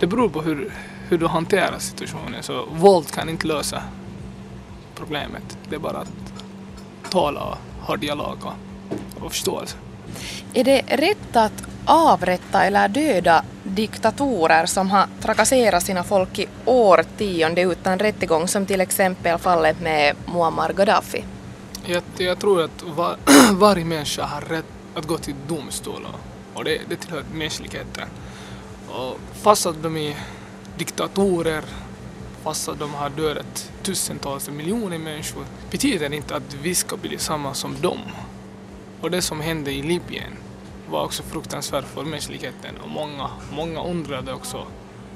Det 0.00 0.06
beror 0.06 0.28
på 0.28 0.42
hur, 0.42 0.72
hur 1.08 1.18
du 1.18 1.26
hanterar 1.26 1.78
situationen. 1.78 2.42
Så 2.42 2.64
våld 2.72 3.10
kan 3.10 3.28
inte 3.28 3.46
lösa 3.46 3.82
problemet. 4.94 5.58
Det 5.68 5.74
är 5.74 5.80
bara 5.80 5.98
att 5.98 6.27
tala 7.10 7.40
och 7.40 7.86
ha 7.86 7.96
dialog 7.96 8.36
och, 8.42 9.24
och 9.24 9.32
förståelse. 9.32 9.76
Är 10.54 10.64
det 10.64 10.82
rätt 10.86 11.36
att 11.36 11.64
avrätta 11.84 12.64
eller 12.64 12.88
döda 12.88 13.44
diktatorer 13.62 14.66
som 14.66 14.90
har 14.90 15.06
trakasserat 15.20 15.82
sina 15.82 16.04
folk 16.04 16.38
i 16.38 16.46
årtionde 16.64 17.62
utan 17.62 17.98
rättegång 17.98 18.48
som 18.48 18.66
till 18.66 18.80
exempel 18.80 19.38
fallet 19.38 19.80
med 19.80 20.16
Muammar 20.26 20.72
Gaddafi? 20.72 21.24
Jag, 21.86 22.02
jag 22.16 22.38
tror 22.38 22.62
att 22.62 22.82
var, 22.82 23.16
varje 23.52 23.84
människa 23.84 24.24
har 24.24 24.40
rätt 24.40 24.64
att 24.94 25.06
gå 25.06 25.18
till 25.18 25.34
domstol 25.48 26.06
och, 26.12 26.58
och 26.58 26.64
det, 26.64 26.78
det 26.88 26.96
tillhör 26.96 27.22
mänskligheten. 27.34 28.08
Och 28.88 29.18
fast 29.42 29.66
att 29.66 29.82
de 29.82 29.96
är 29.96 30.16
diktatorer, 30.76 31.64
fast 32.48 32.78
de 32.78 32.94
har 32.94 33.10
dödat 33.10 33.72
tusentals 33.82 34.50
miljoner 34.50 34.98
människor, 34.98 35.44
betyder 35.70 36.12
inte 36.12 36.36
att 36.36 36.54
vi 36.62 36.74
ska 36.74 36.96
bli 36.96 37.18
samma 37.18 37.54
som 37.54 37.80
dem. 37.80 37.98
Och 39.00 39.10
det 39.10 39.22
som 39.22 39.40
hände 39.40 39.72
i 39.72 39.82
Libyen 39.82 40.32
var 40.90 41.04
också 41.04 41.22
fruktansvärt 41.22 41.84
för 41.84 42.04
mänskligheten 42.04 42.76
och 42.82 42.90
många, 42.90 43.30
många 43.52 43.82
undrade 43.82 44.32
också 44.32 44.66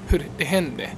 hur 0.07 0.25
det 0.37 0.43
hände. 0.43 0.89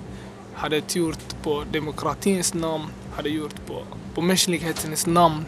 Hade 0.53 0.75
det 0.75 0.95
gjort 0.95 1.43
på 1.43 1.63
demokratins 1.71 2.53
namn, 2.53 2.85
hade 3.15 3.29
det 3.29 3.35
gjort 3.35 3.65
på, 3.65 3.83
på 4.13 4.21
mänsklighetens 4.21 5.07
namn. 5.07 5.45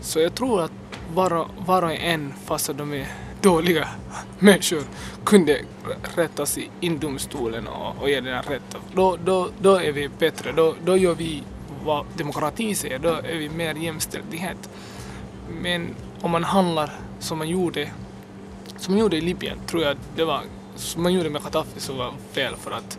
Så 0.00 0.20
jag 0.20 0.34
tror 0.34 0.62
att 0.62 0.72
var 1.14 1.32
och, 1.32 1.48
var 1.66 1.82
och 1.82 1.92
en, 1.92 2.34
fast 2.44 2.76
de 2.76 2.92
är 2.92 3.06
dåliga 3.46 3.88
människor, 4.38 4.82
kunde 5.24 5.60
rättas 6.14 6.58
i 6.58 6.70
in 6.80 6.98
domstolen 6.98 7.66
och, 7.66 8.02
och 8.02 8.10
ge 8.10 8.20
den 8.20 8.42
rätt. 8.42 8.76
Då, 8.94 9.16
då, 9.24 9.48
då 9.60 9.74
är 9.74 9.92
vi 9.92 10.08
bättre, 10.08 10.52
då, 10.52 10.74
då 10.84 10.96
gör 10.96 11.14
vi 11.14 11.42
vad 11.84 12.06
demokratin 12.16 12.76
säger, 12.76 12.98
då 12.98 13.08
är 13.08 13.38
vi 13.38 13.48
mer 13.48 13.74
jämställdhet. 13.74 14.70
Men 15.62 15.94
om 16.20 16.30
man 16.30 16.44
handlar 16.44 16.90
som 17.18 17.38
man 17.38 17.48
gjorde, 17.48 17.90
som 18.76 18.94
man 18.94 19.00
gjorde 19.00 19.16
i 19.16 19.20
Libyen, 19.20 19.58
tror 19.66 19.82
jag 19.82 19.96
det 20.16 20.24
var, 20.24 20.40
som 20.76 21.02
man 21.02 21.12
gjorde 21.12 21.30
med 21.30 21.42
Gaddafi 21.42 21.80
så 21.80 21.92
var 21.92 22.12
fel 22.32 22.56
för 22.56 22.70
att 22.70 22.98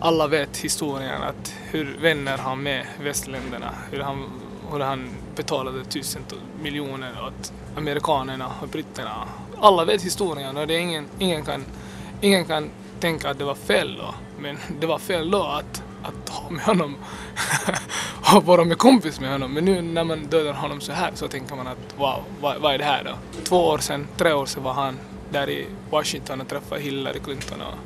alla 0.00 0.26
vet 0.26 0.56
historien 0.56 1.22
att 1.22 1.54
hur 1.70 1.98
vänner 2.00 2.38
han 2.38 2.62
med 2.62 2.86
västländerna, 3.02 3.70
hur 3.90 4.00
han, 4.00 4.24
hur 4.72 4.80
han 4.80 5.08
betalade 5.36 5.84
tusentals 5.84 6.42
miljoner 6.62 7.12
åt 7.26 7.52
amerikanerna 7.76 8.46
och 8.62 8.68
britterna. 8.68 9.28
Alla 9.62 9.84
vet 9.84 10.02
historien 10.02 10.56
och 10.56 10.66
det 10.66 10.74
är 10.74 10.78
ingen, 10.78 11.06
ingen, 11.18 11.44
kan, 11.44 11.64
ingen 12.20 12.44
kan 12.44 12.70
tänka 13.00 13.30
att 13.30 13.38
det 13.38 13.44
var 13.44 13.54
fel 13.54 13.96
då. 13.96 14.14
Men 14.38 14.58
det 14.80 14.86
var 14.86 14.98
fel 14.98 15.30
då 15.30 15.42
att, 15.42 15.82
att 16.02 16.28
ha 16.28 16.50
med 16.50 16.64
honom 16.64 16.96
och 18.36 18.44
vara 18.44 18.64
med 18.64 18.78
kompis 18.78 19.20
med 19.20 19.32
honom. 19.32 19.52
Men 19.52 19.64
nu 19.64 19.82
när 19.82 20.04
man 20.04 20.26
dödar 20.26 20.52
honom 20.52 20.80
så 20.80 20.92
här 20.92 21.10
så 21.14 21.28
tänker 21.28 21.56
man 21.56 21.66
att 21.66 21.94
wow, 21.96 22.22
vad, 22.40 22.60
vad 22.60 22.74
är 22.74 22.78
det 22.78 22.84
här 22.84 23.04
då? 23.04 23.42
Två 23.44 23.56
år 23.56 23.78
sedan, 23.78 24.06
tre 24.16 24.32
år 24.32 24.46
sedan 24.46 24.62
var 24.62 24.72
han 24.72 24.98
där 25.30 25.50
i 25.50 25.66
Washington 25.90 26.40
och 26.40 26.48
träffade 26.48 26.80
Hillary 26.80 27.20
Clinton 27.20 27.60
och 27.60 27.78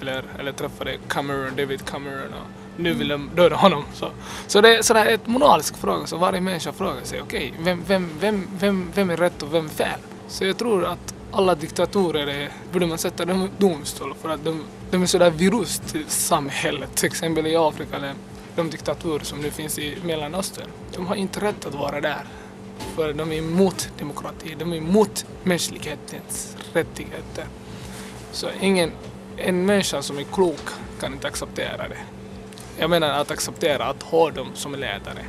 eller, 0.00 0.24
eller 0.38 0.52
träffade 0.52 0.96
Cameron, 1.08 1.56
David 1.56 1.84
Cameron 1.84 2.34
och 2.34 2.50
nu 2.76 2.92
vill 2.92 3.08
de 3.08 3.30
döda 3.34 3.56
honom. 3.56 3.84
Så, 3.94 4.08
så 4.46 4.60
det 4.60 4.76
är 4.76 4.82
sådär 4.82 5.06
ett 5.06 5.26
moralisk 5.26 5.76
fråga, 5.76 6.06
så 6.06 6.16
varje 6.16 6.40
människa 6.40 6.72
frågar 6.72 7.04
sig 7.04 7.22
okej, 7.22 7.54
vem, 7.58 7.84
vem, 7.86 8.10
vem, 8.20 8.48
vem, 8.58 8.90
vem 8.94 9.10
är 9.10 9.16
rätt 9.16 9.42
och 9.42 9.54
vem 9.54 9.64
är 9.64 9.68
fel? 9.68 10.00
Så 10.28 10.44
jag 10.44 10.58
tror 10.58 10.84
att 10.84 11.14
alla 11.32 11.54
diktatorer 11.54 12.26
är, 12.26 12.50
borde 12.72 12.86
man 12.86 12.98
sätta 12.98 13.24
dem 13.24 13.42
i 13.42 13.48
domstol 13.58 14.14
för 14.22 14.28
att 14.28 14.44
de, 14.44 14.64
de 14.90 15.02
är 15.02 15.06
sådär 15.06 15.30
virus 15.30 15.78
till 15.78 16.04
samhället. 16.06 16.94
Till 16.94 17.06
exempel 17.06 17.46
i 17.46 17.56
Afrika, 17.56 17.96
eller 17.96 18.14
de 18.56 18.70
diktatorer 18.70 19.24
som 19.24 19.40
nu 19.40 19.50
finns 19.50 19.78
i 19.78 19.98
Mellanöstern. 20.04 20.66
De 20.94 21.06
har 21.06 21.14
inte 21.14 21.40
rätt 21.40 21.66
att 21.66 21.74
vara 21.74 22.00
där. 22.00 22.24
För 22.96 23.12
de 23.12 23.32
är 23.32 23.36
emot 23.36 23.90
demokrati, 23.98 24.56
de 24.58 24.72
är 24.72 24.76
emot 24.76 25.26
mänsklighetens 25.42 26.56
rättigheter. 26.72 27.44
Så 28.32 28.46
ingen, 28.60 28.92
en 29.36 29.66
människa 29.66 30.02
som 30.02 30.18
är 30.18 30.24
klok 30.24 30.68
kan 31.00 31.12
inte 31.12 31.26
acceptera 31.26 31.88
det. 31.88 31.98
Jag 32.78 32.90
menar 32.90 33.08
att 33.08 33.30
acceptera 33.30 33.84
att 33.84 34.02
ha 34.02 34.30
dem 34.30 34.48
som 34.54 34.74
ledare. 34.74 35.24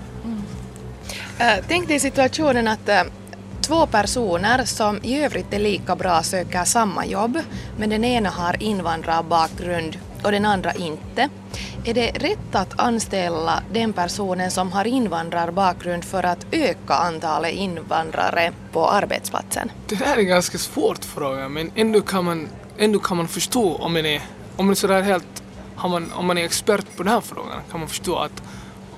Äh, 1.39 1.65
Tänk 1.67 1.87
dig 1.87 1.99
situationen 1.99 2.67
att 2.67 2.89
uh 2.89 3.20
två 3.61 3.85
personer 3.85 4.65
som 4.65 4.99
i 5.03 5.23
övrigt 5.23 5.53
är 5.53 5.59
lika 5.59 5.95
bra 5.95 6.23
söker 6.23 6.63
samma 6.63 7.05
jobb, 7.05 7.39
men 7.77 7.89
den 7.89 8.03
ena 8.03 8.29
har 8.29 8.63
invandrarbakgrund 8.63 9.97
och 10.23 10.31
den 10.31 10.45
andra 10.45 10.73
inte. 10.73 11.29
Är 11.85 11.93
det 11.93 12.11
rätt 12.11 12.55
att 12.55 12.79
anställa 12.79 13.63
den 13.73 13.93
personen 13.93 14.51
som 14.51 14.71
har 14.71 14.87
invandrarbakgrund 14.87 16.05
för 16.05 16.23
att 16.25 16.45
öka 16.51 16.93
antalet 16.93 17.53
invandrare 17.53 18.53
på 18.71 18.89
arbetsplatsen? 18.89 19.71
Det 19.87 19.95
här 19.95 20.15
är 20.15 20.19
en 20.19 20.27
ganska 20.27 20.57
svår 20.57 20.95
fråga 21.01 21.49
men 21.49 21.71
ändå 21.75 22.01
kan 22.01 22.25
man, 22.25 22.47
ändå 22.77 22.99
kan 22.99 23.17
man 23.17 23.27
förstå 23.27 23.75
om 23.75 23.93
man 23.93 24.05
är, 24.05 24.21
om 24.55 24.65
man 24.65 24.71
är 24.71 24.75
sådär 24.75 25.01
helt, 25.01 25.43
man, 25.75 26.11
om 26.13 26.25
man 26.25 26.37
är 26.37 26.45
expert 26.45 26.97
på 26.97 27.03
den 27.03 27.13
här 27.13 27.21
frågan 27.21 27.61
kan 27.71 27.79
man 27.79 27.89
förstå 27.89 28.15
att 28.15 28.43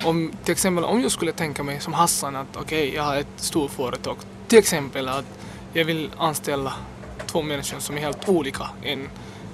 om 0.05 0.32
till 0.43 0.51
exempel 0.51 0.84
om 0.84 1.01
jag 1.01 1.11
skulle 1.11 1.32
tänka 1.32 1.64
mig 1.64 1.80
som 1.80 1.93
Hassan 1.93 2.36
att 2.36 2.55
okej 2.55 2.93
jag 2.95 3.03
har 3.03 3.18
ett 3.18 3.28
stort 3.38 3.72
företag 3.72 4.18
till 4.53 4.59
exempel 4.59 5.07
att 5.07 5.25
jag 5.73 5.85
vill 5.85 6.11
anställa 6.17 6.73
två 7.25 7.41
människor 7.41 7.79
som 7.79 7.97
är 7.97 8.01
helt 8.01 8.29
olika. 8.29 8.69
En, 8.83 9.09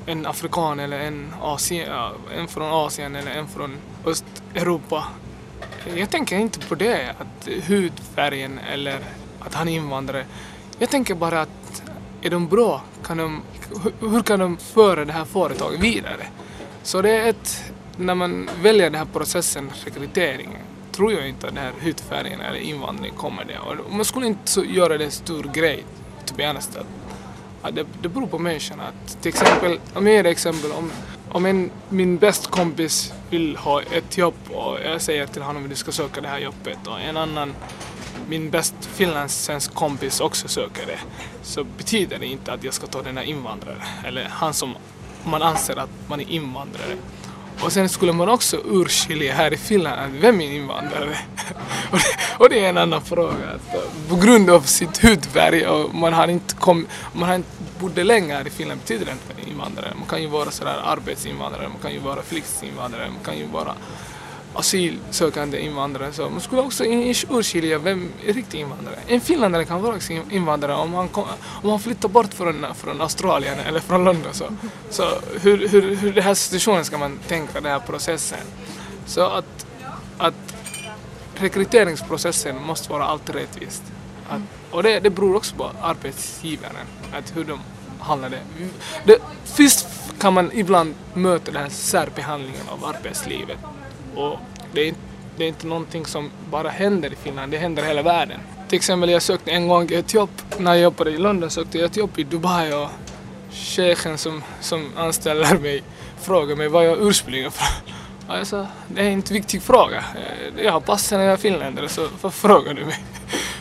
en 0.05 0.25
afrikan 0.25 0.79
eller 0.79 0.99
en, 0.99 1.33
Asien, 1.41 1.89
äh, 1.91 2.11
en 2.37 2.47
från 2.47 2.71
Asien 2.71 3.15
eller 3.15 3.31
en 3.31 3.47
från 3.47 3.77
Östeuropa. 4.05 5.07
Jag 5.95 6.09
tänker 6.09 6.37
inte 6.37 6.59
på 6.59 6.75
det, 6.75 7.15
att 7.19 7.47
hudfärgen 7.67 8.59
eller 8.73 8.99
att 9.39 9.53
han 9.53 9.67
är 9.69 9.73
invandrare. 9.75 10.25
Jag 10.79 10.89
tänker 10.89 11.15
bara 11.15 11.41
att 11.41 11.83
är 12.21 12.29
de 12.29 12.47
bra? 12.47 12.81
Kan 13.03 13.17
de, 13.17 13.41
hur- 13.83 14.09
hur 14.09 14.21
kan 14.21 14.39
de 14.39 14.57
föra 14.57 15.05
det 15.05 15.13
här 15.13 15.25
företaget 15.25 15.79
vidare? 15.79 16.27
Så 16.83 17.01
det 17.01 17.11
är 17.11 17.29
ett, 17.29 17.63
när 17.97 18.15
man 18.15 18.49
väljer 18.61 18.89
den 18.89 18.95
här 18.99 19.07
processen, 19.13 19.71
rekryteringen, 19.85 20.61
tror 20.99 21.13
jag 21.13 21.29
inte 21.29 21.47
att 21.47 21.55
den 21.55 21.63
här 21.63 21.73
hudfärgen 21.81 22.41
eller 22.41 22.59
invandring 22.59 23.13
kommer 23.13 23.45
det. 23.45 23.59
Och 23.59 23.93
man 23.93 24.05
skulle 24.05 24.25
inte 24.25 24.59
göra 24.59 24.97
det 24.97 25.05
en 25.05 25.11
stor 25.11 25.43
grej, 25.43 25.85
to 26.25 26.35
be 26.35 26.47
honest. 26.47 26.75
Att, 26.75 26.85
att 27.61 27.75
det, 27.75 27.85
det 28.01 28.09
beror 28.09 28.27
på 28.27 28.39
människan. 28.39 28.79
Att, 28.79 29.21
till 29.21 29.29
exempel, 29.29 29.79
om 29.93 30.07
jag 30.07 30.15
ger 30.15 30.23
ett 30.23 30.31
exempel, 30.31 30.71
om, 30.71 30.91
om 31.29 31.45
en, 31.45 31.71
min 31.89 32.17
bästa 32.17 32.49
kompis 32.49 33.13
vill 33.29 33.55
ha 33.57 33.81
ett 33.81 34.17
jobb 34.17 34.33
och 34.49 34.77
jag 34.85 35.01
säger 35.01 35.27
till 35.27 35.41
honom 35.41 35.63
att 35.63 35.69
du 35.69 35.75
ska 35.75 35.91
söka 35.91 36.21
det 36.21 36.27
här 36.27 36.39
jobbet 36.39 36.87
och 36.87 36.99
en 36.99 37.17
annan 37.17 37.53
min 38.27 38.49
bäst 38.49 38.75
finlandssvensk 38.81 39.73
kompis 39.73 40.19
också 40.19 40.47
söker 40.47 40.85
det 40.85 40.99
så 41.41 41.63
betyder 41.63 42.19
det 42.19 42.25
inte 42.25 42.53
att 42.53 42.63
jag 42.63 42.73
ska 42.73 42.87
ta 42.87 43.01
den 43.01 43.17
här 43.17 43.23
invandraren. 43.23 43.81
eller 44.05 44.23
han 44.23 44.53
som 44.53 44.75
man 45.23 45.41
anser 45.41 45.75
att 45.75 45.89
man 46.07 46.19
är 46.19 46.29
invandrare. 46.29 46.97
Och 47.63 47.71
sen 47.71 47.89
skulle 47.89 48.13
man 48.13 48.29
också 48.29 48.57
urskilja 48.65 49.33
här 49.33 49.53
i 49.53 49.57
Finland 49.57 49.99
att 50.01 50.23
vem 50.23 50.41
är 50.41 50.51
invandrare? 50.51 51.17
och, 51.91 51.97
det, 51.97 52.35
och 52.37 52.49
det 52.49 52.65
är 52.65 52.69
en 52.69 52.77
annan 52.77 53.01
fråga. 53.01 53.33
Eh, 53.73 54.09
på 54.09 54.15
grund 54.15 54.49
av 54.49 54.61
sitt 54.61 55.03
hudfärg 55.03 55.67
och 55.67 55.95
man 55.95 56.13
har 56.13 56.27
inte 56.27 56.55
kommit, 56.55 56.87
man 57.13 57.29
har 57.29 57.35
inte 57.35 57.49
bott 57.79 57.97
länge 57.97 58.33
här 58.33 58.47
i 58.47 58.49
Finland 58.49 58.79
betyder 58.79 59.05
det 59.05 59.11
inte 59.11 59.23
att 59.29 59.37
man 59.37 59.45
är 59.45 59.51
invandrare. 59.51 59.93
Man 59.95 60.07
kan 60.07 60.21
ju 60.21 60.27
vara 60.27 60.51
sådär 60.51 60.81
arbetsinvandrare, 60.83 61.67
man 61.67 61.77
kan 61.81 61.93
ju 61.93 61.99
vara 61.99 62.21
flyktinginvandrare, 62.21 63.09
man 63.09 63.23
kan 63.23 63.37
ju 63.37 63.45
vara 63.45 63.75
asylsökande 64.53 65.59
invandrare. 65.59 66.13
Så 66.13 66.29
man 66.29 66.41
skulle 66.41 66.61
också 66.61 66.83
urskilja 67.29 67.79
vem 67.79 68.09
är 68.25 68.33
riktig 68.33 68.59
invandrare. 68.59 68.95
En 69.07 69.21
finländare 69.21 69.65
kan 69.65 69.81
vara 69.81 69.95
också 69.95 70.13
invandrare 70.13 70.73
om 70.73 70.93
han, 70.93 71.07
kom, 71.07 71.25
om 71.63 71.69
han 71.69 71.79
flyttar 71.79 72.09
bort 72.09 72.33
från, 72.33 72.65
från 72.75 73.01
Australien 73.01 73.59
eller 73.59 73.79
från 73.79 74.03
London. 74.03 74.33
Så, 74.33 74.45
så 74.89 75.03
hur, 75.41 75.67
hur, 75.67 75.95
hur 75.95 76.13
den 76.13 76.23
här 76.23 76.33
situationen 76.33 76.85
ska 76.85 76.97
man 76.97 77.19
tänka, 77.27 77.61
den 77.61 77.71
här 77.71 77.79
processen. 77.79 78.39
Så 79.05 79.21
att, 79.21 79.65
att 80.17 80.33
rekryteringsprocessen 81.35 82.63
måste 82.63 82.91
vara 82.91 83.03
alltid 83.03 83.35
rättvist. 83.35 83.83
Att 84.29 84.41
Och 84.71 84.83
det, 84.83 84.99
det 84.99 85.09
beror 85.09 85.35
också 85.35 85.55
på 85.55 85.71
arbetsgivaren, 85.81 86.75
att 87.13 87.35
hur 87.35 87.43
de 87.43 87.59
handlar 87.99 88.29
det. 88.29 88.41
det. 89.05 89.17
Först 89.45 89.87
kan 90.19 90.33
man 90.33 90.51
ibland 90.53 90.95
möta 91.13 91.51
den 91.51 91.61
här 91.61 91.69
särbehandlingen 91.69 92.67
av 92.69 92.85
arbetslivet. 92.85 93.57
Och 94.15 94.37
det 94.73 94.87
är, 94.87 94.93
det 95.37 95.43
är 95.43 95.47
inte 95.47 95.67
någonting 95.67 96.05
som 96.05 96.31
bara 96.51 96.69
händer 96.69 97.13
i 97.13 97.15
Finland, 97.15 97.51
det 97.51 97.57
händer 97.57 97.83
i 97.83 97.85
hela 97.85 98.01
världen. 98.01 98.39
Till 98.67 98.75
exempel 98.75 99.09
jag 99.09 99.21
sökte 99.21 99.51
en 99.51 99.67
gång 99.67 99.89
ett 99.91 100.13
jobb, 100.13 100.29
när 100.57 100.73
jag 100.73 100.83
jobbade 100.83 101.11
i 101.11 101.17
London 101.17 101.49
sökte 101.49 101.77
jag 101.77 101.85
ett 101.85 101.97
jobb 101.97 102.19
i 102.19 102.23
Dubai 102.23 102.73
och 102.73 102.89
chefen 103.51 104.17
som, 104.17 104.43
som 104.61 104.91
anställer 104.97 105.57
mig 105.57 105.83
frågade 106.21 106.55
mig 106.55 106.67
var 106.67 106.81
jag 106.81 106.97
ursprungligen 107.01 107.51
från. 107.51 107.93
Och 108.27 108.37
jag 108.37 108.47
sa, 108.47 108.67
det 108.87 109.01
är 109.01 109.09
inte 109.09 109.33
en 109.33 109.35
viktig 109.35 109.61
fråga. 109.61 109.97
Eh, 109.97 110.63
jag 110.63 110.71
har 110.71 110.79
passen 110.79 111.19
när 111.19 111.25
jag 111.25 111.33
är 111.33 111.37
finländare 111.37 111.89
så 111.89 112.01
varför 112.21 112.47
frågar 112.47 112.73
du 112.73 112.85
mig? 112.85 113.03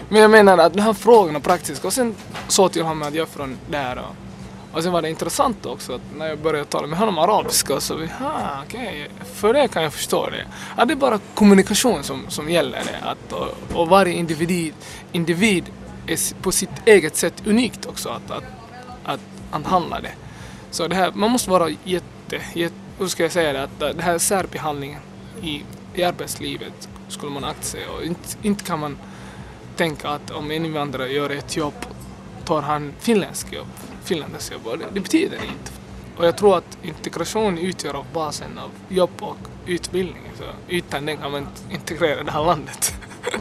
Men 0.08 0.20
jag 0.20 0.30
menar 0.30 0.58
att 0.58 0.74
de 0.74 0.80
här 0.80 0.92
frågorna 0.92 1.40
praktiska 1.40 1.86
och 1.86 1.92
sen 1.92 2.14
sa 2.48 2.68
till 2.68 2.82
honom 2.82 3.08
att 3.08 3.14
jag 3.14 3.22
är 3.22 3.32
från 3.32 3.56
där 3.70 3.98
och, 3.98 4.27
och 4.72 4.82
sen 4.82 4.92
var 4.92 5.02
det 5.02 5.10
intressant 5.10 5.66
också 5.66 5.94
att 5.94 6.00
när 6.16 6.26
jag 6.26 6.38
började 6.38 6.64
tala 6.64 6.86
med 6.86 6.98
honom 6.98 7.18
arabiska 7.18 7.80
så 7.80 7.94
vi, 7.94 8.08
ah, 8.20 8.62
okej, 8.64 8.80
okay, 8.80 9.26
för 9.34 9.52
det 9.54 9.68
kan 9.68 9.82
jag 9.82 9.92
förstå 9.92 10.30
det. 10.30 10.46
Att 10.76 10.88
det 10.88 10.94
är 10.94 10.96
bara 10.96 11.18
kommunikation 11.34 12.02
som, 12.02 12.24
som 12.28 12.50
gäller 12.50 12.78
det. 12.84 13.08
Att, 13.08 13.32
och, 13.32 13.80
och 13.80 13.88
varje 13.88 14.12
individ, 14.12 14.74
individ 15.12 15.64
är 16.06 16.42
på 16.42 16.52
sitt 16.52 16.70
eget 16.86 17.16
sätt 17.16 17.42
unikt 17.46 17.86
också 17.86 18.08
att, 18.08 18.30
att, 18.30 18.44
att, 19.04 19.20
att 19.50 19.66
handla 19.66 20.00
det. 20.00 20.12
Så 20.70 20.88
det 20.88 20.96
här, 20.96 21.12
man 21.14 21.30
måste 21.30 21.50
vara 21.50 21.68
jätte, 21.84 22.40
jätte 22.54 22.74
hur 22.98 23.08
ska 23.08 23.22
jag 23.22 23.32
säga 23.32 23.52
det, 23.52 23.62
att 23.62 23.78
den 23.78 24.00
här 24.00 24.18
särbehandlingen 24.18 25.00
i, 25.42 25.64
i 25.94 26.02
arbetslivet 26.02 26.88
skulle 27.08 27.32
man 27.32 27.44
akta 27.44 27.62
sig 27.62 27.86
och 27.86 28.04
inte, 28.04 28.28
inte 28.42 28.64
kan 28.64 28.78
man 28.78 28.98
tänka 29.76 30.08
att 30.08 30.30
om 30.30 30.50
en 30.50 30.66
invandrare 30.66 31.12
gör 31.12 31.30
ett 31.30 31.56
jobb 31.56 31.74
tar 32.44 32.62
han 32.62 32.92
finländsk 33.00 33.52
jobb, 33.52 33.66
finländsk 34.08 34.52
jobb 34.52 34.66
och 34.66 34.78
det, 34.78 34.84
det 34.92 35.00
betyder 35.00 35.36
det 35.36 35.46
inte. 35.46 35.70
Och 36.16 36.26
jag 36.26 36.36
tror 36.36 36.58
att 36.58 36.78
integration 36.82 37.58
utgör 37.58 37.94
av 37.94 38.06
basen 38.12 38.58
av 38.58 38.70
jobb 38.88 39.10
och 39.20 39.36
utbildning. 39.66 40.22
Så 40.38 40.44
utan 40.68 41.06
den 41.06 41.16
kan 41.16 41.30
man 41.30 41.40
inte 41.40 41.74
integrera 41.74 42.22
det 42.22 42.30
här 42.30 42.44
landet. 42.44 42.94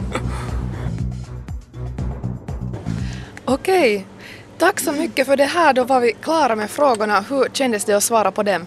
Okej, 3.44 4.06
tack 4.58 4.80
så 4.80 4.92
mycket 4.92 5.26
för 5.26 5.36
det 5.36 5.44
här. 5.44 5.72
Då 5.72 5.84
var 5.84 6.00
vi 6.00 6.12
klara 6.12 6.56
med 6.56 6.70
frågorna. 6.70 7.20
Hur 7.20 7.48
kändes 7.52 7.84
det 7.84 7.92
att 7.92 8.04
svara 8.04 8.30
på 8.30 8.42
dem? 8.42 8.66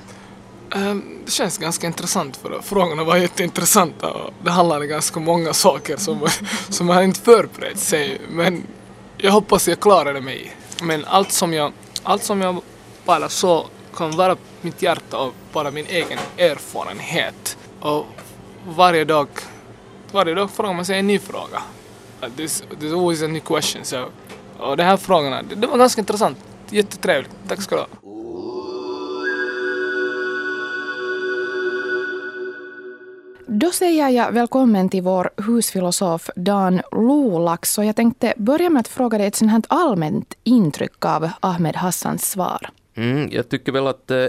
Ehm, 0.75 1.19
det 1.25 1.31
känns 1.31 1.57
ganska 1.57 1.87
intressant 1.87 2.37
för 2.37 2.61
frågorna 2.61 3.03
var 3.03 3.17
jätteintressanta 3.17 4.11
och 4.11 4.33
det 4.43 4.51
handlade 4.51 4.87
ganska 4.87 5.19
många 5.19 5.53
saker 5.53 5.97
som, 5.97 6.27
som 6.69 6.89
jag 6.89 7.03
inte 7.03 7.19
förberett 7.19 7.79
sig 7.79 8.21
men 8.29 8.63
jag 9.17 9.31
hoppas 9.31 9.67
jag 9.67 9.79
klarade 9.79 10.21
mig. 10.21 10.55
Men 10.83 11.05
allt 11.05 11.31
som 11.31 11.53
jag, 11.53 11.71
allt 12.03 12.23
som 12.23 12.41
jag 12.41 12.61
bara 13.05 13.29
så 13.29 13.67
kan 13.95 14.11
vara 14.11 14.35
mitt 14.61 14.81
hjärta 14.81 15.17
och 15.17 15.33
bara 15.53 15.71
min 15.71 15.85
egen 15.85 16.19
erfarenhet. 16.37 17.57
Och 17.79 18.05
varje 18.67 19.05
dag, 19.05 19.27
varje 20.11 20.33
dag 20.33 20.51
frågar 20.51 20.73
man 20.73 20.85
sig 20.85 20.99
en 20.99 21.07
ny 21.07 21.19
fråga. 21.19 21.63
Äh, 22.21 22.27
there's, 22.29 22.63
there's 22.79 22.93
always 22.93 23.23
a 23.23 23.27
new 23.27 23.39
question. 23.39 23.85
So, 23.85 24.05
och 24.59 24.77
de 24.77 24.83
här 24.83 24.97
frågorna, 24.97 25.41
det, 25.41 25.55
det 25.55 25.67
var 25.67 25.77
ganska 25.77 26.01
intressant. 26.01 26.37
Jättetrevligt. 26.69 27.31
Tack 27.47 27.61
ska 27.61 27.75
du 27.75 27.81
ha. 27.81 27.87
Då 33.61 33.71
säger 33.71 34.09
jag 34.09 34.31
välkommen 34.31 34.89
till 34.89 35.03
vår 35.03 35.29
husfilosof 35.37 36.29
Dan 36.35 36.81
Lolax. 36.91 37.77
Och 37.77 37.85
jag 37.85 37.95
tänkte 37.95 38.33
börja 38.37 38.69
med 38.69 38.79
att 38.79 38.87
fråga 38.87 39.17
dig 39.17 39.27
ett 39.27 39.35
sånt 39.35 39.51
här 39.51 39.63
allmänt 39.67 40.37
intryck 40.43 41.05
av 41.05 41.29
Ahmed 41.39 41.75
Hassans 41.75 42.31
svar. 42.31 42.69
Mm, 42.95 43.29
jag 43.31 43.49
tycker 43.49 43.71
väl 43.71 43.87
att 43.87 44.11
eh, 44.11 44.25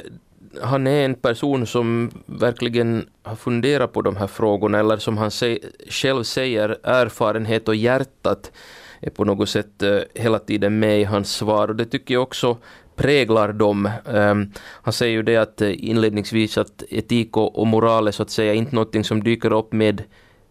han 0.63 0.87
är 0.87 1.05
en 1.05 1.15
person 1.15 1.67
som 1.67 2.11
verkligen 2.27 3.07
har 3.23 3.37
funderat 3.37 3.93
på 3.93 4.03
de 4.03 4.17
här 4.17 4.27
frågorna 4.27 4.79
eller 4.79 4.97
som 4.97 5.19
han 5.19 5.31
se, 5.31 5.59
själv 5.89 6.23
säger, 6.23 6.79
erfarenhet 6.83 7.69
och 7.69 7.77
hjärtat 7.77 8.53
är 9.01 9.11
på 9.11 9.25
något 9.25 9.49
sätt 9.49 9.83
eh, 9.83 9.99
hela 10.15 10.39
tiden 10.39 10.79
med 10.79 11.01
i 11.01 11.05
hans 11.05 11.35
svar. 11.35 11.69
Och 11.69 11.77
det 11.77 11.85
tycker 11.85 12.15
jag 12.15 12.23
också 12.23 12.57
präglar 12.97 13.53
dem. 13.53 13.91
Um, 14.05 14.53
han 14.59 14.93
säger 14.93 15.13
ju 15.13 15.23
det 15.23 15.37
att 15.37 15.61
eh, 15.61 15.85
inledningsvis 15.85 16.59
att 16.59 16.83
etik 16.91 17.37
och, 17.37 17.59
och 17.59 17.67
moral 17.67 18.09
är 18.09 18.13
så 18.13 18.23
att 18.23 18.31
säga 18.31 18.55
inte 18.55 18.75
någonting 18.75 19.05
som 19.05 19.23
dyker 19.23 19.53
upp 19.53 19.73
med 19.73 20.03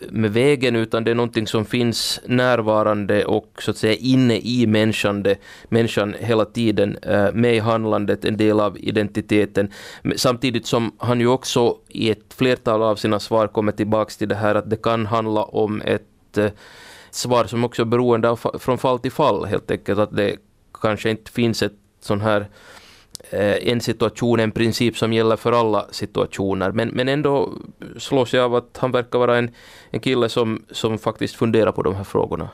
med 0.10 0.34
vägen 0.34 0.76
utan 0.76 1.04
det 1.04 1.12
är 1.12 1.16
någonting 1.16 1.48
som 1.48 1.66
finns 1.66 2.20
närvarande 2.26 3.26
och 3.26 3.52
så 3.60 3.72
att 3.72 3.78
säga 3.78 3.96
inne 3.96 4.38
i 4.38 4.68
människan, 4.68 5.24
det, 5.24 5.38
människan 5.70 6.16
hela 6.20 6.46
tiden 6.46 6.98
uh, 7.10 7.34
med 7.34 7.56
i 7.56 7.60
handlandet, 7.60 8.26
en 8.26 8.38
del 8.38 8.60
av 8.60 8.78
identiteten. 8.80 9.72
Samtidigt 10.16 10.66
som 10.66 10.92
han 10.98 11.20
ju 11.20 11.28
också 11.28 11.78
i 11.88 12.10
ett 12.10 12.34
flertal 12.34 12.82
av 12.82 12.96
sina 12.96 13.20
svar 13.20 13.48
kommer 13.48 13.72
tillbaks 13.72 14.18
till 14.18 14.30
det 14.30 14.36
här 14.36 14.56
att 14.56 14.70
det 14.70 14.84
kan 14.84 15.06
handla 15.06 15.44
om 15.44 15.82
ett 15.82 16.38
uh, 16.38 16.48
svar 17.12 17.46
som 17.46 17.64
också 17.64 17.82
är 17.82 17.86
beroende 17.86 18.30
av, 18.30 18.40
från 18.60 18.78
fall 18.78 19.00
till 19.00 19.12
fall 19.12 19.46
helt 19.46 19.72
enkelt, 19.72 20.00
att 20.00 20.16
det 20.16 20.38
kanske 20.82 21.10
inte 21.10 21.32
finns 21.32 21.64
ett 21.64 21.81
sån 22.02 22.22
här 22.22 22.48
eh, 23.30 23.68
en 23.68 23.82
situation, 23.82 24.40
en 24.40 24.52
princip 24.52 24.98
som 24.98 25.14
gäller 25.14 25.36
för 25.36 25.52
alla 25.52 25.86
situationer. 25.92 26.72
Men, 26.72 26.90
men 26.90 27.08
ändå 27.08 27.54
slås 27.98 28.34
jag 28.34 28.46
av 28.46 28.56
att 28.56 28.78
han 28.78 28.92
verkar 28.92 29.20
vara 29.20 29.38
en, 29.38 29.52
en 29.92 30.00
kille 30.00 30.30
som, 30.30 30.64
som 30.72 30.98
faktiskt 30.98 31.36
funderar 31.36 31.72
på 31.72 31.84
de 31.84 31.96
här 31.96 32.04
frågorna. 32.04 32.50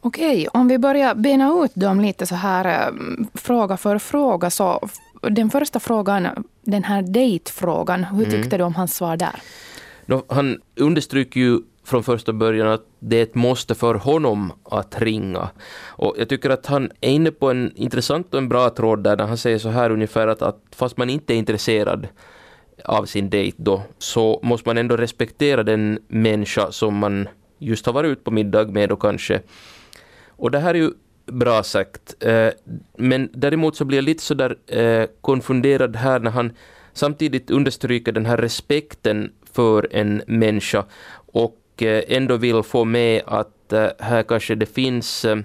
Okej, 0.00 0.48
om 0.48 0.68
vi 0.68 0.78
börjar 0.78 1.14
bena 1.14 1.64
ut 1.64 1.72
dem 1.74 2.00
lite 2.00 2.26
så 2.26 2.34
här 2.34 2.64
eh, 2.64 2.94
fråga 3.34 3.76
för 3.76 3.98
fråga. 3.98 4.50
Så 4.50 4.88
den 5.20 5.50
första 5.50 5.80
frågan, 5.80 6.44
den 6.62 6.84
här 6.84 7.02
dejtfrågan, 7.02 8.04
hur 8.04 8.26
mm. 8.26 8.30
tyckte 8.30 8.56
mm. 8.56 8.58
du 8.58 8.64
om 8.64 8.74
hans 8.74 8.94
svar 8.94 9.16
där? 9.16 9.42
Han 10.28 10.60
understryker 10.76 11.40
ju 11.40 11.60
från 11.84 12.04
första 12.04 12.32
början 12.32 12.68
att 12.68 12.86
det 12.98 13.16
är 13.16 13.22
ett 13.22 13.34
måste 13.34 13.74
för 13.74 13.94
honom 13.94 14.52
att 14.64 15.02
ringa. 15.02 15.50
Och 15.86 16.14
jag 16.18 16.28
tycker 16.28 16.50
att 16.50 16.66
han 16.66 16.90
är 17.00 17.10
inne 17.10 17.30
på 17.30 17.50
en 17.50 17.72
intressant 17.76 18.34
och 18.34 18.38
en 18.38 18.48
bra 18.48 18.70
tråd 18.70 19.04
där, 19.04 19.16
när 19.16 19.26
han 19.26 19.38
säger 19.38 19.58
så 19.58 19.68
här 19.68 19.90
ungefär 19.90 20.28
att, 20.28 20.42
att 20.42 20.62
fast 20.70 20.96
man 20.96 21.10
inte 21.10 21.34
är 21.34 21.36
intresserad 21.36 22.08
av 22.84 23.04
sin 23.04 23.30
dejt 23.30 23.56
då, 23.60 23.82
så 23.98 24.40
måste 24.42 24.68
man 24.68 24.78
ändå 24.78 24.96
respektera 24.96 25.62
den 25.62 25.98
människa 26.08 26.72
som 26.72 26.96
man 26.96 27.28
just 27.58 27.86
har 27.86 27.92
varit 27.92 28.08
ut 28.08 28.24
på 28.24 28.30
middag 28.30 28.68
med 28.68 28.92
och 28.92 29.02
kanske. 29.02 29.40
Och 30.28 30.50
det 30.50 30.58
här 30.58 30.74
är 30.74 30.78
ju 30.78 30.90
bra 31.26 31.62
sagt. 31.62 32.24
Eh, 32.24 32.48
men 32.98 33.30
däremot 33.32 33.76
så 33.76 33.84
blir 33.84 33.98
jag 33.98 34.04
lite 34.04 34.22
sådär 34.22 34.56
eh, 34.66 35.06
konfunderad 35.20 35.96
här 35.96 36.20
när 36.20 36.30
han 36.30 36.52
samtidigt 36.92 37.50
understryker 37.50 38.12
den 38.12 38.26
här 38.26 38.36
respekten 38.36 39.32
för 39.52 39.88
en 39.90 40.22
människa 40.26 40.84
och 41.32 41.56
Eh, 41.82 42.02
ändå 42.08 42.36
vill 42.36 42.62
få 42.62 42.84
med 42.84 43.22
att 43.26 43.72
eh, 43.72 43.88
här 43.98 44.22
kanske 44.22 44.54
det 44.54 44.66
finns 44.66 45.24
eh, 45.24 45.36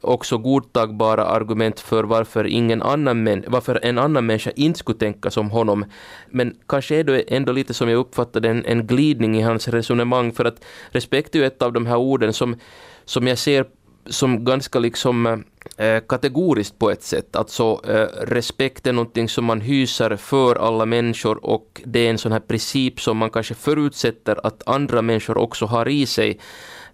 också 0.00 0.38
godtagbara 0.38 1.24
argument 1.24 1.80
för 1.80 2.04
varför, 2.04 2.46
ingen 2.46 2.82
annan 2.82 3.22
män, 3.22 3.44
varför 3.48 3.80
en 3.82 3.98
annan 3.98 4.26
människa 4.26 4.50
inte 4.56 4.78
skulle 4.78 4.98
tänka 4.98 5.30
som 5.30 5.50
honom. 5.50 5.84
Men 6.30 6.56
kanske 6.66 6.96
är 6.96 7.04
det 7.04 7.20
ändå 7.20 7.52
lite 7.52 7.74
som 7.74 7.88
jag 7.88 7.98
uppfattade 7.98 8.48
en, 8.48 8.64
en 8.64 8.86
glidning 8.86 9.38
i 9.38 9.42
hans 9.42 9.68
resonemang 9.68 10.32
för 10.32 10.44
att 10.44 10.64
respekt 10.90 11.34
är 11.34 11.38
ju 11.38 11.46
ett 11.46 11.62
av 11.62 11.72
de 11.72 11.86
här 11.86 11.96
orden 11.96 12.32
som, 12.32 12.56
som 13.04 13.26
jag 13.26 13.38
ser 13.38 13.66
som 14.06 14.44
ganska 14.44 14.78
liksom 14.78 15.44
Eh, 15.76 16.00
kategoriskt 16.08 16.78
på 16.78 16.90
ett 16.90 17.02
sätt. 17.02 17.36
Alltså 17.36 17.80
eh, 17.88 18.26
respekt 18.26 18.86
är 18.86 18.92
någonting 18.92 19.28
som 19.28 19.44
man 19.44 19.60
hyser 19.60 20.16
för 20.16 20.56
alla 20.56 20.86
människor 20.86 21.44
och 21.44 21.82
det 21.84 22.06
är 22.06 22.10
en 22.10 22.18
sån 22.18 22.32
här 22.32 22.40
princip 22.40 23.00
som 23.00 23.16
man 23.16 23.30
kanske 23.30 23.54
förutsätter 23.54 24.46
att 24.46 24.68
andra 24.68 25.02
människor 25.02 25.38
också 25.38 25.66
har 25.66 25.88
i 25.88 26.06
sig. 26.06 26.38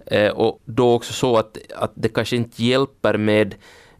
Eh, 0.06 0.30
och 0.30 0.60
då 0.64 0.94
också 0.94 1.12
så 1.12 1.36
att, 1.36 1.58
att 1.76 1.92
det 1.94 2.08
kanske 2.08 2.36
inte 2.36 2.64
hjälper 2.64 3.18
med 3.18 3.54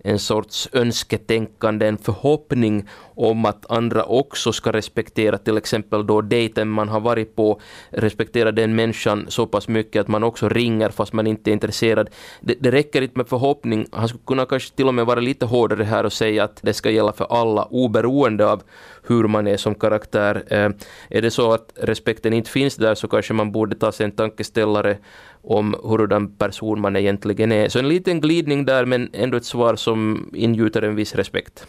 en 0.05 0.19
sorts 0.19 0.69
önsketänkande, 0.73 1.87
en 1.87 1.99
förhoppning 1.99 2.89
om 3.15 3.45
att 3.45 3.71
andra 3.71 4.05
också 4.05 4.53
ska 4.53 4.73
respektera 4.73 5.39
till 5.39 5.57
exempel 5.57 6.07
då 6.07 6.21
dejten 6.21 6.69
man 6.69 6.89
har 6.89 7.01
varit 7.01 7.37
på, 7.37 7.61
respektera 7.91 8.53
den 8.53 8.75
människan 8.75 9.27
så 9.29 9.47
pass 9.47 9.69
mycket 9.69 10.01
att 10.01 10.09
man 10.09 10.25
också 10.25 10.49
ringer 10.49 10.89
fast 10.89 11.13
man 11.13 11.27
inte 11.27 11.51
är 11.51 11.53
intresserad. 11.53 12.11
Det, 12.41 12.55
det 12.61 12.71
räcker 12.71 13.03
inte 13.03 13.19
med 13.19 13.29
förhoppning, 13.29 13.87
han 13.93 14.09
skulle 14.09 14.25
kunna 14.27 14.47
kanske 14.47 14.75
till 14.75 14.89
och 14.89 14.95
med 14.95 15.07
vara 15.07 15.21
lite 15.21 15.47
hårdare 15.47 15.85
här 15.85 16.07
och 16.07 16.13
säga 16.13 16.45
att 16.45 16.59
det 16.63 16.73
ska 16.75 16.91
gälla 16.91 17.13
för 17.13 17.27
alla 17.31 17.65
oberoende 17.65 18.53
av 18.53 18.63
hur 19.03 19.29
man 19.29 19.47
är 19.47 19.57
som 19.57 19.75
karaktär. 19.75 20.45
Eh, 20.47 20.71
är 21.11 21.23
det 21.23 21.31
så 21.31 21.53
att 21.53 21.73
respekten 21.75 22.33
inte 22.33 22.51
finns 22.51 22.77
där 22.77 22.95
så 22.95 23.09
kanske 23.09 23.35
man 23.35 23.53
borde 23.53 23.77
ta 23.77 23.93
sig 23.93 24.05
en 24.05 24.13
tankeställare 24.13 24.99
om 25.49 25.75
hurdan 25.83 26.29
person 26.29 26.81
man 26.81 26.97
egentligen 26.97 27.53
är. 27.53 27.69
Så 27.69 27.79
en 27.79 27.89
liten 27.89 28.21
glidning 28.21 28.65
där 28.65 28.85
men 28.85 29.11
ändå 29.13 29.37
ett 29.37 29.45
svar 29.45 29.77
som 29.77 30.31
ingjuter 30.35 30.83
en 30.83 30.95
viss 30.95 31.15
respekt. 31.15 31.67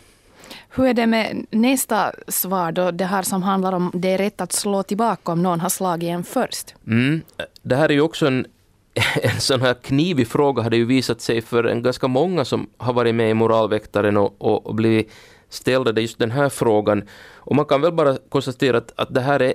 Hur 0.69 0.86
är 0.86 0.93
det 0.93 1.07
med 1.07 1.45
nästa 1.49 2.11
svar 2.27 2.71
då, 2.71 2.91
det 2.91 3.05
här 3.05 3.23
som 3.23 3.43
handlar 3.43 3.73
om 3.73 3.91
det 3.93 4.09
är 4.09 4.17
rätt 4.17 4.41
att 4.41 4.53
slå 4.53 4.84
tillbaka 4.84 5.32
om 5.32 5.43
någon 5.43 5.59
har 5.59 5.69
slagit 5.69 6.09
en 6.09 6.23
först? 6.23 6.75
Mm. 6.88 7.21
Det 7.61 7.75
här 7.75 7.89
är 7.89 7.93
ju 7.93 8.01
också 8.01 8.27
en 8.27 8.45
en 9.23 9.39
sån 9.39 9.61
här 9.61 9.73
knivig 9.73 10.27
fråga 10.27 10.63
hade 10.63 10.77
ju 10.77 10.86
visat 10.86 11.21
sig 11.21 11.41
för 11.41 11.63
en 11.63 11.84
ganska 11.84 12.07
många 12.07 12.45
som 12.45 12.69
har 12.77 12.93
varit 12.93 13.15
med 13.15 13.32
i 13.32 13.34
Moralväktaren 13.34 14.17
och, 14.17 14.36
och, 14.38 14.67
och 14.67 14.75
blivit 14.75 15.11
ställda 15.49 16.01
just 16.01 16.19
den 16.19 16.32
här 16.32 16.49
frågan. 16.49 17.03
Och 17.36 17.55
man 17.55 17.65
kan 17.65 17.82
väl 17.82 17.91
bara 17.91 18.17
konstatera 18.30 18.77
att, 18.77 18.93
att 18.95 19.13
det 19.13 19.21
här 19.21 19.41
är 19.41 19.53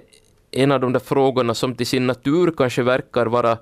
en 0.51 0.73
av 0.73 0.81
de 0.81 0.93
där 0.93 1.01
frågorna 1.01 1.55
som 1.55 1.75
till 1.75 1.87
sin 1.87 2.07
natur 2.07 2.55
kanske 2.57 2.83
verkar 2.83 3.27
vara 3.27 3.59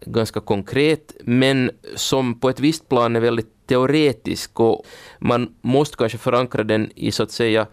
ganska 0.00 0.40
konkret, 0.40 1.16
men 1.20 1.70
som 1.94 2.40
på 2.40 2.48
ett 2.48 2.60
visst 2.60 2.88
plan 2.88 3.16
är 3.16 3.20
väldigt 3.20 3.66
teoretisk 3.66 4.60
och 4.60 4.86
man 5.18 5.54
måste 5.60 5.96
kanske 5.96 6.18
förankra 6.18 6.64
den 6.64 6.90
i 6.94 7.12
så 7.12 7.22
att 7.22 7.30
säga 7.30 7.66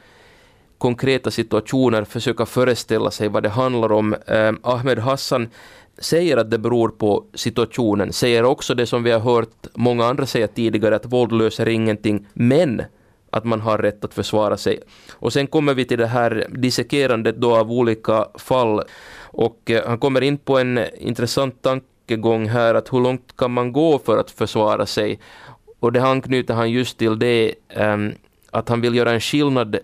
konkreta 0.77 1.31
situationer, 1.31 2.03
försöka 2.03 2.45
föreställa 2.45 3.11
sig 3.11 3.29
vad 3.29 3.43
det 3.43 3.49
handlar 3.49 3.91
om. 3.91 4.13
Eh, 4.27 4.51
Ahmed 4.63 4.99
Hassan 4.99 5.49
säger 5.97 6.37
att 6.37 6.51
det 6.51 6.57
beror 6.57 6.89
på 6.89 7.25
situationen, 7.33 8.13
säger 8.13 8.43
också 8.43 8.75
det 8.75 8.85
som 8.85 9.03
vi 9.03 9.11
har 9.11 9.19
hört 9.19 9.67
många 9.73 10.05
andra 10.05 10.25
säga 10.25 10.47
tidigare, 10.47 10.95
att 10.95 11.05
våld 11.05 11.31
löser 11.31 11.69
ingenting, 11.69 12.27
men 12.33 12.81
att 13.31 13.45
man 13.45 13.61
har 13.61 13.77
rätt 13.77 14.05
att 14.05 14.13
försvara 14.13 14.57
sig. 14.57 14.79
Och 15.13 15.33
sen 15.33 15.47
kommer 15.47 15.73
vi 15.73 15.85
till 15.85 15.97
det 15.99 16.07
här 16.07 16.47
dissekerandet 16.49 17.35
då 17.35 17.55
av 17.55 17.71
olika 17.71 18.27
fall 18.37 18.83
och 19.31 19.71
eh, 19.71 19.87
han 19.87 19.97
kommer 19.99 20.21
in 20.21 20.37
på 20.37 20.59
en 20.59 20.79
intressant 20.97 21.61
tanke 21.61 21.85
tankegång 22.09 22.49
här 22.49 22.75
att 22.75 22.93
hur 22.93 23.01
långt 23.01 23.35
kan 23.37 23.51
man 23.51 23.73
gå 23.73 23.99
för 23.99 24.17
att 24.17 24.31
försvara 24.31 24.85
sig? 24.85 25.19
Och 25.79 25.91
det 25.91 26.01
anknyter 26.01 26.53
han 26.53 26.71
just 26.71 26.97
till 26.97 27.19
det 27.19 27.55
um, 27.75 28.13
att 28.51 28.69
han 28.69 28.81
vill 28.81 28.95
göra 28.95 29.11
en 29.11 29.21
skillnad 29.21 29.79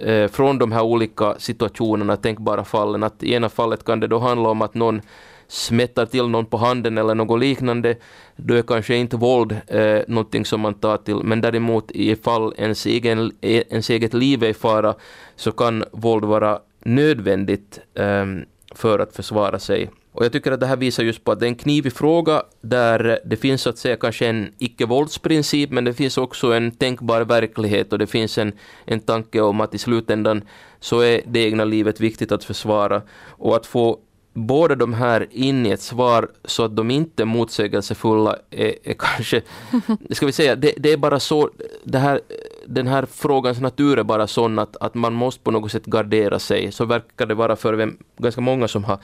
eh, 0.00 0.28
från 0.28 0.58
de 0.58 0.72
här 0.72 0.82
olika 0.82 1.34
situationerna, 1.38 2.16
tänkbara 2.16 2.64
fallen. 2.64 3.02
Att 3.02 3.22
i 3.22 3.34
ena 3.34 3.48
fallet 3.48 3.84
kan 3.84 4.00
det 4.00 4.08
då 4.08 4.18
handla 4.18 4.50
om 4.50 4.62
att 4.62 4.74
någon 4.74 5.00
smättar 5.48 6.06
till 6.06 6.28
någon 6.28 6.46
på 6.46 6.56
handen 6.56 6.98
eller 6.98 7.14
något 7.14 7.40
liknande, 7.40 7.96
då 8.36 8.54
är 8.54 8.62
kanske 8.62 8.96
inte 8.96 9.16
våld 9.16 9.52
eh, 9.66 10.02
någonting 10.08 10.44
som 10.44 10.60
man 10.60 10.74
tar 10.74 10.96
till, 10.96 11.22
men 11.24 11.40
däremot 11.40 11.90
i 11.90 12.16
fall 12.16 12.54
ens, 12.58 12.86
egen, 12.86 13.32
e-, 13.40 13.64
ens 13.70 13.90
eget 13.90 14.14
liv 14.14 14.42
är 14.42 14.48
i 14.48 14.54
fara 14.54 14.94
så 15.36 15.52
kan 15.52 15.84
våld 15.92 16.24
vara 16.24 16.60
nödvändigt 16.84 17.80
eh, 17.94 18.26
för 18.74 18.98
att 18.98 19.16
försvara 19.16 19.58
sig. 19.58 19.90
Och 20.12 20.24
jag 20.24 20.32
tycker 20.32 20.52
att 20.52 20.60
det 20.60 20.66
här 20.66 20.76
visar 20.76 21.02
just 21.02 21.24
på 21.24 21.32
att 21.32 21.40
det 21.40 21.46
är 21.46 21.48
en 21.48 21.54
knivig 21.54 21.92
fråga 21.92 22.42
där 22.60 23.20
det 23.24 23.36
finns 23.36 23.62
så 23.62 23.70
att 23.70 23.78
säga 23.78 23.96
kanske 23.96 24.26
en 24.26 24.52
icke-våldsprincip 24.58 25.70
men 25.70 25.84
det 25.84 25.94
finns 25.94 26.18
också 26.18 26.52
en 26.52 26.70
tänkbar 26.70 27.20
verklighet 27.20 27.92
och 27.92 27.98
det 27.98 28.06
finns 28.06 28.38
en, 28.38 28.52
en 28.84 29.00
tanke 29.00 29.40
om 29.40 29.60
att 29.60 29.74
i 29.74 29.78
slutändan 29.78 30.44
så 30.80 31.00
är 31.00 31.20
det 31.26 31.40
egna 31.40 31.64
livet 31.64 32.00
viktigt 32.00 32.32
att 32.32 32.44
försvara. 32.44 33.02
Och 33.28 33.56
att 33.56 33.66
få 33.66 33.98
båda 34.34 34.74
de 34.74 34.94
här 34.94 35.26
in 35.30 35.66
i 35.66 35.70
ett 35.70 35.80
svar 35.80 36.28
så 36.44 36.64
att 36.64 36.76
de 36.76 36.90
inte 36.90 37.22
är 37.22 37.26
motsägelsefulla 37.26 38.36
är, 38.50 38.74
är 38.84 38.94
kanske, 38.98 39.42
ska 40.10 40.26
vi 40.26 40.32
säga, 40.32 40.56
det, 40.56 40.74
det, 40.76 40.92
är 40.92 40.96
bara 40.96 41.20
så, 41.20 41.50
det 41.84 41.98
här, 41.98 42.20
den 42.66 42.86
här 42.86 43.06
frågans 43.06 43.60
natur 43.60 43.98
är 43.98 44.02
bara 44.02 44.26
sån 44.26 44.58
att, 44.58 44.76
att 44.76 44.94
man 44.94 45.12
måste 45.12 45.44
på 45.44 45.50
något 45.50 45.72
sätt 45.72 45.86
gardera 45.86 46.38
sig. 46.38 46.72
Så 46.72 46.84
verkar 46.84 47.26
det 47.26 47.34
vara 47.34 47.56
för 47.56 47.74
vem, 47.74 47.96
ganska 48.16 48.40
många 48.40 48.68
som 48.68 48.84
har 48.84 48.98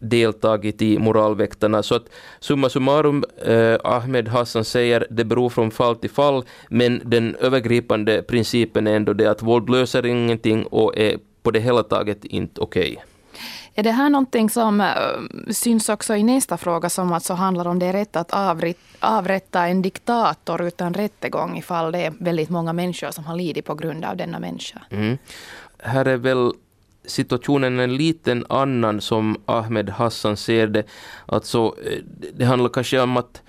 deltagit 0.00 0.82
i 0.82 0.98
moralväktarna. 0.98 1.82
Så 1.82 1.94
att 1.94 2.04
summa 2.40 2.68
summarum, 2.68 3.24
eh, 3.44 3.76
Ahmed 3.84 4.28
Hassan 4.28 4.64
säger 4.64 5.06
det 5.10 5.24
beror 5.24 5.48
från 5.48 5.70
fall 5.70 5.96
till 5.96 6.10
fall, 6.10 6.44
men 6.68 7.00
den 7.04 7.36
övergripande 7.36 8.22
principen 8.22 8.86
är 8.86 8.96
ändå 8.96 9.12
det 9.12 9.26
att 9.30 9.42
våld 9.42 9.70
löser 9.70 10.06
ingenting 10.06 10.64
och 10.66 10.98
är 10.98 11.18
på 11.42 11.50
det 11.50 11.60
hela 11.60 11.82
taget 11.82 12.24
inte 12.24 12.60
okej. 12.60 12.92
Okay. 12.92 13.09
Är 13.80 13.84
det 13.84 13.90
här 13.90 14.10
någonting 14.10 14.50
som 14.50 14.80
äh, 14.80 15.52
syns 15.52 15.88
också 15.88 16.16
i 16.16 16.22
nästa 16.22 16.56
fråga 16.56 16.88
som 16.88 17.12
alltså 17.12 17.34
handlar 17.34 17.68
om 17.68 17.78
det 17.78 17.86
är 17.86 17.92
rätt 17.92 18.16
att 18.16 18.32
avrätta 19.00 19.66
en 19.66 19.82
diktator 19.82 20.62
utan 20.62 20.94
rättegång 20.94 21.58
ifall 21.58 21.92
det 21.92 21.98
är 21.98 22.12
väldigt 22.18 22.50
många 22.50 22.72
människor 22.72 23.10
som 23.10 23.24
har 23.24 23.36
lidit 23.36 23.64
på 23.64 23.74
grund 23.74 24.04
av 24.04 24.16
denna 24.16 24.38
människa? 24.38 24.82
Mm. 24.90 25.18
Här 25.78 26.04
är 26.04 26.16
väl 26.16 26.52
situationen 27.04 27.80
en 27.80 27.96
liten 27.96 28.46
annan 28.48 29.00
som 29.00 29.36
Ahmed 29.46 29.90
Hassan 29.90 30.36
ser 30.36 30.66
det. 30.66 30.84
Alltså, 31.26 31.74
eh, 31.84 31.98
det 32.34 32.44
handlar 32.44 32.68
kanske 32.68 33.00
om 33.00 33.16
att 33.16 33.42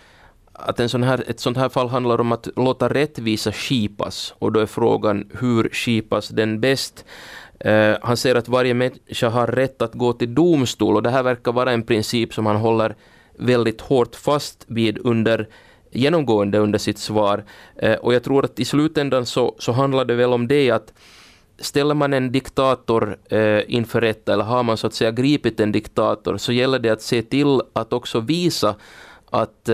att 0.53 0.79
en 0.79 0.89
sån 0.89 1.03
här, 1.03 1.23
ett 1.27 1.39
sånt 1.39 1.57
här 1.57 1.69
fall 1.69 1.89
handlar 1.89 2.21
om 2.21 2.31
att 2.31 2.47
låta 2.55 2.89
rättvisa 2.89 3.51
skipas 3.51 4.33
och 4.39 4.51
då 4.51 4.59
är 4.59 4.65
frågan 4.65 5.29
hur 5.39 5.69
skipas 5.71 6.29
den 6.29 6.59
bäst? 6.59 7.05
Eh, 7.63 7.97
han 8.01 8.17
säger 8.17 8.35
att 8.35 8.47
varje 8.47 8.73
människa 8.73 9.29
har 9.29 9.47
rätt 9.47 9.81
att 9.81 9.93
gå 9.93 10.13
till 10.13 10.35
domstol 10.35 10.95
och 10.95 11.03
det 11.03 11.09
här 11.09 11.23
verkar 11.23 11.51
vara 11.51 11.71
en 11.71 11.83
princip 11.83 12.33
som 12.33 12.45
han 12.45 12.55
håller 12.55 12.95
väldigt 13.39 13.81
hårt 13.81 14.15
fast 14.15 14.65
vid 14.67 14.97
under 15.03 15.47
genomgående 15.91 16.57
under 16.57 16.79
sitt 16.79 16.97
svar. 16.97 17.43
Eh, 17.75 17.93
och 17.93 18.13
jag 18.13 18.23
tror 18.23 18.45
att 18.45 18.59
i 18.59 18.65
slutändan 18.65 19.25
så, 19.25 19.55
så 19.59 19.71
handlar 19.71 20.05
det 20.05 20.15
väl 20.15 20.33
om 20.33 20.47
det 20.47 20.71
att 20.71 20.93
ställer 21.59 21.93
man 21.93 22.13
en 22.13 22.31
diktator 22.31 23.17
eh, 23.29 23.61
inför 23.67 24.01
rätta 24.01 24.33
eller 24.33 24.43
har 24.43 24.63
man 24.63 24.77
så 24.77 24.87
att 24.87 24.93
säga 24.93 25.11
gripit 25.11 25.59
en 25.59 25.71
diktator 25.71 26.37
så 26.37 26.51
gäller 26.51 26.79
det 26.79 26.89
att 26.89 27.01
se 27.01 27.21
till 27.21 27.61
att 27.73 27.93
också 27.93 28.19
visa 28.19 28.75
att 29.33 29.69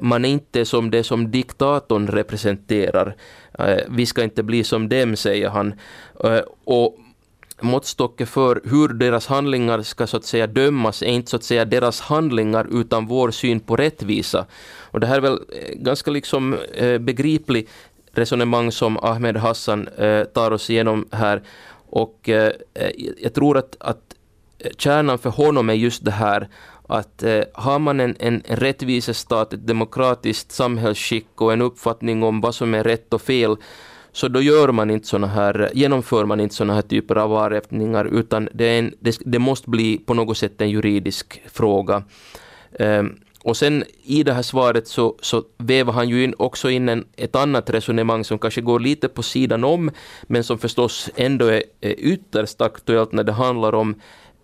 man 0.00 0.24
inte 0.24 0.60
är 0.60 0.64
som 0.64 0.90
det 0.90 1.04
som 1.04 1.30
diktatorn 1.30 2.06
representerar. 2.06 3.16
vi 3.88 4.06
ska 4.06 4.22
inte 4.22 4.42
bli 4.42 4.64
som 4.64 4.88
dem, 4.88 5.16
säger 5.16 5.48
han. 5.48 5.74
och 6.64 6.98
måttstocken 7.62 8.26
för 8.26 8.60
hur 8.64 8.88
deras 8.88 9.26
handlingar 9.26 9.82
ska 9.82 10.06
så 10.06 10.16
att 10.16 10.24
säga 10.24 10.46
dömas 10.46 11.02
är 11.02 11.06
inte 11.06 11.30
så 11.30 11.36
att 11.36 11.44
säga 11.44 11.64
deras 11.64 12.00
handlingar 12.00 12.66
utan 12.70 13.06
vår 13.06 13.30
syn 13.30 13.60
på 13.60 13.76
rättvisa. 13.76 14.46
Och 14.80 15.00
det 15.00 15.06
här 15.06 15.16
är 15.16 15.20
väl 15.20 15.32
eh, 15.32 15.74
ganska 15.74 16.10
liksom 16.10 16.56
eh, 16.74 16.98
begriplig 16.98 17.68
resonemang 18.12 18.72
som 18.72 18.96
Ahmed 18.96 19.36
Hassan 19.36 19.88
eh, 19.88 20.24
tar 20.24 20.50
oss 20.50 20.70
igenom 20.70 21.08
här. 21.12 21.42
Och 21.94 22.28
jag 23.18 23.34
tror 23.34 23.58
att, 23.58 23.76
att 23.80 24.14
kärnan 24.78 25.18
för 25.18 25.30
honom 25.30 25.70
är 25.70 25.74
just 25.74 26.04
det 26.04 26.10
här 26.10 26.48
att 26.92 27.22
eh, 27.22 27.42
har 27.54 27.78
man 27.78 28.00
en, 28.00 28.16
en 28.18 28.42
rättvisestat, 28.46 29.52
ett 29.52 29.66
demokratiskt 29.66 30.52
samhällsskick 30.52 31.40
och 31.40 31.52
en 31.52 31.62
uppfattning 31.62 32.22
om 32.22 32.40
vad 32.40 32.54
som 32.54 32.74
är 32.74 32.84
rätt 32.84 33.14
och 33.14 33.22
fel 33.22 33.56
så 34.12 34.28
då 34.28 34.40
gör 34.40 34.68
man 34.72 34.90
inte 34.90 35.06
såna 35.06 35.26
här, 35.26 35.70
genomför 35.74 36.24
man 36.24 36.40
inte 36.40 36.54
sådana 36.54 36.74
här 36.74 36.82
typer 36.82 37.16
av 37.16 37.32
avrättningar 37.32 38.04
utan 38.04 38.48
det, 38.54 38.78
en, 38.78 38.94
det, 39.00 39.18
det, 39.24 39.38
måste 39.38 39.70
bli 39.70 39.98
på 39.98 40.14
något 40.14 40.38
sätt 40.38 40.60
en 40.60 40.70
juridisk 40.70 41.42
fråga. 41.46 42.02
Um, 42.78 43.16
och 43.44 43.56
sen 43.56 43.84
i 44.04 44.22
det 44.22 44.32
här 44.32 44.42
svaret 44.42 44.88
så, 44.88 45.16
så 45.20 45.44
väver 45.58 45.92
han 45.92 46.08
ju 46.08 46.24
in 46.24 46.34
också 46.38 46.70
in 46.70 46.88
en, 46.88 47.04
ett 47.16 47.36
annat 47.36 47.70
resonemang 47.70 48.24
som 48.24 48.38
kanske 48.38 48.60
går 48.60 48.80
lite 48.80 49.08
på 49.08 49.22
sidan 49.22 49.64
om, 49.64 49.90
men 50.22 50.44
som 50.44 50.58
förstås 50.58 51.10
ändå 51.16 51.46
är, 51.46 51.62
är 51.80 51.94
ytterst 51.98 52.60
aktuellt 52.60 53.12
när 53.12 53.24
det 53.24 53.32
handlar 53.32 53.74
om 53.74 53.94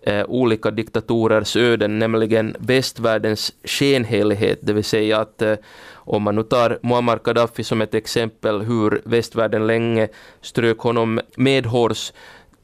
eh, 0.01 0.25
olika 0.27 0.71
diktatorers 0.71 1.55
öden, 1.55 1.99
nämligen 1.99 2.55
västvärldens 2.59 3.53
skenhelighet, 3.63 4.59
det 4.61 4.73
vill 4.73 4.83
säga 4.83 5.19
att 5.19 5.41
eh, 5.41 5.55
om 5.93 6.23
man 6.23 6.35
nu 6.35 6.43
tar 6.43 6.79
Muammar 6.81 7.19
Gaddafi 7.23 7.63
som 7.63 7.81
ett 7.81 7.93
exempel 7.93 8.61
hur 8.61 9.01
västvärlden 9.05 9.67
länge 9.67 10.07
strök 10.41 10.79
honom 10.79 11.19
medhårs 11.35 12.11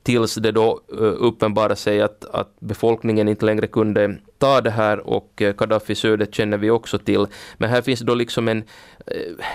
tills 0.06 0.36
det 0.36 0.52
då 0.52 0.82
eh, 0.92 0.98
uppenbarade 1.02 1.76
sig 1.76 2.02
att, 2.02 2.26
att 2.26 2.60
befolkningen 2.60 3.28
inte 3.28 3.46
längre 3.46 3.68
kunde 3.68 4.18
ta 4.38 4.62
det 4.62 4.70
här 4.70 5.00
och 5.08 5.42
eh, 5.42 5.48
uh, 5.48 5.56
Gaddafis 5.56 6.06
öde 6.06 6.28
känner 6.32 6.58
vi 6.58 6.70
också 6.70 6.98
till. 6.98 7.26
Men 7.58 7.70
här 7.70 7.82
finns 7.82 8.00
då 8.00 8.16
liksom 8.16 8.48
en, 8.48 8.64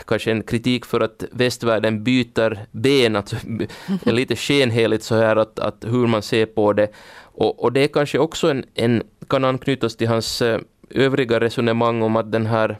kanske 0.07 0.31
en 0.31 0.43
kritik 0.43 0.87
för 0.87 1.01
att 1.01 1.25
västvärlden 1.31 2.05
byter 2.05 2.67
ben, 2.71 3.17
alltså 3.17 3.37
är 4.05 4.13
lite 4.13 4.37
skenheligt 4.37 5.05
så 5.05 5.15
här 5.15 5.37
att, 5.37 5.59
att 5.59 5.85
hur 5.85 6.07
man 6.07 6.23
ser 6.23 6.47
på 6.47 6.73
det. 6.73 6.89
Och, 7.23 7.65
och 7.65 7.73
det 7.73 7.81
är 7.81 7.89
kanske 7.89 8.19
också 8.19 8.51
en, 8.51 8.65
en 8.75 9.03
kan 9.29 9.45
anknytas 9.45 9.97
till 9.97 10.09
hans 10.09 10.43
övriga 10.91 11.41
resonemang 11.41 12.03
om 12.03 12.17
att 12.17 12.33
den 12.33 12.47
här 12.47 12.79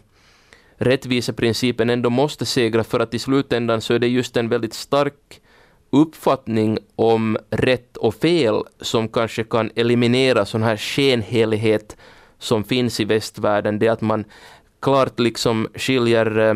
rättviseprincipen 0.77 1.91
ändå 1.91 2.11
måste 2.11 2.47
segra 2.47 2.85
för 2.85 3.01
att 3.01 3.15
i 3.15 3.19
slutändan 3.19 3.81
så 3.81 3.95
är 3.95 3.99
det 3.99 4.09
just 4.09 4.37
en 4.37 4.49
väldigt 4.49 4.75
stark 4.75 5.41
uppfattning 5.91 6.79
om 6.97 7.39
rätt 7.51 7.97
och 7.97 8.15
fel 8.15 8.63
som 8.81 9.09
kanske 9.09 9.45
kan 9.45 9.71
eliminera 9.77 10.47
sån 10.47 10.63
här 10.63 10.77
skenhelighet 10.77 11.97
som 12.39 12.65
finns 12.65 13.01
i 13.01 13.05
västvärlden. 13.05 13.79
Det 13.79 13.89
att 13.89 14.01
man 14.01 14.25
klart 14.81 15.21
liksom 15.21 15.69
skiljer 15.75 16.39
eh, 16.39 16.55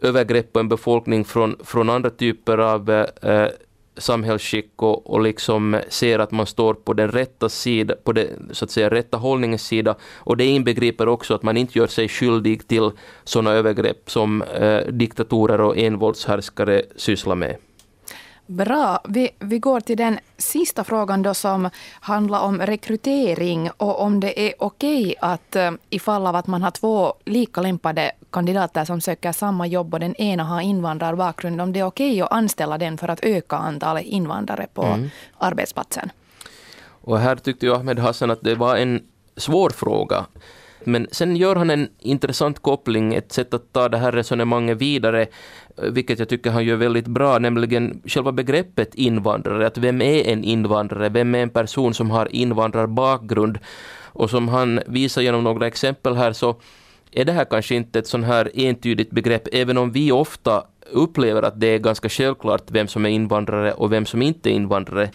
övergrepp 0.00 0.52
på 0.52 0.60
en 0.60 0.68
befolkning 0.68 1.24
från, 1.24 1.56
från 1.64 1.90
andra 1.90 2.10
typer 2.10 2.58
av 2.58 2.90
eh, 2.90 3.30
eh, 3.30 3.48
samhällsskick 3.96 4.72
och, 4.76 5.10
och 5.10 5.20
liksom 5.20 5.80
ser 5.88 6.18
att 6.18 6.30
man 6.30 6.46
står 6.46 6.74
på 6.74 6.92
den 6.92 7.10
rätta 7.10 7.48
sida, 7.48 7.94
på 8.04 8.12
den 8.12 8.50
så 8.52 8.64
att 8.64 8.70
säga 8.70 8.90
rätta 8.90 9.16
hållningens 9.16 9.66
sida 9.66 9.96
och 10.14 10.36
det 10.36 10.44
inbegriper 10.44 11.08
också 11.08 11.34
att 11.34 11.42
man 11.42 11.56
inte 11.56 11.78
gör 11.78 11.86
sig 11.86 12.08
skyldig 12.08 12.68
till 12.68 12.90
sådana 13.24 13.50
övergrepp 13.50 14.10
som 14.10 14.42
eh, 14.42 14.86
diktatorer 14.86 15.60
och 15.60 15.78
envåldshärskare 15.78 16.82
sysslar 16.96 17.34
med. 17.34 17.56
Bra. 18.52 19.00
Vi, 19.08 19.30
vi 19.38 19.58
går 19.58 19.80
till 19.80 19.96
den 19.96 20.18
sista 20.38 20.84
frågan 20.84 21.22
då 21.22 21.34
som 21.34 21.70
handlar 22.00 22.40
om 22.40 22.60
rekrytering 22.60 23.70
och 23.76 24.00
om 24.00 24.20
det 24.20 24.48
är 24.48 24.54
okej 24.58 25.14
att 25.20 25.56
uh, 25.56 25.70
ifall 25.90 26.26
av 26.26 26.36
att 26.36 26.46
man 26.46 26.62
har 26.62 26.70
två 26.70 27.14
lika 27.24 27.60
lämpade 27.60 28.12
kandidater 28.30 28.84
som 28.84 29.00
söker 29.00 29.32
samma 29.32 29.66
jobb 29.66 29.94
och 29.94 30.00
den 30.00 30.14
ena 30.14 30.44
har 30.44 30.60
invandrarbakgrund, 30.60 31.60
om 31.60 31.72
det 31.72 31.80
är 31.80 31.84
okej 31.84 32.22
att 32.22 32.32
anställa 32.32 32.78
den 32.78 32.98
för 32.98 33.08
att 33.08 33.20
öka 33.22 33.56
antalet 33.56 34.04
invandrare 34.04 34.66
på 34.74 34.82
mm. 34.82 35.10
arbetsplatsen. 35.38 36.10
Och 36.84 37.18
här 37.18 37.36
tyckte 37.36 37.66
ju 37.66 37.74
Ahmed 37.74 37.98
Hassan 37.98 38.30
att 38.30 38.42
det 38.42 38.54
var 38.54 38.76
en 38.76 39.02
svår 39.36 39.70
fråga. 39.70 40.26
Men 40.86 41.06
sen 41.10 41.36
gör 41.36 41.56
han 41.56 41.70
en 41.70 41.88
intressant 41.98 42.62
koppling, 42.62 43.14
ett 43.14 43.32
sätt 43.32 43.54
att 43.54 43.72
ta 43.72 43.88
det 43.88 43.98
här 43.98 44.12
resonemanget 44.12 44.78
vidare, 44.78 45.22
eh, 45.22 45.84
vilket 45.90 46.18
jag 46.18 46.28
tycker 46.28 46.50
han 46.50 46.64
gör 46.64 46.76
väldigt 46.76 47.06
bra, 47.06 47.38
nämligen 47.38 48.02
själva 48.06 48.32
begreppet 48.32 48.94
invandrare. 48.94 49.66
Att 49.66 49.78
vem 49.78 50.02
är 50.02 50.24
en 50.24 50.44
invandrare? 50.44 51.08
Vem 51.08 51.34
är 51.34 51.42
en 51.42 51.50
person 51.50 51.94
som 51.94 52.10
har 52.10 52.34
invandrarbakgrund? 52.34 53.58
Och 54.14 54.30
som 54.30 54.48
han 54.48 54.80
visar 54.86 55.22
genom 55.22 55.44
några 55.44 55.66
exempel 55.66 56.16
här 56.16 56.32
så 56.32 56.56
är 57.12 57.24
det 57.24 57.32
här 57.32 57.44
kanske 57.44 57.74
inte 57.74 57.98
ett 57.98 58.06
sån 58.06 58.24
här 58.24 58.50
entydigt 58.54 59.10
begrepp, 59.10 59.48
även 59.52 59.78
om 59.78 59.92
vi 59.92 60.12
ofta 60.12 60.64
upplever 60.90 61.42
att 61.42 61.60
det 61.60 61.66
är 61.66 61.78
ganska 61.78 62.08
självklart 62.08 62.70
vem 62.70 62.88
som 62.88 63.06
är 63.06 63.10
invandrare 63.10 63.72
och 63.72 63.92
vem 63.92 64.06
som 64.06 64.22
inte 64.22 64.50
är 64.50 64.54
invandrare. 64.54 65.10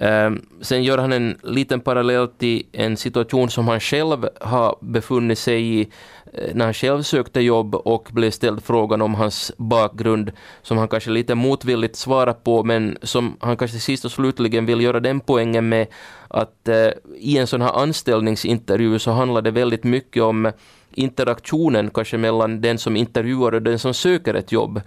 Ehm, 0.00 0.46
sen 0.60 0.82
gör 0.82 0.98
han 0.98 1.12
en 1.12 1.38
liten 1.42 1.80
parallell 1.80 2.28
till 2.28 2.66
en 2.72 2.96
situation 2.96 3.50
som 3.50 3.68
han 3.68 3.80
själv 3.80 4.28
har 4.40 4.76
befunnit 4.80 5.38
sig 5.38 5.80
i 5.80 5.88
eh, 6.32 6.54
när 6.54 6.64
han 6.64 6.74
själv 6.74 7.02
sökte 7.02 7.40
jobb 7.40 7.74
och 7.74 8.08
blev 8.12 8.30
ställd 8.30 8.64
frågan 8.64 9.02
om 9.02 9.14
hans 9.14 9.52
bakgrund 9.56 10.32
som 10.62 10.78
han 10.78 10.88
kanske 10.88 11.10
lite 11.10 11.34
motvilligt 11.34 11.96
svarar 11.96 12.32
på 12.32 12.64
men 12.64 12.98
som 13.02 13.36
han 13.40 13.56
kanske 13.56 13.78
sist 13.78 14.04
och 14.04 14.12
slutligen 14.12 14.66
vill 14.66 14.80
göra 14.80 15.00
den 15.00 15.20
poängen 15.20 15.68
med 15.68 15.86
att 16.28 16.68
eh, 16.68 16.90
i 17.16 17.38
en 17.38 17.46
sån 17.46 17.62
här 17.62 17.82
anställningsintervju 17.82 18.98
så 18.98 19.10
handlar 19.10 19.42
det 19.42 19.50
väldigt 19.50 19.84
mycket 19.84 20.22
om 20.22 20.52
interaktionen 20.94 21.90
kanske 21.90 22.18
mellan 22.18 22.60
den 22.60 22.78
som 22.78 22.96
intervjuar 22.96 23.54
och 23.54 23.62
den 23.62 23.78
som 23.78 23.94
söker 23.94 24.34
ett 24.34 24.52
jobb. 24.52 24.80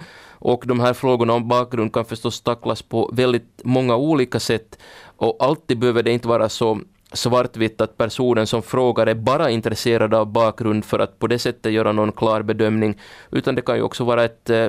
Och 0.46 0.64
de 0.68 0.80
här 0.80 0.94
frågorna 0.94 1.34
om 1.34 1.48
bakgrund 1.48 1.94
kan 1.94 2.06
förstås 2.06 2.42
tacklas 2.42 2.82
på 2.82 3.10
väldigt 3.14 3.62
många 3.64 3.96
olika 3.96 4.40
sätt 4.40 4.80
och 5.18 5.38
alltid 5.40 5.80
behöver 5.80 6.04
det 6.04 6.12
inte 6.12 6.28
vara 6.28 6.50
så 6.50 6.80
svartvitt 7.14 7.82
att 7.82 7.98
personen 7.98 8.48
som 8.48 8.62
frågar 8.62 9.08
är 9.08 9.16
bara 9.16 9.50
intresserad 9.50 10.14
av 10.14 10.32
bakgrund 10.32 10.86
för 10.86 11.00
att 11.00 11.20
på 11.20 11.28
det 11.28 11.40
sättet 11.40 11.74
göra 11.74 11.92
någon 11.92 12.12
klar 12.12 12.42
bedömning, 12.42 12.98
utan 13.32 13.56
det 13.56 13.62
kan 13.62 13.76
ju 13.76 13.82
också 13.82 14.04
vara 14.04 14.24
ett 14.24 14.50
eh, 14.50 14.68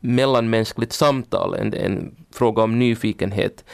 mellanmänskligt 0.00 0.92
samtal, 0.92 1.54
en, 1.54 1.74
en 1.74 2.14
fråga 2.32 2.62
om 2.62 2.78
nyfikenhet. 2.78 3.64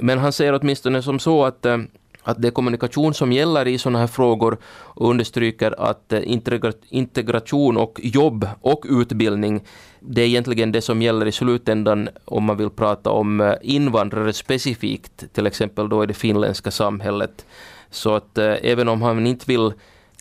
Men 0.00 0.18
han 0.18 0.32
säger 0.32 0.60
åtminstone 0.60 1.02
som 1.02 1.18
så 1.18 1.44
att 1.44 1.66
eh, 1.66 1.78
att 2.26 2.42
det 2.42 2.48
är 2.48 2.52
kommunikation 2.52 3.14
som 3.14 3.32
gäller 3.32 3.68
i 3.68 3.78
sådana 3.78 3.98
här 3.98 4.06
frågor 4.06 4.58
och 4.66 5.10
understryker 5.10 5.74
att 5.90 6.12
eh, 6.12 6.20
integra 6.24 6.72
integration 6.88 7.76
och 7.76 8.00
jobb 8.02 8.48
och 8.60 8.84
utbildning 8.88 9.60
det 10.00 10.22
är 10.22 10.26
egentligen 10.26 10.72
det 10.72 10.80
som 10.82 11.02
gäller 11.02 11.26
i 11.26 11.32
slutändan 11.32 12.08
om 12.24 12.44
man 12.44 12.56
vill 12.56 12.70
prata 12.70 13.10
om 13.10 13.40
eh, 13.40 13.54
invandrare 13.62 14.32
specifikt, 14.32 15.32
till 15.32 15.46
exempel 15.46 15.88
då 15.88 16.04
i 16.04 16.06
det 16.06 16.14
finländska 16.14 16.70
samhället. 16.70 17.46
Så 17.90 18.14
att 18.14 18.38
eh, 18.38 18.54
även 18.62 18.88
om 18.88 19.02
han 19.02 19.26
inte 19.26 19.44
vill 19.46 19.72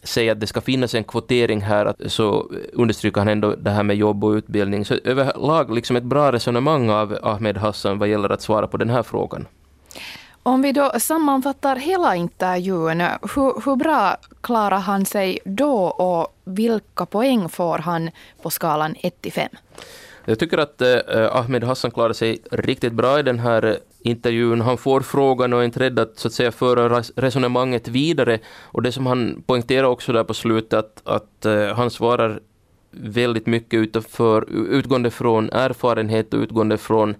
säga 0.04 0.32
att 0.32 0.40
det 0.40 0.48
ska 0.48 0.62
finnas 0.62 0.96
en 0.96 1.04
kvotering 1.04 1.62
här 1.62 1.94
så 2.08 2.52
understryker 2.74 3.22
han 3.22 3.28
ändå 3.28 3.56
det 3.56 3.70
här 3.70 3.84
med 3.84 3.96
jobb 3.96 4.24
och 4.24 4.32
utbildning. 4.32 4.86
Så 4.86 4.96
överlag 5.04 5.76
liksom 5.76 5.96
ett 5.96 6.04
bra 6.04 6.32
resonemang 6.32 6.90
av 6.90 7.18
Ahmed 7.24 7.58
Hassan 7.58 8.00
vad 8.00 8.08
gäller 8.10 8.30
att 8.30 8.42
svara 8.42 8.68
på 8.68 8.78
den 8.78 8.90
här 8.90 9.04
frågan. 9.04 9.46
Om 10.48 10.62
vi 10.62 10.72
då 10.72 10.92
sammanfattar 11.00 11.76
hela 11.76 12.16
intervjun, 12.16 13.02
hur, 13.02 13.66
hur 13.66 13.76
bra 13.76 14.18
klarar 14.42 14.80
han 14.80 15.06
sig 15.06 15.40
då 15.46 15.74
och 15.84 16.36
vilka 16.44 17.06
poäng 17.06 17.50
får 17.50 17.78
han 17.78 18.10
på 18.42 18.50
skalan 18.50 18.96
1 19.04 19.22
till 19.22 19.34
5? 19.34 19.50
Jag 20.26 20.40
tycker 20.40 20.58
att 20.58 20.82
eh, 20.82 20.90
eh, 20.90 21.36
Ahmed 21.36 21.64
Hassan 21.64 21.92
klarar 21.92 22.14
sig 22.14 22.40
riktigt 22.52 22.94
bra 22.94 23.20
i 23.20 23.24
den 23.24 23.40
här 23.40 23.66
eh, 23.66 23.76
intervjun. 24.00 24.62
Han 24.62 24.78
får 24.78 25.02
frågan 25.02 25.54
och 25.54 25.60
är 25.60 25.64
inte 25.64 25.80
rädd 25.80 26.00
att, 26.00 26.20
så 26.20 26.28
att 26.28 26.34
säga, 26.34 26.52
föra 26.52 27.02
resonemanget 27.16 27.88
vidare. 27.88 28.40
Och 28.64 28.82
det 28.82 28.92
som 28.92 29.06
han 29.06 29.44
poängterar 29.46 29.88
också 29.88 30.14
där 30.14 30.24
på 30.24 30.34
slutet, 30.34 30.74
att, 30.74 31.02
att 31.04 31.46
eh, 31.46 31.76
han 31.76 31.90
svarar 31.90 32.40
väldigt 32.92 33.46
mycket 33.46 33.78
utanför, 33.78 34.46
utgående 34.70 35.12
från 35.12 35.50
erfarenhet 35.50 36.34
och 36.34 36.40
utgående 36.40 36.78
från 36.78 37.16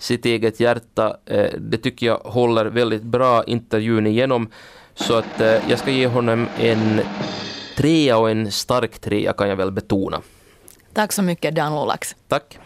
sitt 0.00 0.26
eget 0.26 0.60
hjärta. 0.60 1.16
Eh, 1.26 1.50
det 1.58 1.78
tycker 1.78 2.06
jag 2.06 2.18
håller 2.18 2.64
väldigt 2.66 3.02
bra 3.02 3.44
intervjun 3.44 4.06
igenom. 4.06 4.50
Så 4.94 5.14
att 5.14 5.40
eh, 5.40 5.70
jag 5.70 5.78
ska 5.78 5.90
ge 5.90 6.06
honom 6.06 6.46
en 6.58 7.00
trea 7.76 8.18
och 8.18 8.30
en 8.30 8.52
stark 8.52 8.98
trea 8.98 9.32
kan 9.32 9.48
jag 9.48 9.56
väl 9.56 9.70
betona. 9.70 10.20
Tack 10.92 11.12
så 11.12 11.22
mycket 11.22 11.54
Dan 11.54 11.74
Lolax. 11.74 12.16
Tack. 12.28 12.58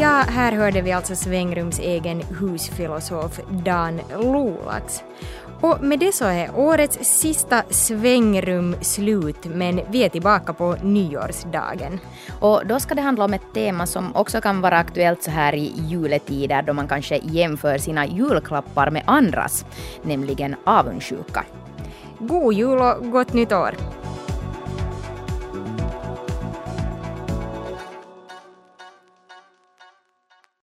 Ja, 0.00 0.24
här 0.28 0.52
hörde 0.52 0.82
vi 0.82 0.92
alltså 0.92 1.16
Svängrums 1.16 1.78
egen 1.78 2.20
husfilosof 2.20 3.40
Dan 3.64 4.00
Lolax. 4.22 5.02
Och 5.60 5.82
med 5.82 5.98
det 5.98 6.12
så 6.12 6.24
är 6.24 6.50
årets 6.56 6.98
sista 7.20 7.62
svängrum 7.70 8.76
slut, 8.80 9.44
men 9.44 9.80
vi 9.90 10.04
är 10.04 10.08
tillbaka 10.08 10.52
på 10.52 10.76
nyårsdagen. 10.82 12.00
Och 12.40 12.66
då 12.66 12.80
ska 12.80 12.94
det 12.94 13.00
handla 13.00 13.24
om 13.24 13.34
ett 13.34 13.54
tema 13.54 13.86
som 13.86 14.16
också 14.16 14.40
kan 14.40 14.60
vara 14.60 14.78
aktuellt 14.78 15.22
så 15.22 15.30
här 15.30 15.54
i 15.54 15.72
juletider 15.76 16.62
då 16.62 16.72
man 16.72 16.88
kanske 16.88 17.16
jämför 17.22 17.78
sina 17.78 18.06
julklappar 18.06 18.90
med 18.90 19.02
andras, 19.06 19.64
nämligen 20.02 20.56
avundsjuka. 20.64 21.44
God 22.18 22.54
jul 22.54 22.78
och 22.78 23.10
gott 23.10 23.32
nytt 23.32 23.52
år! 23.52 23.74